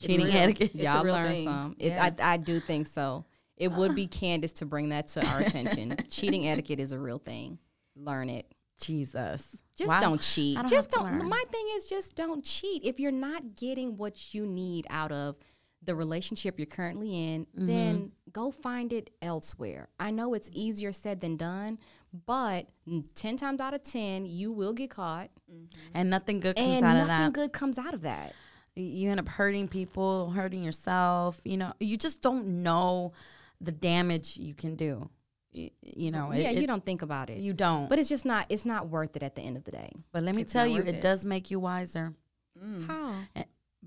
Cheating 0.00 0.26
etiquette. 0.28 0.74
Y'all 0.74 1.04
learn 1.04 1.34
thing. 1.34 1.44
some. 1.44 1.76
It, 1.78 1.88
Yeah. 1.88 2.10
I, 2.20 2.32
I 2.34 2.36
do 2.36 2.60
think 2.60 2.86
so. 2.86 3.24
It 3.56 3.72
would 3.72 3.94
be 3.94 4.06
Candace 4.06 4.52
to 4.54 4.66
bring 4.66 4.90
that 4.90 5.08
to 5.08 5.26
our 5.26 5.40
attention. 5.40 5.96
cheating 6.10 6.46
etiquette 6.48 6.78
is 6.80 6.92
a 6.92 6.98
real 6.98 7.18
thing. 7.18 7.58
Learn 7.96 8.28
it. 8.30 8.46
Jesus. 8.80 9.56
Just 9.76 9.88
Why- 9.88 10.00
don't 10.00 10.20
cheat. 10.20 10.56
I 10.56 10.62
don't 10.62 10.70
just 10.70 10.94
have 10.94 11.04
don't. 11.04 11.18
learn. 11.18 11.28
My 11.28 11.42
thing 11.50 11.66
is 11.74 11.84
just 11.84 12.14
don't 12.14 12.44
cheat. 12.44 12.84
If 12.84 13.00
you're 13.00 13.10
not 13.10 13.56
getting 13.56 13.96
what 13.96 14.32
you 14.32 14.46
need 14.46 14.86
out 14.90 15.10
of 15.12 15.36
the 15.82 15.94
relationship 15.94 16.58
you're 16.58 16.66
currently 16.66 17.32
in, 17.32 17.46
Mm-hmm. 17.46 17.66
then 17.66 18.12
go 18.32 18.50
find 18.50 18.92
it 18.92 19.10
elsewhere. 19.22 19.88
I 19.98 20.10
know 20.12 20.34
it's 20.34 20.50
easier 20.52 20.92
said 20.92 21.20
than 21.20 21.36
done, 21.36 21.78
but 22.26 22.66
10 23.14 23.36
times 23.36 23.60
out 23.60 23.74
of 23.74 23.82
10, 23.82 24.26
you 24.26 24.52
will 24.52 24.72
get 24.72 24.90
caught. 24.90 25.30
And 25.94 26.10
nothing 26.10 26.40
good 26.40 26.56
comes 26.56 26.76
And 26.76 26.84
out 26.84 26.96
of 26.96 27.06
that. 27.08 27.32
good 27.32 27.52
comes 27.52 27.78
out 27.78 27.94
of 27.94 28.02
that. 28.02 28.34
You 28.82 29.10
end 29.10 29.20
up 29.20 29.28
hurting 29.28 29.68
people, 29.68 30.30
hurting 30.30 30.62
yourself. 30.64 31.40
You 31.44 31.56
know, 31.56 31.72
you 31.80 31.96
just 31.96 32.22
don't 32.22 32.62
know 32.62 33.12
the 33.60 33.72
damage 33.72 34.36
you 34.36 34.54
can 34.54 34.76
do. 34.76 35.08
You, 35.52 35.70
you 35.82 36.10
know, 36.10 36.32
yeah, 36.32 36.50
it- 36.50 36.58
you 36.60 36.66
don't 36.66 36.84
think 36.84 37.02
about 37.02 37.30
it. 37.30 37.38
You 37.38 37.52
don't. 37.54 37.88
but 37.88 37.98
it's 37.98 38.08
just 38.08 38.24
not 38.24 38.46
it's 38.48 38.64
not 38.66 38.88
worth 38.88 39.16
it 39.16 39.22
at 39.22 39.34
the 39.34 39.42
end 39.42 39.56
of 39.56 39.64
the 39.64 39.70
day. 39.72 39.90
But 40.12 40.22
let 40.22 40.34
me 40.34 40.42
It's 40.42 40.52
tell 40.52 40.66
you, 40.66 40.80
it, 40.82 40.88
it. 40.88 41.00
does 41.00 41.24
make 41.24 41.50
you 41.50 41.58
wiser. 41.60 42.12
Mm. 42.62 42.86
How? 42.86 43.14
Eh, 43.36 43.44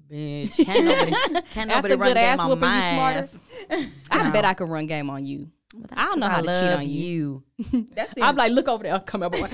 bitch, 0.10 0.56
can't 0.66 0.86
nobody, 0.86 1.12
can't 1.52 1.70
nobody 1.70 1.94
After 1.94 1.98
run 1.98 2.10
good 2.10 2.16
game 2.16 2.24
ass 2.26 2.40
on 2.40 2.50
whooping, 2.50 2.62
my 2.62 2.76
you 2.90 2.96
smarter? 2.96 3.20
ass. 3.20 3.88
I 4.12 4.24
No. 4.24 4.32
bet 4.32 4.46
I 4.46 4.54
could 4.56 4.70
run 4.70 4.88
game 4.88 5.10
on 5.10 5.26
you. 5.26 5.50
Well, 5.74 5.86
I 5.94 6.06
don't 6.08 6.20
know 6.20 6.28
how 6.28 6.42
to 6.42 6.48
cheat 6.48 6.74
on 6.80 6.88
you. 6.90 7.44
That's 7.96 8.14
the 8.14 8.24
I'm 8.24 8.36
like, 8.36 8.52
look 8.52 8.68
over 8.68 8.84
there. 8.84 9.00
Come 9.00 9.22
here, 9.22 9.30
boy. 9.30 9.48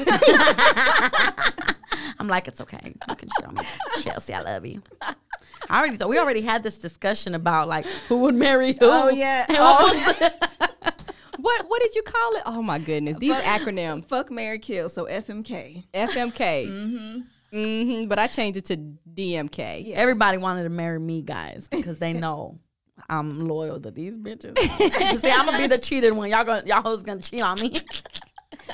I'm 2.19 2.27
like, 2.27 2.47
it's 2.47 2.59
okay. 2.61 2.79
You 3.07 3.15
can 3.15 3.29
cheat 3.29 3.45
on 3.47 3.55
me, 3.55 3.61
Chelsea. 4.01 4.33
I 4.33 4.41
love 4.41 4.65
you. 4.65 4.81
I 5.69 5.79
already 5.79 5.97
thought 5.97 6.09
we 6.09 6.17
already 6.19 6.41
had 6.41 6.63
this 6.63 6.77
discussion 6.77 7.35
about 7.35 7.67
like 7.67 7.85
who 8.07 8.17
would 8.19 8.35
marry 8.35 8.73
who. 8.73 8.77
Oh 8.81 9.09
yeah. 9.09 9.45
Oh, 9.49 10.13
what 10.19 11.01
what 11.37 11.69
what 11.69 11.81
did 11.81 11.95
you 11.95 12.01
call 12.03 12.35
it? 12.35 12.43
Oh 12.45 12.61
my 12.61 12.79
goodness. 12.79 13.17
These 13.17 13.35
Fuck- 13.39 13.61
acronyms. 13.61 14.05
fuck 14.05 14.31
Mary 14.31 14.59
Kill. 14.59 14.89
So 14.89 15.05
FMK. 15.05 15.83
FMK. 15.93 16.67
mm-hmm. 16.67 17.19
Mm-hmm. 17.53 18.07
But 18.09 18.19
I 18.19 18.27
changed 18.27 18.57
it 18.57 18.65
to 18.65 18.77
DMK. 19.13 19.93
Everybody 19.93 20.37
wanted 20.37 20.63
to 20.63 20.69
marry 20.69 20.99
me, 20.99 21.21
guys, 21.21 21.67
because 21.69 21.97
they 21.97 22.11
know 22.11 22.59
I'm 23.09 23.45
loyal 23.47 23.79
to 23.79 23.89
these 23.91 24.19
bitches. 24.19 24.57
See, 25.21 25.31
I'm 25.31 25.45
gonna 25.45 25.57
be 25.57 25.67
the 25.67 25.77
cheated 25.77 26.13
one. 26.13 26.29
Y'all 26.29 26.43
gonna 26.43 26.63
y'all 26.65 26.81
hoes 26.81 27.03
gonna 27.03 27.21
cheat 27.21 27.41
on 27.41 27.59
me. 27.61 27.79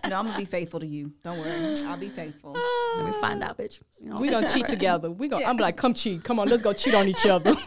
No, 0.09 0.19
I'm 0.19 0.25
gonna 0.25 0.37
be 0.37 0.45
faithful 0.45 0.79
to 0.79 0.85
you. 0.87 1.13
Don't 1.23 1.37
worry. 1.39 1.75
I'll 1.85 1.97
be 1.97 2.09
faithful. 2.09 2.53
Let 2.97 3.05
me 3.05 3.11
find 3.21 3.41
out, 3.43 3.57
bitch. 3.57 3.81
You 3.99 4.09
know, 4.09 4.17
We 4.17 4.29
gonna 4.29 4.49
cheat 4.49 4.67
together. 4.75 5.09
We 5.11 5.27
gonna 5.27 5.45
I'm 5.45 5.57
like, 5.57 5.77
come 5.77 5.93
cheat. 5.93 6.23
Come 6.23 6.39
on, 6.39 6.47
let's 6.47 6.63
go 6.63 6.73
cheat 6.73 6.93
on 6.93 7.07
each 7.07 7.25
other. 7.25 7.55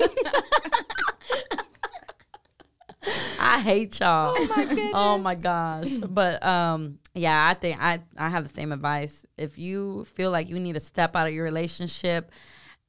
I 3.39 3.61
hate 3.61 4.01
y'all. 4.01 4.35
oh 4.37 4.47
my 4.57 4.64
goodness. 4.64 4.93
Oh 4.95 5.18
my 5.18 5.35
gosh. 5.35 5.91
But 5.99 6.45
um 6.45 6.99
yeah, 7.14 7.49
I 7.49 7.55
think 7.55 7.79
I 7.81 8.01
I 8.18 8.29
have 8.29 8.47
the 8.47 8.53
same 8.53 8.72
advice. 8.72 9.24
If 9.39 9.59
you 9.59 10.05
feel 10.05 10.31
like 10.31 10.49
you 10.49 10.59
need 10.59 10.74
to 10.74 10.81
step 10.81 11.14
out 11.16 11.27
of 11.29 11.33
your 11.33 11.45
relationship 11.45 12.33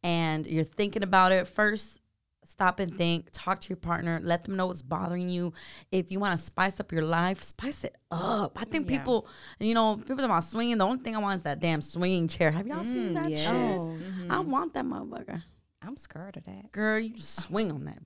and 0.03 0.45
you're 0.47 0.63
thinking 0.63 1.03
about 1.03 1.31
it, 1.31 1.47
first 1.47 1.99
stop 2.47 2.79
and 2.79 2.95
think, 2.95 3.29
talk 3.33 3.59
to 3.61 3.69
your 3.69 3.77
partner, 3.77 4.19
let 4.23 4.43
them 4.43 4.55
know 4.55 4.67
what's 4.67 4.81
bothering 4.81 5.29
you. 5.29 5.53
If 5.91 6.11
you 6.11 6.19
want 6.19 6.37
to 6.37 6.43
spice 6.43 6.79
up 6.79 6.91
your 6.91 7.03
life, 7.03 7.43
spice 7.43 7.83
it 7.83 7.95
up. 8.11 8.59
I 8.61 8.65
think 8.65 8.89
Yeah. 8.89 8.97
people, 8.99 9.27
you 9.59 9.73
know, 9.73 9.97
people 9.97 10.15
talk 10.17 10.25
about 10.25 10.43
swinging. 10.43 10.77
The 10.77 10.85
only 10.85 11.03
thing 11.03 11.15
I 11.15 11.19
want 11.19 11.35
is 11.37 11.43
that 11.43 11.59
damn 11.59 11.81
swinging 11.81 12.27
chair. 12.27 12.51
Have 12.51 12.67
y'all 12.67 12.83
seen 12.83 13.13
that 13.15 13.29
yes. 13.29 13.41
shit? 13.41 13.51
Oh. 13.51 13.95
I 14.29 14.39
want 14.39 14.73
that 14.73 14.85
motherfucker. 14.85 15.43
I'm 15.81 15.97
scared 15.97 16.37
of 16.37 16.43
that. 16.45 16.71
Girl, 16.71 16.99
you 16.99 17.15
just 17.15 17.43
swing 17.43 17.71
on 17.71 17.85
that 17.85 17.99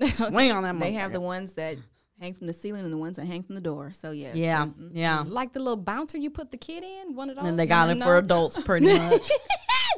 bitch. 0.00 0.12
swing 0.28 0.52
on 0.52 0.64
that 0.64 0.74
motherfucker. 0.74 0.80
They 0.80 0.92
have 0.94 1.12
the 1.12 1.20
ones 1.20 1.54
that 1.54 1.78
hang 2.20 2.34
from 2.34 2.46
the 2.46 2.52
ceiling 2.52 2.84
and 2.84 2.92
the 2.92 2.98
ones 2.98 3.16
that 3.16 3.26
hang 3.26 3.42
from 3.42 3.54
the 3.56 3.60
door. 3.60 3.90
So 3.92 4.10
yes. 4.12 4.36
Yeah, 4.36 4.66
Mhm. 4.66 4.90
yeah. 4.92 5.24
Like 5.26 5.52
the 5.52 5.58
little 5.60 5.76
bouncer 5.76 6.18
you 6.18 6.30
put 6.30 6.50
the 6.50 6.56
kid 6.56 6.84
in, 6.84 7.14
one 7.14 7.30
of 7.30 7.36
those. 7.36 7.44
And 7.46 7.58
they 7.58 7.66
got 7.66 7.90
it 7.90 7.96
know? 7.96 8.04
for 8.04 8.16
adults 8.18 8.58
pretty 8.62 8.86
much. 8.98 9.28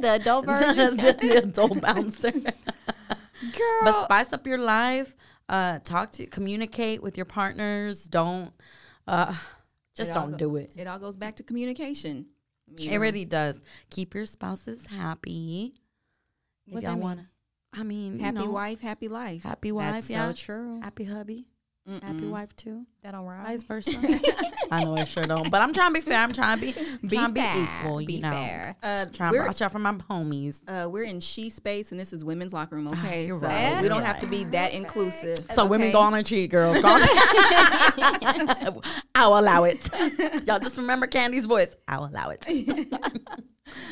the 0.00 0.14
adult 0.14 0.46
version. 0.46 0.96
the, 0.96 1.16
the 1.20 1.38
adult 1.42 1.80
bouncer. 1.80 2.32
Girl. 3.40 3.80
but 3.84 4.04
spice 4.04 4.32
up 4.32 4.46
your 4.46 4.58
life. 4.58 5.14
Uh, 5.48 5.78
talk 5.80 6.12
to, 6.12 6.26
communicate 6.26 7.02
with 7.02 7.16
your 7.18 7.26
partners. 7.26 8.04
Don't, 8.06 8.52
uh, 9.06 9.34
just 9.94 10.12
don't 10.12 10.32
go- 10.32 10.36
do 10.38 10.56
it. 10.56 10.72
It 10.76 10.86
all 10.86 10.98
goes 10.98 11.16
back 11.16 11.36
to 11.36 11.42
communication. 11.42 12.26
You 12.78 12.90
It 12.90 12.94
know? 12.94 13.00
really 13.00 13.24
does. 13.26 13.60
Keep 13.90 14.14
your 14.14 14.24
spouses 14.26 14.86
happy. 14.86 15.74
What 16.66 16.78
if 16.78 16.82
that 16.84 16.88
y'all 16.88 16.94
mean? 16.94 17.02
want 17.02 17.20
to, 17.20 17.26
I 17.78 17.82
mean, 17.82 18.18
happy 18.20 18.38
you 18.38 18.44
know, 18.46 18.50
wife, 18.52 18.80
happy 18.80 19.08
life. 19.08 19.42
happy 19.42 19.70
wife, 19.70 19.92
That's 19.92 20.10
yeah, 20.10 20.28
so 20.28 20.32
true. 20.32 20.80
happy 20.80 21.04
hubby, 21.04 21.46
happy 22.02 22.26
wife 22.26 22.56
too. 22.56 22.86
That 23.04 23.12
don't 23.12 23.26
rhyme. 23.26 23.44
Vice 23.44 23.62
versa. 23.64 23.90
I 24.70 24.82
know 24.82 24.96
it 24.96 25.06
sure 25.06 25.24
don't, 25.24 25.50
but 25.50 25.60
I'm 25.60 25.74
trying 25.74 25.90
to 25.90 25.94
be 25.94 26.00
fair. 26.00 26.22
I'm 26.22 26.32
trying 26.32 26.58
to 26.58 26.64
be, 26.64 26.72
Be 27.06 27.16
trying 27.16 27.28
to 27.28 27.32
be 27.34 27.40
fair. 27.40 27.62
equal. 27.82 28.00
You 28.00 28.06
Be 28.06 28.20
know, 28.20 28.30
fair. 28.30 28.76
Uh, 28.82 29.04
trying 29.12 29.34
to 29.34 29.38
we're, 29.40 29.44
watch 29.44 29.60
out 29.60 29.72
for 29.72 29.78
my 29.78 29.92
homies. 29.92 30.62
uh, 30.66 30.88
we're 30.88 31.02
in 31.02 31.20
she 31.20 31.50
space 31.50 31.90
and 31.90 32.00
this 32.00 32.14
is 32.14 32.24
women's 32.24 32.54
locker 32.54 32.76
room. 32.76 32.88
Okay, 32.88 33.26
you're 33.26 33.38
so 33.38 33.46
right. 33.46 33.82
we 33.82 33.88
don't 33.88 33.98
You're 33.98 34.06
have 34.06 34.20
to 34.20 34.26
be 34.26 34.44
that 34.44 34.72
inclusive. 34.72 35.44
So 35.50 35.66
women 35.66 35.92
go 35.92 35.98
on 36.00 36.14
and 36.14 36.24
cheat, 36.24 36.50
girls. 36.50 36.80
Go 36.80 36.88
on. 36.88 37.00
I'll 39.14 39.38
allow 39.38 39.64
it. 39.64 39.86
Y'all 40.46 40.58
just 40.58 40.78
remember 40.78 41.06
Candy's 41.06 41.44
voice. 41.44 41.76
I'll 41.86 42.06
allow 42.06 42.30
it. 42.30 42.46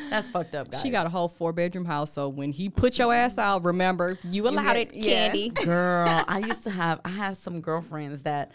That's 0.08 0.30
fucked 0.30 0.54
up, 0.54 0.70
guys. 0.70 0.80
She 0.80 0.88
got 0.88 1.04
a 1.04 1.10
whole 1.10 1.28
four 1.28 1.52
bedroom 1.52 1.84
house, 1.84 2.14
so 2.14 2.30
when 2.30 2.50
he 2.50 2.70
put 2.70 2.98
your 2.98 3.12
ass 3.12 3.36
out, 3.36 3.62
remember 3.64 4.18
you 4.24 4.48
allowed 4.48 4.76
it, 4.78 4.94
yeah. 4.94 5.26
Candy. 5.28 5.50
girl. 5.50 6.24
I 6.26 6.38
used 6.38 6.64
to 6.64 6.70
have. 6.70 7.02
I 7.04 7.10
had 7.10 7.36
some 7.36 7.60
girlfriends 7.60 8.22
that 8.22 8.52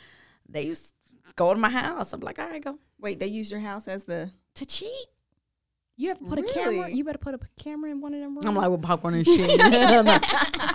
they 0.50 0.64
used 0.64 0.94
to 1.28 1.34
go 1.36 1.54
to 1.54 1.60
my 1.60 1.70
house. 1.70 2.14
I'm 2.14 2.22
like, 2.22 2.40
all 2.40 2.48
right, 2.48 2.64
go. 2.64 2.78
Wait, 3.00 3.20
they 3.20 3.28
use 3.28 3.50
your 3.52 3.60
house 3.60 3.88
as 3.88 4.04
the 4.06 4.32
To 4.56 4.66
cheat? 4.66 4.90
You 6.00 6.10
have 6.10 6.20
to 6.20 6.26
put 6.26 6.38
a 6.38 6.44
camera? 6.44 6.90
You 6.92 7.04
better 7.04 7.18
put 7.18 7.34
a 7.34 7.40
camera 7.60 7.90
in 7.90 8.00
one 8.02 8.14
of 8.14 8.20
them 8.20 8.36
rooms. 8.36 8.46
I'm 8.46 8.54
like 8.54 8.70
with 8.70 8.84
popcorn 8.84 9.16
and 9.16 9.26
shit. 9.26 9.60
I 9.62 10.02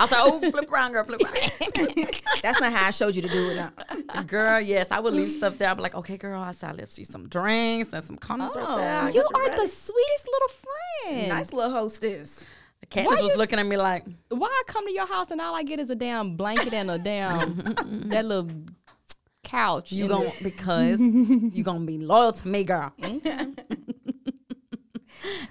was 0.01 0.11
like, 0.11 0.21
oh, 0.21 0.41
flip 0.51 0.69
around, 0.73 0.93
girl, 0.93 1.05
flip 1.05 1.21
around. 1.23 2.21
That's 2.43 2.61
not 2.61 2.73
how 2.73 2.89
I 2.89 2.91
showed 2.91 3.15
you 3.15 3.23
to 3.23 3.29
do 3.29 3.51
it. 3.51 4.27
Girl, 4.27 4.61
yes, 4.61 4.89
I 4.91 4.99
would 4.99 5.15
leave 5.15 5.31
stuff 5.31 5.59
there. 5.59 5.69
I'd 5.69 5.75
be 5.77 5.83
like, 5.85 5.95
okay, 5.95 6.17
girl, 6.17 6.43
I 6.43 6.51
said 6.51 6.71
I 6.71 6.73
left 6.73 6.99
you 6.99 7.05
some 7.05 7.29
drinks 7.29 7.93
and 7.93 8.03
some 8.03 8.17
condoms 8.19 8.57
right 8.57 8.65
Oh, 8.69 8.79
there. 8.79 8.97
I 8.99 9.05
oh, 9.07 9.13
you 9.13 9.21
are 9.23 9.41
ready. 9.49 9.63
the 9.63 9.69
sweetest 9.69 10.29
little 10.29 10.49
friend. 11.07 11.29
Nice 11.29 11.53
little 11.53 11.71
hostess. 11.71 12.45
Candace 12.91 13.19
Why 13.21 13.23
was 13.23 13.33
you- 13.33 13.39
looking 13.39 13.61
at 13.61 13.67
me 13.67 13.77
like, 13.77 14.05
Why 14.29 14.49
I 14.49 14.63
come 14.67 14.85
to 14.89 14.93
your 14.93 15.07
house 15.07 15.31
and 15.31 15.41
all 15.41 15.55
I 15.55 15.63
get 15.63 15.79
is 15.79 15.89
a 15.91 15.95
damn 15.95 16.37
blanket 16.37 16.75
and 16.75 16.91
a 16.91 16.99
damn 16.99 17.39
that 18.09 18.25
little 18.25 18.51
couch? 19.53 19.93
You 19.93 20.05
and 20.05 20.11
gonna 20.13 20.33
because 20.43 20.99
you 21.01 21.63
gonna 21.63 21.85
be 21.85 21.99
loyal 21.99 22.33
to 22.33 22.49
me, 22.49 22.65
girl. 22.65 22.93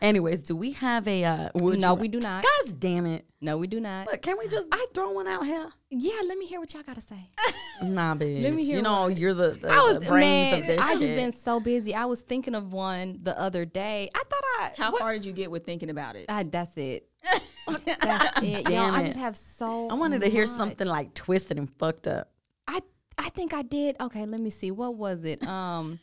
Anyways, 0.02 0.42
do 0.44 0.56
we 0.56 0.72
have 0.74 1.08
a? 1.08 1.24
Uh, 1.24 1.50
would 1.56 1.80
no, 1.80 1.94
you- 1.96 2.02
we 2.02 2.08
do 2.10 2.20
not. 2.20 2.44
Gosh 2.44 2.74
damn 2.74 3.06
it! 3.06 3.26
No, 3.40 3.58
we 3.58 3.68
do 3.68 3.80
not. 3.80 4.08
But 4.10 4.22
can 4.22 4.38
we 4.38 4.48
just 4.50 4.68
I 4.72 4.86
throw 4.94 5.12
one 5.12 5.28
out 5.28 5.46
here? 5.46 5.70
Yeah, 5.90 6.20
let 6.28 6.38
me 6.38 6.46
hear 6.46 6.60
what 6.60 6.74
y'all 6.74 6.84
gotta 6.84 7.02
say. 7.02 7.28
Nah, 7.84 8.14
bitch. 8.14 8.44
Let 8.44 8.54
me 8.54 8.64
hear 8.64 8.76
you 8.76 8.82
know 8.84 9.02
one. 9.02 9.18
you're 9.18 9.34
the, 9.34 9.52
the, 9.60 9.68
I 9.68 9.78
was 9.80 9.96
the 9.96 10.02
brains 10.06 10.52
man, 10.52 10.62
of 10.62 10.68
this 10.68 10.80
I 10.80 10.92
just 11.00 11.16
been 11.16 11.32
so 11.32 11.60
busy. 11.60 11.96
I 11.96 12.06
was 12.06 12.22
thinking 12.22 12.54
of 12.54 12.72
one 12.74 13.18
the 13.24 13.40
other 13.40 13.66
day. 13.66 14.08
I 14.14 14.20
thought 14.20 14.44
I 14.60 14.72
How 14.78 14.92
what- 14.92 15.02
far 15.02 15.14
did 15.14 15.26
you 15.26 15.34
get 15.34 15.50
with 15.50 15.66
thinking 15.66 15.90
about 15.90 16.16
it? 16.16 16.26
That's 16.28 16.78
it. 16.78 17.08
That's 17.24 18.42
it. 18.44 18.70
Yo, 18.70 18.76
Damn 18.76 18.94
I 18.94 19.02
it. 19.02 19.06
just 19.06 19.18
have 19.18 19.36
so. 19.38 19.88
I 19.90 19.94
wanted 19.96 20.22
to 20.22 20.28
hear 20.30 20.46
something 20.46 20.86
like 20.88 21.14
twisted 21.16 21.58
and 21.58 21.70
fucked 21.80 22.08
up. 22.08 22.31
I 23.22 23.26
I 23.26 23.30
think 23.30 23.54
I 23.54 23.62
did. 23.62 23.96
Okay, 24.02 24.26
let 24.26 24.40
me 24.42 24.50
see. 24.50 24.72
What 24.72 24.96
was 24.96 25.24
it? 25.24 25.46
Um. 25.46 26.00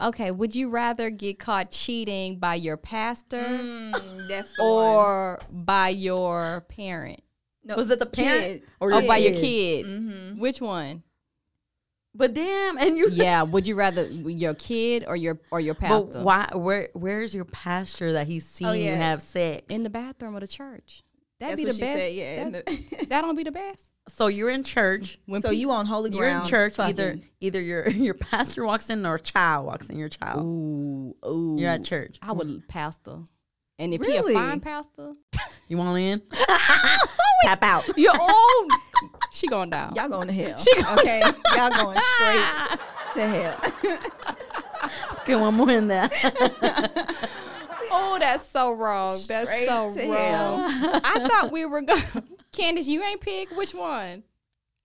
Okay, 0.00 0.32
would 0.32 0.56
you 0.56 0.70
rather 0.70 1.08
get 1.08 1.38
caught 1.38 1.70
cheating 1.70 2.38
by 2.40 2.56
your 2.56 2.76
pastor 2.76 3.44
Mm, 3.44 4.26
that's 4.26 4.52
the 4.54 4.62
one. 4.64 4.70
or 4.88 5.38
by 5.52 5.90
your 5.90 6.64
parent? 6.68 7.20
No, 7.62 7.76
Was 7.76 7.90
it 7.90 8.00
the 8.00 8.06
parent 8.06 8.44
kid. 8.44 8.62
or 8.80 8.88
Or 8.92 9.00
your 9.00 9.08
by 9.08 9.16
your 9.18 9.30
kids? 9.30 9.42
kid? 9.42 9.86
Mhm. 9.86 10.38
Which 10.38 10.60
one? 10.60 11.04
But 12.12 12.34
damn, 12.34 12.76
and 12.78 12.98
you. 12.98 13.08
yeah, 13.12 13.42
would 13.52 13.68
you 13.68 13.76
rather 13.76 14.06
your 14.08 14.54
kid 14.54 15.04
or 15.06 15.14
your 15.14 15.38
or 15.52 15.60
your 15.60 15.74
pastor? 15.74 16.10
But 16.12 16.24
why? 16.24 16.48
Where? 16.54 16.88
Where's 16.94 17.32
your 17.32 17.44
pastor 17.44 18.12
that 18.14 18.26
he's 18.26 18.44
seen 18.44 18.66
Oh, 18.66 18.72
you 18.72 18.90
have 18.90 19.22
sex? 19.22 19.66
In 19.68 19.84
the 19.84 19.90
bathroom 19.90 20.34
of 20.34 20.40
the 20.40 20.48
church. 20.48 21.03
That'd 21.40 21.58
That's 21.58 21.60
be 21.60 21.64
what 21.66 21.72
the 21.72 21.74
she 21.74 21.80
best. 21.82 22.00
said. 22.00 22.12
Yeah. 22.14 22.48
the- 23.00 23.06
that 23.08 23.20
don't 23.22 23.34
be 23.36 23.42
the 23.42 23.50
best. 23.52 23.90
so 24.08 24.28
you're 24.28 24.50
in 24.50 24.62
church. 24.62 25.18
When 25.26 25.42
so 25.42 25.50
peop- 25.50 25.58
you 25.58 25.70
on 25.72 25.84
holy 25.86 26.10
ground. 26.10 26.22
You're 26.32 26.40
in 26.42 26.46
church. 26.46 26.74
fucking. 26.76 26.90
Either 26.90 27.18
either 27.40 27.60
your 27.60 27.88
your 27.90 28.14
pastor 28.14 28.64
walks 28.64 28.88
in 28.88 29.04
or 29.04 29.16
a 29.16 29.20
child 29.20 29.66
walks 29.66 29.90
in. 29.90 29.98
Your 29.98 30.08
child. 30.08 30.44
ooh 30.44 31.14
ooh, 31.26 31.56
You're 31.58 31.70
at 31.70 31.84
church. 31.84 32.18
I 32.22 32.32
would 32.32 32.66
pastor, 32.68 33.18
and 33.78 33.92
if 33.92 34.00
Really? 34.00 34.32
he 34.34 34.38
a 34.38 34.42
fine 34.42 34.60
pastor, 34.60 35.14
You 35.68 35.78
want 35.78 35.98
in? 35.98 36.22
Tap 37.42 37.62
out. 37.62 37.84
you're 37.96 38.12
old. 38.18 38.70
she 39.32 39.46
going 39.48 39.70
down. 39.70 39.94
Y'all 39.96 40.08
going 40.08 40.28
to 40.28 40.32
hell. 40.34 40.56
She 40.58 40.72
going- 40.82 40.98
okay. 41.00 41.20
Y'all 41.56 41.70
going 41.70 41.98
straight 42.14 42.78
to 43.14 43.26
hell. 43.26 43.60
Let's 45.10 45.24
get 45.26 45.40
one 45.40 45.54
more 45.54 45.70
in 45.70 45.88
there. 45.88 46.08
Oh, 47.96 48.16
that's 48.18 48.48
so 48.48 48.72
wrong. 48.72 49.18
That's 49.28 49.48
Straight 49.50 49.68
so 49.68 49.94
to 49.94 50.00
wrong. 50.10 50.70
hell. 50.70 51.00
I 51.04 51.26
thought 51.28 51.52
we 51.52 51.64
were 51.66 51.82
going. 51.82 52.02
Candace, 52.52 52.86
you 52.86 53.02
ain't 53.02 53.20
pick 53.20 53.50
which 53.56 53.74
one. 53.74 54.22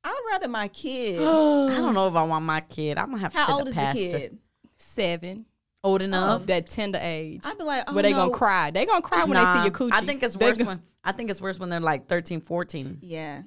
I 0.04 0.10
would 0.14 0.32
rather 0.32 0.48
my 0.48 0.68
kid. 0.70 1.20
I 1.22 1.24
don't 1.26 1.94
know 1.94 2.08
if 2.08 2.16
I 2.16 2.24
want 2.24 2.46
my 2.46 2.62
kid. 2.62 2.98
I'm 2.98 3.08
gonna 3.08 3.18
have 3.20 3.34
to 3.34 3.38
How 3.40 3.48
say 3.48 3.54
old 3.54 3.66
the 3.68 3.70
is 3.72 3.76
pastor. 3.76 4.00
the 4.00 4.10
kid? 4.20 4.38
Seven 4.78 5.46
Old 5.84 6.02
enough. 6.02 6.42
of 6.42 6.48
that 6.48 6.70
tender 6.70 7.00
age. 7.02 7.42
I'd 7.44 7.58
be 7.58 7.64
like, 7.64 7.84
oh 7.88 7.94
Where 7.94 8.04
they 8.04 8.12
no. 8.12 8.26
gonna 8.28 8.34
cry? 8.34 8.72
They 8.72 8.86
gonna 8.86 9.02
cry 9.02 9.24
when 9.24 9.34
they 9.34 9.40
see 9.54 9.62
your 9.64 9.72
coochie. 9.72 9.94
I 9.94 10.06
think 10.06 10.24
it's 10.24 10.36
They 10.36 10.46
worse 10.46 10.58
go- 10.58 10.66
when 10.66 10.82
I 11.04 11.12
think 11.12 11.30
it's 11.30 11.42
worse 11.42 11.60
when 11.60 11.70
they're 11.70 11.80
like 11.80 12.08
13, 12.08 12.42
14. 12.42 13.00
Yeah. 13.02 13.44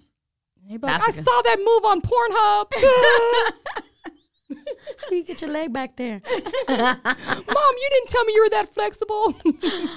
They 0.69 0.77
be 0.77 0.87
like, 0.87 1.01
That's 1.01 1.05
I 1.05 1.11
a 1.11 1.15
good- 1.15 1.25
saw 1.25 1.43
that 1.43 1.59
move 1.59 1.85
on 1.85 2.01
Pornhub. 2.01 3.83
How 4.55 5.09
do 5.09 5.17
you 5.17 5.25
get 5.25 5.41
your 5.41 5.51
leg 5.51 5.73
back 5.73 5.97
there? 5.97 6.21
Mom, 6.69 6.97
you 7.07 7.89
didn't 7.91 8.09
tell 8.09 8.25
me 8.25 8.33
you 8.35 8.43
were 8.45 8.51
that 8.51 8.69
flexible. 8.73 9.35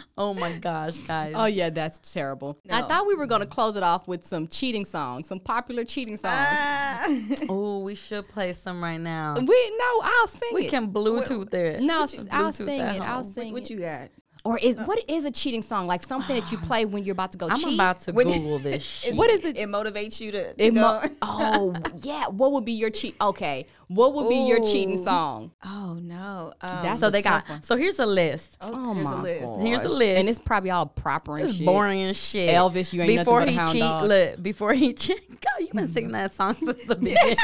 oh 0.17 0.33
my 0.33 0.53
gosh, 0.53 0.97
guys. 0.99 1.33
oh 1.35 1.45
yeah, 1.45 1.69
that's 1.69 2.13
terrible. 2.13 2.57
I 2.69 2.81
thought 2.83 3.07
we 3.07 3.15
were 3.15 3.27
gonna 3.27 3.45
close 3.45 3.75
it 3.75 3.83
off 3.83 4.07
with 4.07 4.25
some 4.25 4.47
cheating 4.47 4.85
songs, 4.85 5.27
some 5.27 5.39
popular 5.39 5.83
cheating 5.83 6.17
songs. 6.17 6.33
Ah. 6.35 7.07
Oh, 7.49 7.79
we 7.79 7.93
should 7.95 8.27
play 8.27 8.53
some 8.53 8.83
right 8.83 8.99
now. 8.99 9.35
we 9.35 9.43
no, 9.77 10.01
I'll 10.03 10.27
sing 10.27 10.49
We 10.53 10.65
it. 10.65 10.69
can 10.69 10.91
Bluetooth 10.91 11.53
it. 11.53 11.81
no, 11.81 12.05
you- 12.05 12.27
I'll 12.31 12.51
Bluetooth 12.51 12.65
sing 12.65 12.81
at 12.81 12.95
it. 12.95 13.01
I'll 13.01 13.23
home? 13.23 13.33
sing 13.33 13.53
what 13.53 13.63
it. 13.63 13.69
you 13.69 13.79
got? 13.79 14.09
Or 14.45 14.57
is 14.59 14.77
what 14.77 15.03
is 15.09 15.25
a 15.25 15.31
cheating 15.31 15.61
song? 15.61 15.87
Like 15.87 16.03
something 16.03 16.39
that 16.39 16.51
you 16.51 16.57
play 16.69 16.85
when 16.85 17.03
you're 17.03 17.13
about 17.13 17.31
to 17.33 17.37
go 17.37 17.49
I'm 17.49 17.57
cheat. 17.59 17.73
about 17.73 17.99
to 18.01 18.13
When- 18.13 18.27
Google 18.27 18.59
this 18.69 18.83
shit. 18.83 19.15
What 19.15 19.29
is 19.29 19.43
it? 19.43 19.57
It 19.57 19.67
motivates 19.67 20.21
you 20.21 20.31
to, 20.31 20.53
to 20.53 20.63
It 20.63 20.73
go. 20.73 20.81
mo- 20.81 21.01
oh 21.23 21.75
yeah, 22.03 22.27
what 22.27 22.53
would 22.53 22.63
be 22.63 22.73
your 22.73 22.89
cheat? 22.91 23.15
Okay, 23.19 23.65
what 23.87 24.13
would 24.13 24.29
be 24.29 24.47
your 24.47 24.59
cheating 24.63 24.97
Ooh. 24.97 25.03
song? 25.03 25.51
oh 25.65 25.97
no. 26.01 26.53
Um, 26.61 26.69
That's 26.83 26.99
so 26.99 27.07
a 27.07 27.11
they 27.11 27.21
got. 27.21 27.39
tough 27.41 27.49
one. 27.49 27.63
So 27.63 27.75
here's 27.75 27.99
a 27.99 28.05
list. 28.05 28.57
oh, 28.61 28.71
Oh 28.73 28.93
here's 28.93 29.05
my 29.09 29.13
a 29.13 29.21
list. 29.21 29.41
god, 29.45 29.61
Here's 29.67 29.81
the 29.81 29.89
list. 29.89 30.19
and 30.19 30.29
it's 30.29 30.39
probably 30.39 30.69
all 30.69 30.85
proper 30.85 31.37
and 31.37 31.47
It's 31.49 31.57
shit. 31.57 31.65
boring 31.65 32.03
as 32.03 32.15
shit. 32.15 32.49
Elvis, 32.53 32.93
you 32.93 33.01
ain't 33.01 33.09
nothing 33.15 33.17
before 33.25 33.39
but 33.39 33.47
a 33.47 33.51
he 33.51 33.57
hound 33.57 33.71
cheat. 33.71 33.81
dog. 33.81 34.07
Look, 34.07 34.43
before 34.43 34.73
he 34.73 34.93
cheat. 34.93 35.29
God, 35.29 35.59
you've 35.59 35.71
been 35.71 35.87
singing 35.87 36.11
that 36.11 36.33
song 36.33 36.53
since 36.53 36.83
the 36.85 36.95
beginning. 36.95 37.37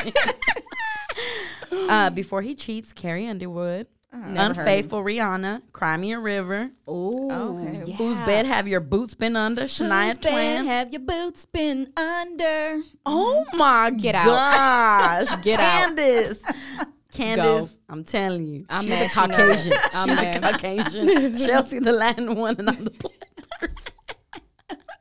uh, 1.89 2.09
before 2.11 2.41
he 2.41 2.53
cheats, 2.55 2.93
Carrie 2.93 3.27
Underwood. 3.27 3.87
Never 4.13 4.59
Unfaithful 4.59 5.03
Rihanna, 5.03 5.61
Cry 5.71 5.95
Me 5.95 6.11
a 6.11 6.19
River. 6.19 6.69
Oh, 6.85 7.55
Okay. 7.55 7.83
yeah. 7.85 7.95
Whose 7.95 8.17
bed 8.19 8.45
have 8.45 8.67
your 8.67 8.81
boots 8.81 9.13
been 9.13 9.37
under? 9.37 9.63
Shania 9.63 10.09
Whose 10.09 10.17
bed 10.17 10.65
Have 10.65 10.91
your 10.91 10.99
boots 11.01 11.45
been 11.45 11.91
under? 11.95 12.81
oh 13.05 13.45
my 13.53 13.89
Get 13.91 14.15
out. 14.15 14.25
gosh. 14.25 15.41
Get 15.41 15.59
out. 15.61 15.95
Candace. 15.95 16.39
Candace, 17.13 17.77
I'm 17.89 18.03
telling 18.03 18.45
you. 18.45 18.65
I'm 18.69 18.81
she's 18.83 18.89
mad 18.89 19.05
a 19.05 19.09
Caucasian. 19.13 19.73
I'm 19.93 20.07
she's 20.09 20.17
mad. 20.17 20.35
a 20.35 20.51
Caucasian. 20.51 21.37
Chelsea 21.37 21.79
the 21.79 21.91
Latin 21.93 22.35
one 22.35 22.55
and 22.59 22.69
I'm 22.69 22.83
the 22.85 22.91
black 22.91 23.59
person. 23.59 23.93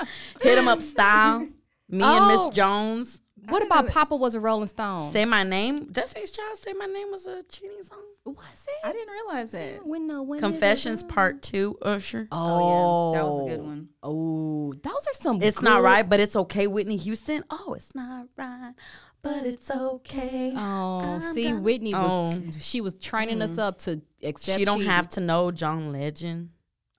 Hit 0.41 0.59
'em 0.59 0.69
up 0.69 0.83
style. 0.83 1.41
Me 1.89 2.05
and 2.05 2.29
Miss 2.29 2.41
Oh. 2.41 2.51
Jones. 2.53 3.21
What 3.51 3.65
about 3.65 3.89
Papa 3.89 4.17
was 4.17 4.35
a 4.35 4.41
Rolling 4.41 4.67
Stone? 4.69 5.13
Say 5.13 5.25
my 5.25 5.43
name. 5.43 5.87
Destiny's 5.91 6.31
Child 6.31 6.57
say 6.57 6.73
my 6.73 6.87
name 6.87 7.11
was 7.11 7.27
a 7.27 7.43
cheating 7.43 7.83
song. 7.83 7.99
was 8.25 8.67
it? 8.69 8.87
I 8.87 8.93
didn't 8.93 9.13
realize 9.13 9.51
that. 9.51 9.87
When 9.87 10.07
no 10.07 10.23
when 10.23 10.39
is 10.39 10.43
it 10.45 10.47
Confessions? 10.47 11.03
Part 11.03 11.43
Two, 11.43 11.77
Usher. 11.83 12.29
Oh, 12.33 13.13
yeah. 13.13 13.19
That 13.19 13.27
was 13.27 13.41
a 13.41 13.51
good 13.57 13.61
oh. 13.61 13.65
one. 13.65 13.89
Oh, 14.03 14.73
those 14.83 15.07
are 15.07 15.15
some. 15.15 15.43
It's 15.43 15.63
not 15.63 15.83
right, 15.83 16.09
but 16.09 16.21
it's 16.21 16.37
okay. 16.37 16.67
Whitney 16.67 16.97
Houston. 16.97 17.45
Oh, 17.51 17.75
it's 17.75 17.95
not 17.95 18.29
right, 18.37 18.75
but 19.23 19.45
it's 19.45 19.71
okay. 19.71 20.53
Oh, 20.57 21.21
see, 21.35 21.45
gonna- 21.45 21.61
Whitney 21.61 21.95
was 21.95 22.43
Oh. 22.43 22.51
she 22.61 22.81
was 22.81 22.95
training 22.95 23.43
us 23.43 23.53
mm. 23.53 23.59
up 23.59 23.79
to 23.79 24.01
accept. 24.23 24.59
she 24.59 24.65
don't 24.65 24.79
cheating. 24.79 24.91
have 24.91 25.09
to 25.11 25.21
know 25.21 25.51
John 25.51 25.93
Legend. 25.93 26.51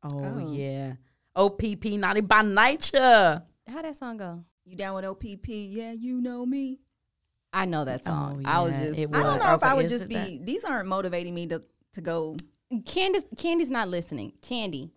Oh, 0.04 0.10
Oh. 0.24 0.52
yeah. 0.52 0.94
OPP 1.36 1.86
naughty 1.98 2.22
by 2.22 2.42
nature. 2.42 3.44
How 3.68 3.82
that 3.82 3.96
song 3.96 4.18
go? 4.18 4.44
You 4.66 4.76
down 4.76 4.96
with 4.96 5.06
OPP? 5.06 5.48
Yeah, 5.48 5.92
you 5.92 6.22
know 6.22 6.46
me. 6.46 6.80
I 7.54 7.66
know 7.66 7.84
that 7.86 8.06
song. 8.06 8.44
Oh, 8.46 8.50
I 8.50 8.62
was 8.62 8.76
just. 8.76 9.00
it 9.00 9.10
I 9.14 9.24
don't 9.24 9.40
know 9.40 9.54
if 9.54 9.64
I 9.64 9.74
would 9.74 9.90
just 9.90 10.08
be. 10.08 10.16
that? 10.16 10.46
These 10.46 10.64
aren't 10.64 10.88
motivating 10.88 11.34
me 11.34 11.48
to 11.48 11.62
to 11.94 12.02
go. 12.02 12.38
Candace, 12.86 13.26
Candy's 13.38 13.70
not 13.70 13.90
listening. 13.90 14.32
Candy, 14.42 14.92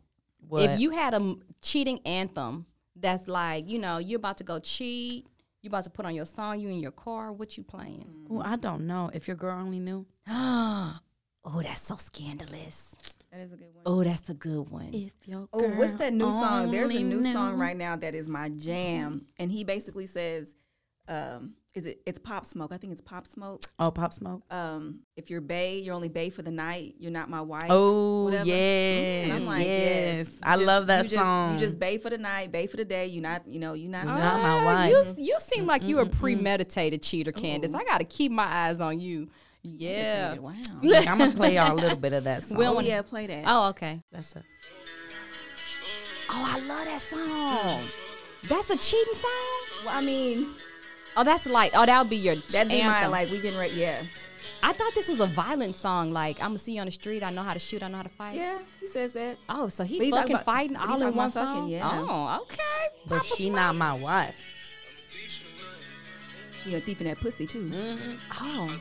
What? 0.46 0.62
if 0.62 0.78
you 0.78 0.90
had 0.90 1.12
a 1.12 1.34
cheating 1.60 1.98
anthem 2.06 2.66
that's 2.94 3.26
like, 3.26 3.68
you 3.68 3.80
know, 3.80 3.98
you're 3.98 4.18
about 4.18 4.38
to 4.38 4.44
go 4.44 4.60
cheat, 4.60 5.26
you 5.60 5.68
about 5.68 5.82
to 5.82 5.90
put 5.90 6.06
on 6.06 6.14
your 6.14 6.26
song, 6.26 6.60
you 6.60 6.68
in 6.68 6.78
your 6.78 6.92
car, 6.92 7.32
what 7.32 7.56
you 7.56 7.64
playing? 7.64 8.26
Oh, 8.30 8.40
I 8.40 8.54
don't 8.54 8.86
know. 8.86 9.10
If 9.12 9.26
your 9.26 9.36
girl 9.36 9.58
only 9.58 9.80
knew. 9.80 10.06
oh, 10.28 11.00
that's 11.62 11.80
so 11.80 11.96
scandalous. 11.96 12.94
That 13.34 13.40
is 13.40 13.52
a 13.52 13.56
good 13.56 13.74
one. 13.74 13.82
Oh, 13.84 14.04
that's 14.04 14.28
a 14.28 14.34
good 14.34 14.70
one. 14.70 14.90
If 14.92 15.12
your 15.24 15.48
Oh, 15.52 15.68
what's 15.70 15.94
that 15.94 16.12
new 16.12 16.30
song? 16.30 16.70
There's 16.70 16.92
a 16.92 16.98
only 16.98 17.02
new 17.02 17.32
song 17.32 17.58
right 17.58 17.76
now 17.76 17.96
that 17.96 18.14
is 18.14 18.28
my 18.28 18.48
jam, 18.48 19.12
mm-hmm. 19.12 19.24
and 19.38 19.50
he 19.50 19.64
basically 19.64 20.06
says, 20.06 20.54
um, 21.08 21.54
"Is 21.74 21.86
it? 21.86 22.00
It's 22.06 22.20
Pop 22.20 22.46
Smoke. 22.46 22.70
I 22.72 22.76
think 22.76 22.92
it's 22.92 23.02
Pop 23.02 23.26
Smoke. 23.26 23.64
Oh, 23.80 23.90
Pop 23.90 24.12
Smoke. 24.12 24.42
Um, 24.54 25.00
if 25.16 25.30
you're 25.30 25.40
bae, 25.40 25.80
you're 25.82 25.96
only 25.96 26.08
bae 26.08 26.30
for 26.30 26.42
the 26.42 26.52
night. 26.52 26.94
You're 26.96 27.10
not 27.10 27.28
my 27.28 27.40
wife. 27.40 27.66
Oh, 27.70 28.26
whatever. 28.26 28.44
yes. 28.46 29.24
And 29.24 29.32
I'm 29.32 29.46
like, 29.46 29.66
yes. 29.66 30.28
yes. 30.28 30.38
I 30.40 30.54
just- 30.54 30.66
love 30.66 30.86
that 30.86 31.02
you 31.02 31.10
just, 31.10 31.20
song. 31.20 31.54
You 31.54 31.58
just 31.58 31.80
bae 31.80 31.98
for 31.98 32.10
the 32.10 32.18
night, 32.18 32.52
bae 32.52 32.68
for 32.68 32.76
the 32.76 32.84
day. 32.84 33.06
You're 33.06 33.22
not, 33.22 33.48
you 33.48 33.58
know, 33.58 33.72
you 33.72 33.88
not. 33.88 34.06
Not 34.06 34.20
not 34.20 34.42
my 34.42 34.64
wife. 34.64 34.90
You, 34.90 35.24
you 35.24 35.36
seem 35.40 35.64
mm, 35.64 35.68
like 35.68 35.82
mm, 35.82 35.88
you 35.88 35.98
a 35.98 36.06
premeditated 36.06 37.02
cheater, 37.02 37.32
Candace. 37.32 37.72
Oh. 37.74 37.78
I 37.78 37.84
got 37.84 37.98
to 37.98 38.04
keep 38.04 38.30
my 38.30 38.46
eyes 38.46 38.80
on 38.80 39.00
you. 39.00 39.28
Yeah. 39.66 40.34
Wow. 40.38 40.52
Like, 40.82 41.06
I'm 41.08 41.18
going 41.18 41.30
to 41.30 41.36
play 41.36 41.54
y'all 41.56 41.72
a 41.72 41.80
little 41.80 41.96
bit 41.96 42.12
of 42.12 42.24
that 42.24 42.42
song. 42.44 42.58
Well, 42.58 42.76
Oh 42.76 42.80
yeah, 42.80 43.00
play 43.02 43.26
that. 43.26 43.44
Oh, 43.46 43.68
okay. 43.70 44.00
That's 44.12 44.36
it. 44.36 44.42
Oh, 46.30 46.44
I 46.54 46.58
love 46.60 46.84
that 46.84 47.00
song. 47.00 47.88
That's 48.48 48.70
a 48.70 48.76
cheating 48.76 49.14
song? 49.14 49.84
Well, 49.86 49.96
I 49.96 50.02
mean, 50.04 50.46
Oh, 51.16 51.22
that's 51.24 51.46
like, 51.46 51.72
oh, 51.74 51.86
that'll 51.86 52.04
be 52.04 52.16
your 52.16 52.34
that'd 52.34 52.68
be 52.68 52.82
my 52.82 53.06
like 53.06 53.30
we 53.30 53.40
getting 53.40 53.58
ready. 53.58 53.74
Yeah, 53.74 54.02
I 54.64 54.72
thought 54.72 54.92
this 54.96 55.08
was 55.08 55.20
a 55.20 55.26
violent 55.28 55.76
song. 55.76 56.12
Like, 56.12 56.40
I'm 56.40 56.48
gonna 56.48 56.58
see 56.58 56.72
you 56.72 56.80
on 56.80 56.86
the 56.86 56.92
street. 56.92 57.22
I 57.22 57.30
know 57.30 57.42
how 57.42 57.52
to 57.54 57.60
shoot. 57.60 57.84
I 57.84 57.88
know 57.88 57.98
how 57.98 58.02
to 58.02 58.08
fight. 58.08 58.34
yeah. 58.34 58.58
He 58.80 58.88
says 58.88 59.12
that. 59.12 59.36
Oh, 59.48 59.68
so 59.68 59.84
he 59.84 59.98
he 60.00 60.10
fucking 60.10 60.32
about- 60.34 60.44
fighting 60.44 60.76
all 60.76 61.00
in 61.00 61.14
one 61.14 61.28
about 61.30 61.32
fucking, 61.34 61.54
song. 61.54 61.68
yeah. 61.68 61.88
Oh, 62.08 62.42
okay. 62.42 62.62
But 63.06 63.18
Papa 63.18 63.36
she 63.36 63.44
Smoke. 63.44 63.54
not 63.56 63.76
my 63.76 63.94
wife. 63.94 64.42
You 66.66 66.78
a 66.78 66.80
thief 66.80 67.00
in 67.00 67.06
that 67.06 67.18
pussy 67.18 67.46
too. 67.46 67.70
Mm-hmm. 67.70 68.14
Oh, 68.40 68.80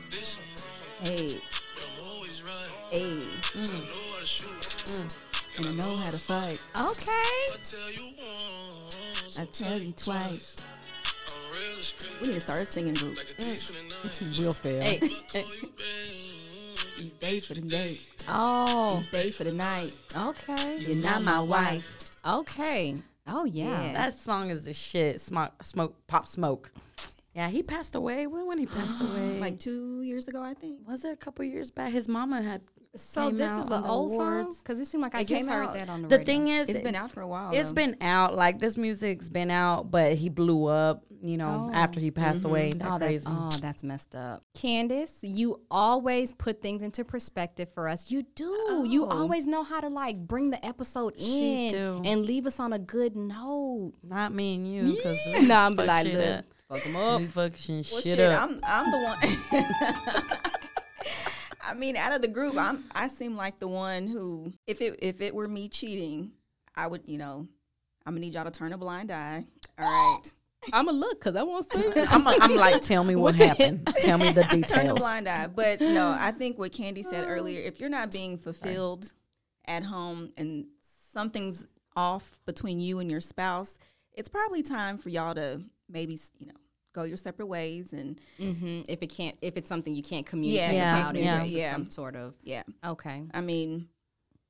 Hey, 1.02 1.28
hey. 2.90 3.20
Mm. 3.54 3.74
Mm. 4.84 5.16
And 5.58 5.66
I 5.66 5.72
know 5.72 5.96
how 5.96 6.10
to 6.10 6.18
fight. 6.18 6.60
okay. 6.76 7.34
I 9.40 9.44
tell 9.46 9.78
you 9.78 9.92
twice. 9.92 10.64
We 12.20 12.28
need 12.28 12.34
to 12.34 12.40
start 12.40 12.60
a 12.60 12.62
mm. 12.62 12.66
singing 12.66 12.94
group. 12.94 13.18
Real 14.38 14.52
fair. 14.52 14.82
Hey, 14.82 14.98
hey. 15.32 15.44
Day 17.20 17.40
for 17.40 17.54
the 17.54 17.60
day. 17.62 17.96
Oh, 18.28 19.04
Stay 19.08 19.30
for 19.30 19.44
the 19.44 19.52
night. 19.52 19.92
okay. 20.16 20.78
You're 20.78 21.02
not 21.02 21.22
my 21.22 21.40
wife. 21.40 22.18
Okay. 22.26 22.94
Oh 23.26 23.44
yeah. 23.44 23.82
Yeah. 23.82 23.92
That 23.94 24.14
song 24.14 24.50
is 24.50 24.64
the 24.64 24.74
shit. 24.74 25.20
Smoke, 25.20 25.52
smoke, 25.64 25.94
pop, 26.06 26.26
smoke. 26.26 26.70
Yeah, 27.34 27.48
he 27.48 27.62
passed 27.62 27.94
away. 27.94 28.26
When 28.26 28.46
when 28.46 28.58
he 28.58 28.66
passed 28.66 29.00
away? 29.00 29.38
Like 29.40 29.58
two 29.58 30.02
years 30.02 30.28
ago, 30.28 30.42
I 30.42 30.54
think. 30.54 30.78
was 30.86 31.04
it 31.04 31.12
a 31.12 31.16
couple 31.16 31.44
years 31.44 31.70
back? 31.70 31.92
His 31.92 32.08
mama 32.08 32.42
had. 32.42 32.62
So 32.96 33.26
came 33.26 33.38
this 33.38 33.50
out 33.50 33.64
is 33.64 33.70
an 33.72 33.82
the 33.82 33.88
old 33.88 34.12
song 34.12 34.54
because 34.62 34.78
it 34.78 34.84
seemed 34.84 35.02
like 35.02 35.16
I 35.16 35.22
It 35.22 35.26
just 35.26 35.40
came 35.40 35.48
heard 35.52 35.64
out- 35.66 35.74
that 35.74 35.88
on 35.88 36.02
the, 36.02 36.06
The 36.08 36.18
radio. 36.18 36.32
thing 36.32 36.46
is, 36.46 36.68
It's 36.68 36.78
been 36.78 36.94
out 36.94 37.10
for 37.10 37.22
a 37.22 37.26
while. 37.26 37.50
It's 37.52 37.70
though. 37.70 37.74
been 37.74 37.96
out. 38.00 38.36
Like 38.36 38.60
this 38.60 38.76
music's 38.76 39.28
been 39.28 39.50
out, 39.50 39.90
but 39.90 40.14
he 40.14 40.28
blew 40.28 40.66
up. 40.66 41.02
You 41.20 41.38
know, 41.38 41.70
Oh. 41.72 41.74
after 41.74 41.98
he 41.98 42.10
passed 42.12 42.40
mm-hmm. 42.42 42.48
away. 42.50 42.70
Oh, 42.74 42.78
that 42.78 42.92
Oh, 42.92 42.98
crazy. 42.98 43.24
that's, 43.24 43.56
oh, 43.56 43.58
that's 43.60 43.82
messed 43.82 44.14
up. 44.14 44.44
Candace, 44.54 45.14
you 45.22 45.58
always 45.72 46.32
put 46.32 46.62
things 46.62 46.82
into 46.82 47.02
perspective 47.04 47.68
for 47.74 47.88
us. 47.88 48.10
You 48.12 48.22
do. 48.36 48.84
You 48.86 49.06
Oh. 49.06 49.08
always 49.08 49.46
know 49.46 49.64
how 49.64 49.80
to 49.80 49.88
like 49.88 50.18
bring 50.18 50.50
the 50.50 50.64
episode 50.64 51.14
She 51.18 51.66
in 51.66 51.72
do. 51.72 52.02
and 52.04 52.24
leave 52.24 52.46
us 52.46 52.60
on 52.60 52.72
a 52.74 52.78
good 52.78 53.16
note. 53.16 53.94
Not 54.04 54.32
me 54.34 54.54
and 54.54 54.70
you, 54.70 54.94
because 54.94 55.18
no, 55.42 55.56
I'm 55.56 55.74
be 55.74 55.84
like, 55.84 56.06
look, 56.06 56.44
fuck 56.74 56.82
them 56.84 56.96
up. 56.96 57.20
we 57.20 57.26
fucking 57.26 57.84
Well, 57.92 58.00
shit, 58.02 58.16
shit, 58.16 58.30
up. 58.30 58.42
I'm 58.42 58.60
I'm 58.64 58.90
the 58.90 58.98
one. 58.98 59.18
I 61.66 61.74
mean, 61.74 61.96
out 61.96 62.12
of 62.14 62.20
the 62.22 62.28
group, 62.28 62.56
I'm 62.58 62.84
I 62.94 63.08
seem 63.08 63.36
like 63.36 63.58
the 63.58 63.68
one 63.68 64.06
who, 64.06 64.52
if 64.66 64.80
it 64.80 64.98
if 65.00 65.20
it 65.20 65.34
were 65.34 65.48
me 65.48 65.68
cheating, 65.68 66.32
I 66.76 66.86
would, 66.86 67.02
you 67.06 67.16
know, 67.18 67.46
I'm 68.04 68.12
gonna 68.14 68.20
need 68.20 68.34
y'all 68.34 68.44
to 68.44 68.50
turn 68.50 68.72
a 68.72 68.78
blind 68.78 69.10
eye. 69.10 69.44
All 69.78 69.86
right, 69.86 70.20
I'm 70.72 70.84
going 70.86 70.96
to 70.96 71.00
look 71.00 71.18
because 71.18 71.36
I 71.36 71.42
want 71.42 71.68
to 71.70 71.78
see. 71.80 72.00
I'm, 72.08 72.26
a, 72.26 72.36
I'm 72.40 72.54
like, 72.54 72.82
tell 72.82 73.02
me 73.04 73.16
what, 73.16 73.36
What 73.38 73.48
happened. 73.48 73.86
tell 74.00 74.18
me 74.18 74.30
the 74.32 74.42
details. 74.44 74.66
turn 74.70 74.78
a 74.80 74.82
details. 74.82 74.98
blind 74.98 75.28
eye. 75.28 75.46
But 75.46 75.80
no, 75.80 76.16
I 76.18 76.30
think 76.30 76.58
what 76.58 76.72
Candy 76.72 77.02
said 77.02 77.24
earlier, 77.26 77.60
if 77.62 77.80
you're 77.80 77.90
not 77.90 78.12
being 78.12 78.36
fulfilled 78.38 79.12
at 79.66 79.82
home 79.82 80.32
and 80.36 80.66
something's 81.12 81.66
off 81.96 82.38
between 82.46 82.80
you 82.80 82.98
and 82.98 83.10
your 83.10 83.20
spouse, 83.20 83.76
it's 84.12 84.28
probably 84.28 84.62
time 84.62 84.96
for 84.98 85.08
y'all 85.08 85.34
to 85.34 85.62
maybe, 85.88 86.18
you 86.38 86.46
know, 86.46 86.52
go 86.94 87.02
your 87.02 87.16
separate 87.18 87.46
ways 87.46 87.92
and 87.92 88.18
hmm 88.38 88.80
If 88.88 89.02
it 89.02 89.08
can't, 89.08 89.36
if 89.42 89.56
it's 89.58 89.68
something 89.68 89.92
you 89.92 90.02
can't 90.02 90.24
communicate 90.24 90.74
Yeah, 90.74 91.00
about, 91.00 91.16
yeah. 91.16 91.42
into 91.42 91.52
Yeah. 91.52 91.72
some 91.72 91.90
sort 91.90 92.16
of 92.16 92.34
yeah. 92.42 92.62
okay. 92.86 93.24
I 93.34 93.40
mean, 93.42 93.88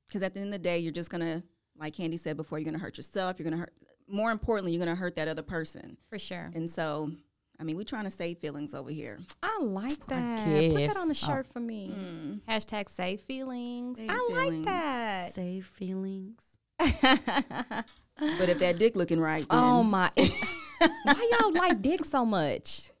because 0.07 0.23
at 0.23 0.33
the 0.33 0.39
end 0.39 0.49
of 0.49 0.53
the 0.53 0.59
day, 0.63 0.77
you're 0.79 0.93
just 0.93 1.09
gonna, 1.09 1.43
like 1.77 1.93
Candy 1.95 2.17
said 2.17 2.37
before, 2.37 2.59
you're 2.59 2.65
gonna 2.71 2.77
hurt 2.77 2.95
yourself. 2.97 3.37
You're 3.39 3.49
gonna 3.49 3.59
hurt. 3.61 3.73
More 4.07 4.31
importantly, 4.31 4.71
you're 4.71 4.79
gonna 4.85 4.95
hurt 4.95 5.15
that 5.15 5.27
other 5.27 5.41
person. 5.41 5.97
For 6.09 6.19
sure. 6.19 6.51
And 6.53 6.69
so, 6.69 7.11
I 7.59 7.63
mean, 7.63 7.75
we're 7.75 7.83
trying 7.85 8.03
to 8.05 8.11
save 8.11 8.37
feelings 8.37 8.73
over 8.75 8.91
here. 8.91 9.17
I 9.41 9.57
like 9.61 10.05
that. 10.07 10.45
Put 10.45 10.75
that 10.87 10.97
on 10.97 11.07
the 11.07 11.19
Oh. 11.23 11.27
shirt 11.27 11.47
for 11.51 11.59
me. 11.59 11.91
Mm. 11.97 12.41
Hashtag 12.47 12.87
save 12.89 13.21
feelings. 13.21 13.97
Save 13.97 14.09
I 14.11 14.13
feelings. 14.29 14.55
like 14.57 14.65
that. 14.65 15.33
Save 15.33 15.65
feelings. 15.65 16.41
But 18.39 18.47
if 18.47 18.59
that 18.59 18.77
dick 18.79 18.95
looking 18.95 19.19
right, 19.19 19.39
then 19.39 19.47
oh 19.59 19.83
my! 19.83 20.09
Why 21.03 21.29
y'all 21.39 21.53
like 21.53 21.81
dick 21.81 22.05
so 22.05 22.25
much? 22.25 22.91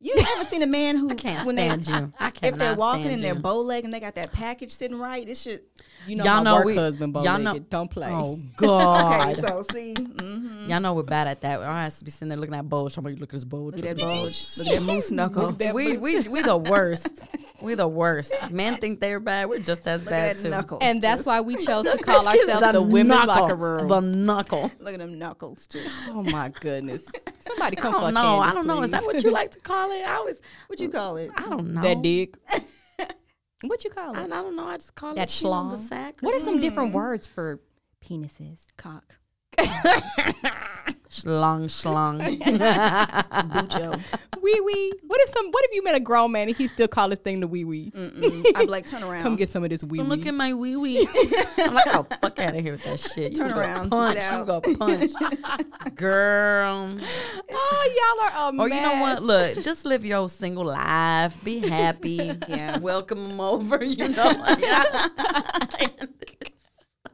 You 0.00 0.14
ever 0.16 0.44
seen 0.44 0.62
a 0.62 0.66
man 0.66 0.96
who 0.96 1.10
I 1.10 1.14
can't 1.14 1.44
when 1.46 1.56
stand 1.56 1.84
they, 1.84 1.92
you. 1.92 2.12
I 2.20 2.32
if 2.42 2.54
they're 2.56 2.74
walking 2.76 3.04
stand 3.04 3.16
in 3.16 3.22
their 3.22 3.34
you. 3.34 3.40
bow 3.40 3.58
leg 3.60 3.84
and 3.84 3.92
they 3.92 3.98
got 4.00 4.14
that 4.14 4.32
package 4.32 4.70
sitting 4.72 4.98
right, 4.98 5.28
it 5.28 5.36
should. 5.36 5.60
You 6.06 6.16
know 6.16 6.24
Y'all 6.24 6.36
my 6.36 6.42
know 6.44 6.54
work 6.56 6.64
we- 6.66 6.76
husband 6.76 7.12
bow 7.12 7.24
y'all 7.24 7.38
know- 7.38 7.58
Don't 7.58 7.90
play. 7.90 8.08
Oh 8.10 8.38
God. 8.56 9.30
Okay, 9.32 9.40
so 9.40 9.64
see, 9.72 9.94
mm-hmm. 9.94 10.70
Y'all 10.70 10.80
know 10.80 10.94
we're 10.94 11.02
bad 11.02 11.26
at 11.26 11.40
that. 11.40 11.60
Our 11.60 11.64
ass 11.66 12.02
be 12.02 12.10
sitting 12.10 12.28
there 12.28 12.38
looking 12.38 12.54
at 12.54 12.68
bulge. 12.68 12.92
Somebody 12.92 13.16
look 13.16 13.30
at 13.30 13.34
his 13.34 13.44
bulge. 13.44 13.74
look 13.76 13.84
at 13.84 13.96
that 13.96 14.04
bulge, 14.04 14.46
look 14.56 14.66
at 14.68 14.76
that 14.76 14.82
moose 14.84 15.10
knuckle. 15.10 15.52
that 15.52 15.74
We 15.74 15.96
we 15.96 16.20
we 16.28 16.42
the 16.42 16.56
worst. 16.56 17.22
we 17.60 17.74
the 17.74 17.88
worst. 17.88 18.32
Men 18.50 18.76
think 18.76 19.00
they're 19.00 19.18
bad. 19.20 19.48
We're 19.48 19.58
just 19.58 19.86
as 19.88 20.02
Look 20.02 20.10
bad 20.10 20.36
that 20.36 20.42
too. 20.42 20.50
knuckle. 20.50 20.78
and 20.80 21.02
that's 21.02 21.18
Just 21.18 21.26
why 21.26 21.40
we 21.40 21.56
chose 21.56 21.84
to 21.86 21.98
call 22.04 22.26
ourselves 22.26 22.72
the, 22.72 22.80
women's 22.82 23.08
knuckle, 23.26 23.42
locker 23.42 23.54
room. 23.56 23.88
The 23.88 24.00
knuckle. 24.00 24.70
look 24.78 24.94
at 24.94 25.00
them 25.00 25.18
knuckles. 25.18 25.66
too. 25.66 25.82
oh 26.10 26.22
my 26.22 26.50
goodness! 26.60 27.02
Somebody 27.48 27.78
I 27.78 27.80
come 27.80 27.92
don't 27.92 28.02
fuck 28.02 28.14
know. 28.14 28.38
I 28.40 28.52
don't 28.52 28.66
know. 28.66 28.82
Is 28.82 28.90
that 28.90 29.04
what 29.04 29.22
you 29.22 29.30
like 29.30 29.50
to 29.52 29.60
call 29.60 29.90
it? 29.90 30.02
I 30.02 30.14
always. 30.14 30.40
what 30.68 30.80
you 30.80 30.88
call 30.88 31.16
it? 31.16 31.30
I 31.36 31.48
don't 31.48 31.72
know. 31.72 31.82
that 31.82 32.02
dick? 32.02 32.36
what 33.62 33.84
you 33.84 33.90
call 33.90 34.14
it? 34.14 34.18
I, 34.18 34.24
I 34.24 34.28
don't 34.28 34.56
know. 34.56 34.66
I 34.66 34.76
just 34.76 34.94
call 34.94 35.14
That 35.14 35.28
it 35.28 35.30
schlong? 35.30 35.70
the 35.72 35.78
sack. 35.78 36.16
What 36.20 36.34
are 36.34 36.40
some 36.40 36.60
different 36.60 36.92
mm. 36.92 36.94
words 36.94 37.26
for 37.26 37.60
penises? 38.04 38.66
Cock. 38.76 39.18
Schlong, 41.10 41.64
schlong. 41.68 42.20
Bucho. 43.50 44.00
Wee 44.42 44.60
wee. 44.60 44.92
What 45.06 45.20
if 45.22 45.30
some? 45.30 45.50
What 45.50 45.64
if 45.64 45.74
you 45.74 45.82
met 45.82 45.94
a 45.94 46.00
grown 46.00 46.32
man 46.32 46.48
and 46.48 46.56
he 46.56 46.68
still 46.68 46.86
call 46.86 47.08
his 47.08 47.18
thing 47.18 47.40
the 47.40 47.46
wee 47.46 47.64
wee? 47.64 47.90
I'm 48.54 48.66
like, 48.66 48.86
turn 48.86 49.02
around. 49.02 49.22
Come 49.22 49.36
get 49.36 49.50
some 49.50 49.64
of 49.64 49.70
this 49.70 49.82
wee 49.82 49.98
Don't 49.98 50.10
wee. 50.10 50.16
look 50.16 50.26
at 50.26 50.34
my 50.34 50.52
wee 50.52 50.76
wee. 50.76 51.08
I'm 51.58 51.72
like, 51.74 51.86
oh, 51.88 52.06
fuck 52.20 52.38
out 52.38 52.54
of 52.54 52.60
here 52.60 52.72
with 52.72 52.84
that 52.84 53.00
shit. 53.00 53.34
Turn 53.34 53.48
you 53.48 53.54
go 53.54 53.60
around, 53.60 53.90
Punch. 53.90 54.20
You 54.30 54.44
go 54.44 54.60
punch. 54.60 55.12
Girl. 55.94 56.98
oh, 57.50 57.90
y'all 57.96 58.42
are 58.44 58.52
a 58.52 58.56
Or 58.58 58.68
you 58.68 58.80
know 58.80 59.00
what? 59.00 59.22
Look, 59.22 59.62
just 59.64 59.86
live 59.86 60.04
your 60.04 60.28
single 60.28 60.66
life. 60.66 61.42
Be 61.42 61.58
happy. 61.60 62.38
Yeah. 62.48 62.78
Welcome 62.78 63.28
them 63.28 63.40
over. 63.40 63.82
You 63.82 64.08
know. 64.08 64.44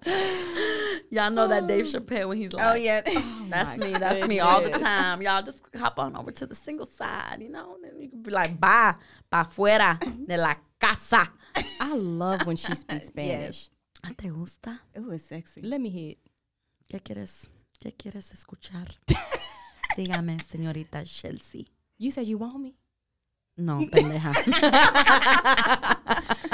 Y'all 1.10 1.30
know 1.30 1.46
that 1.48 1.66
Dave 1.66 1.84
Chappelle 1.86 2.28
when 2.28 2.38
he's 2.38 2.52
like, 2.52 2.66
Oh 2.66 2.74
yeah. 2.74 3.02
That's 3.48 3.76
me. 3.76 3.92
That's 3.92 4.26
me 4.26 4.40
all 4.40 4.60
the 4.62 4.70
time. 4.70 5.22
Y'all 5.22 5.42
just 5.42 5.62
hop 5.76 5.98
on 5.98 6.16
over 6.16 6.30
to 6.32 6.46
the 6.46 6.54
single 6.54 6.86
side, 6.86 7.38
you 7.40 7.50
know. 7.50 7.76
Then 7.82 8.00
you 8.00 8.08
can 8.08 8.22
be 8.22 8.30
like, 8.30 8.58
"Bye, 8.58 8.94
pa 9.30 9.44
fuera 9.44 9.98
de 10.26 10.36
la 10.36 10.54
casa." 10.80 11.28
I 11.80 11.94
love 11.94 12.46
when 12.46 12.56
she 12.56 12.74
speaks 12.74 13.06
Spanish. 13.12 13.68
Ah, 14.04 14.10
¿Te 14.16 14.28
gusta? 14.28 14.80
It 14.94 15.04
was 15.04 15.24
sexy. 15.24 15.62
Let 15.62 15.80
me 15.80 15.90
hit. 15.90 16.18
¿Qué 16.90 17.00
quieres? 17.00 17.48
¿Qué 17.80 17.92
quieres 17.96 18.32
escuchar? 18.32 18.88
Dígame, 19.96 20.38
señorita 20.40 21.04
Chelsea. 21.04 21.66
You 21.96 22.10
said 22.10 22.26
you 22.26 22.38
want 22.38 22.58
me. 22.58 22.74
No, 23.56 23.86
pendeja. 23.90 24.32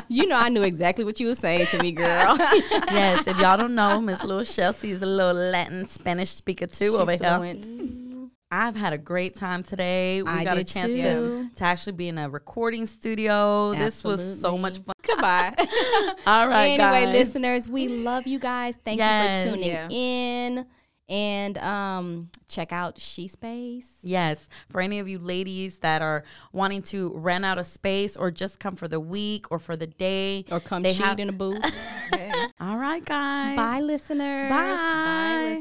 You 0.09 0.27
know 0.27 0.37
I 0.37 0.49
knew 0.49 0.63
exactly 0.63 1.05
what 1.05 1.21
you 1.21 1.29
were 1.29 1.35
saying 1.35 1.67
to 1.67 1.79
me, 1.83 1.93
girl. 1.93 2.37
yes, 2.39 3.27
if 3.27 3.37
y'all 3.39 3.57
don't 3.57 3.75
know, 3.75 4.01
Miss 4.01 4.23
Little 4.25 4.45
Chelsea 4.45 4.91
is 4.91 5.03
a 5.03 5.07
little 5.07 5.35
Latin 5.51 5.87
Spanish 5.87 6.31
speaker 6.31 6.67
too 6.67 6.97
over 6.99 7.13
She's 7.13 7.21
here. 7.21 7.37
fluent. 7.37 8.31
I've 8.53 8.75
had 8.75 8.93
a 8.93 8.99
great 8.99 9.37
time 9.37 9.63
today. 9.63 10.23
We 10.23 10.29
I 10.29 10.43
got 10.43 10.55
a 10.55 10.65
did 10.65 10.67
chance 10.69 10.89
too. 10.89 11.49
to, 11.51 11.51
to 11.57 11.65
actually 11.65 11.93
be 11.93 12.09
in 12.09 12.19
a 12.19 12.29
recording 12.29 12.85
studio. 12.87 13.73
This 13.75 14.03
was 14.03 14.41
so 14.41 14.59
much 14.59 14.79
fun. 14.79 14.95
Goodbye. 15.07 15.55
All 16.27 16.49
right, 16.49 16.71
anyway, 16.81 17.05
guys. 17.05 17.13
listeners, 17.15 17.69
we 17.69 17.87
love 17.87 18.27
you 18.27 18.41
guys. 18.41 18.75
Thank 18.85 18.99
Yes. 18.99 19.45
you 19.45 19.51
for 19.53 19.57
tuning 19.57 19.71
Yeah. 19.71 19.89
in. 19.91 20.67
And 21.11 21.59
um, 21.59 22.31
check 22.49 22.73
out 22.73 23.01
She 23.01 23.27
Space. 23.27 23.89
Yes, 24.03 24.49
for 24.69 24.81
any 24.81 25.01
of 25.01 25.09
you 25.09 25.19
ladies 25.19 25.79
that 25.79 26.03
are 26.03 26.23
wanting 26.53 26.83
to 26.83 27.13
rent 27.17 27.45
out 27.45 27.59
a 27.59 27.65
space 27.65 28.17
or 28.17 28.31
just 28.31 28.61
come 28.61 28.77
for 28.77 28.87
the 28.87 29.01
week 29.01 29.51
or 29.51 29.59
for 29.59 29.75
the 29.75 29.89
day. 29.89 30.45
Or 30.53 30.61
come 30.61 30.85
They 30.85 30.93
cheat 30.95 31.05
have- 31.05 31.19
in 31.19 31.29
a 31.29 31.33
booth. 31.33 31.59
Yeah. 32.13 32.49
All 32.61 32.77
right, 32.77 33.05
guys. 33.05 33.57
Bye, 33.57 33.81
listeners. 33.81 34.51
Bye. 34.51 34.77
Bye, 34.77 35.55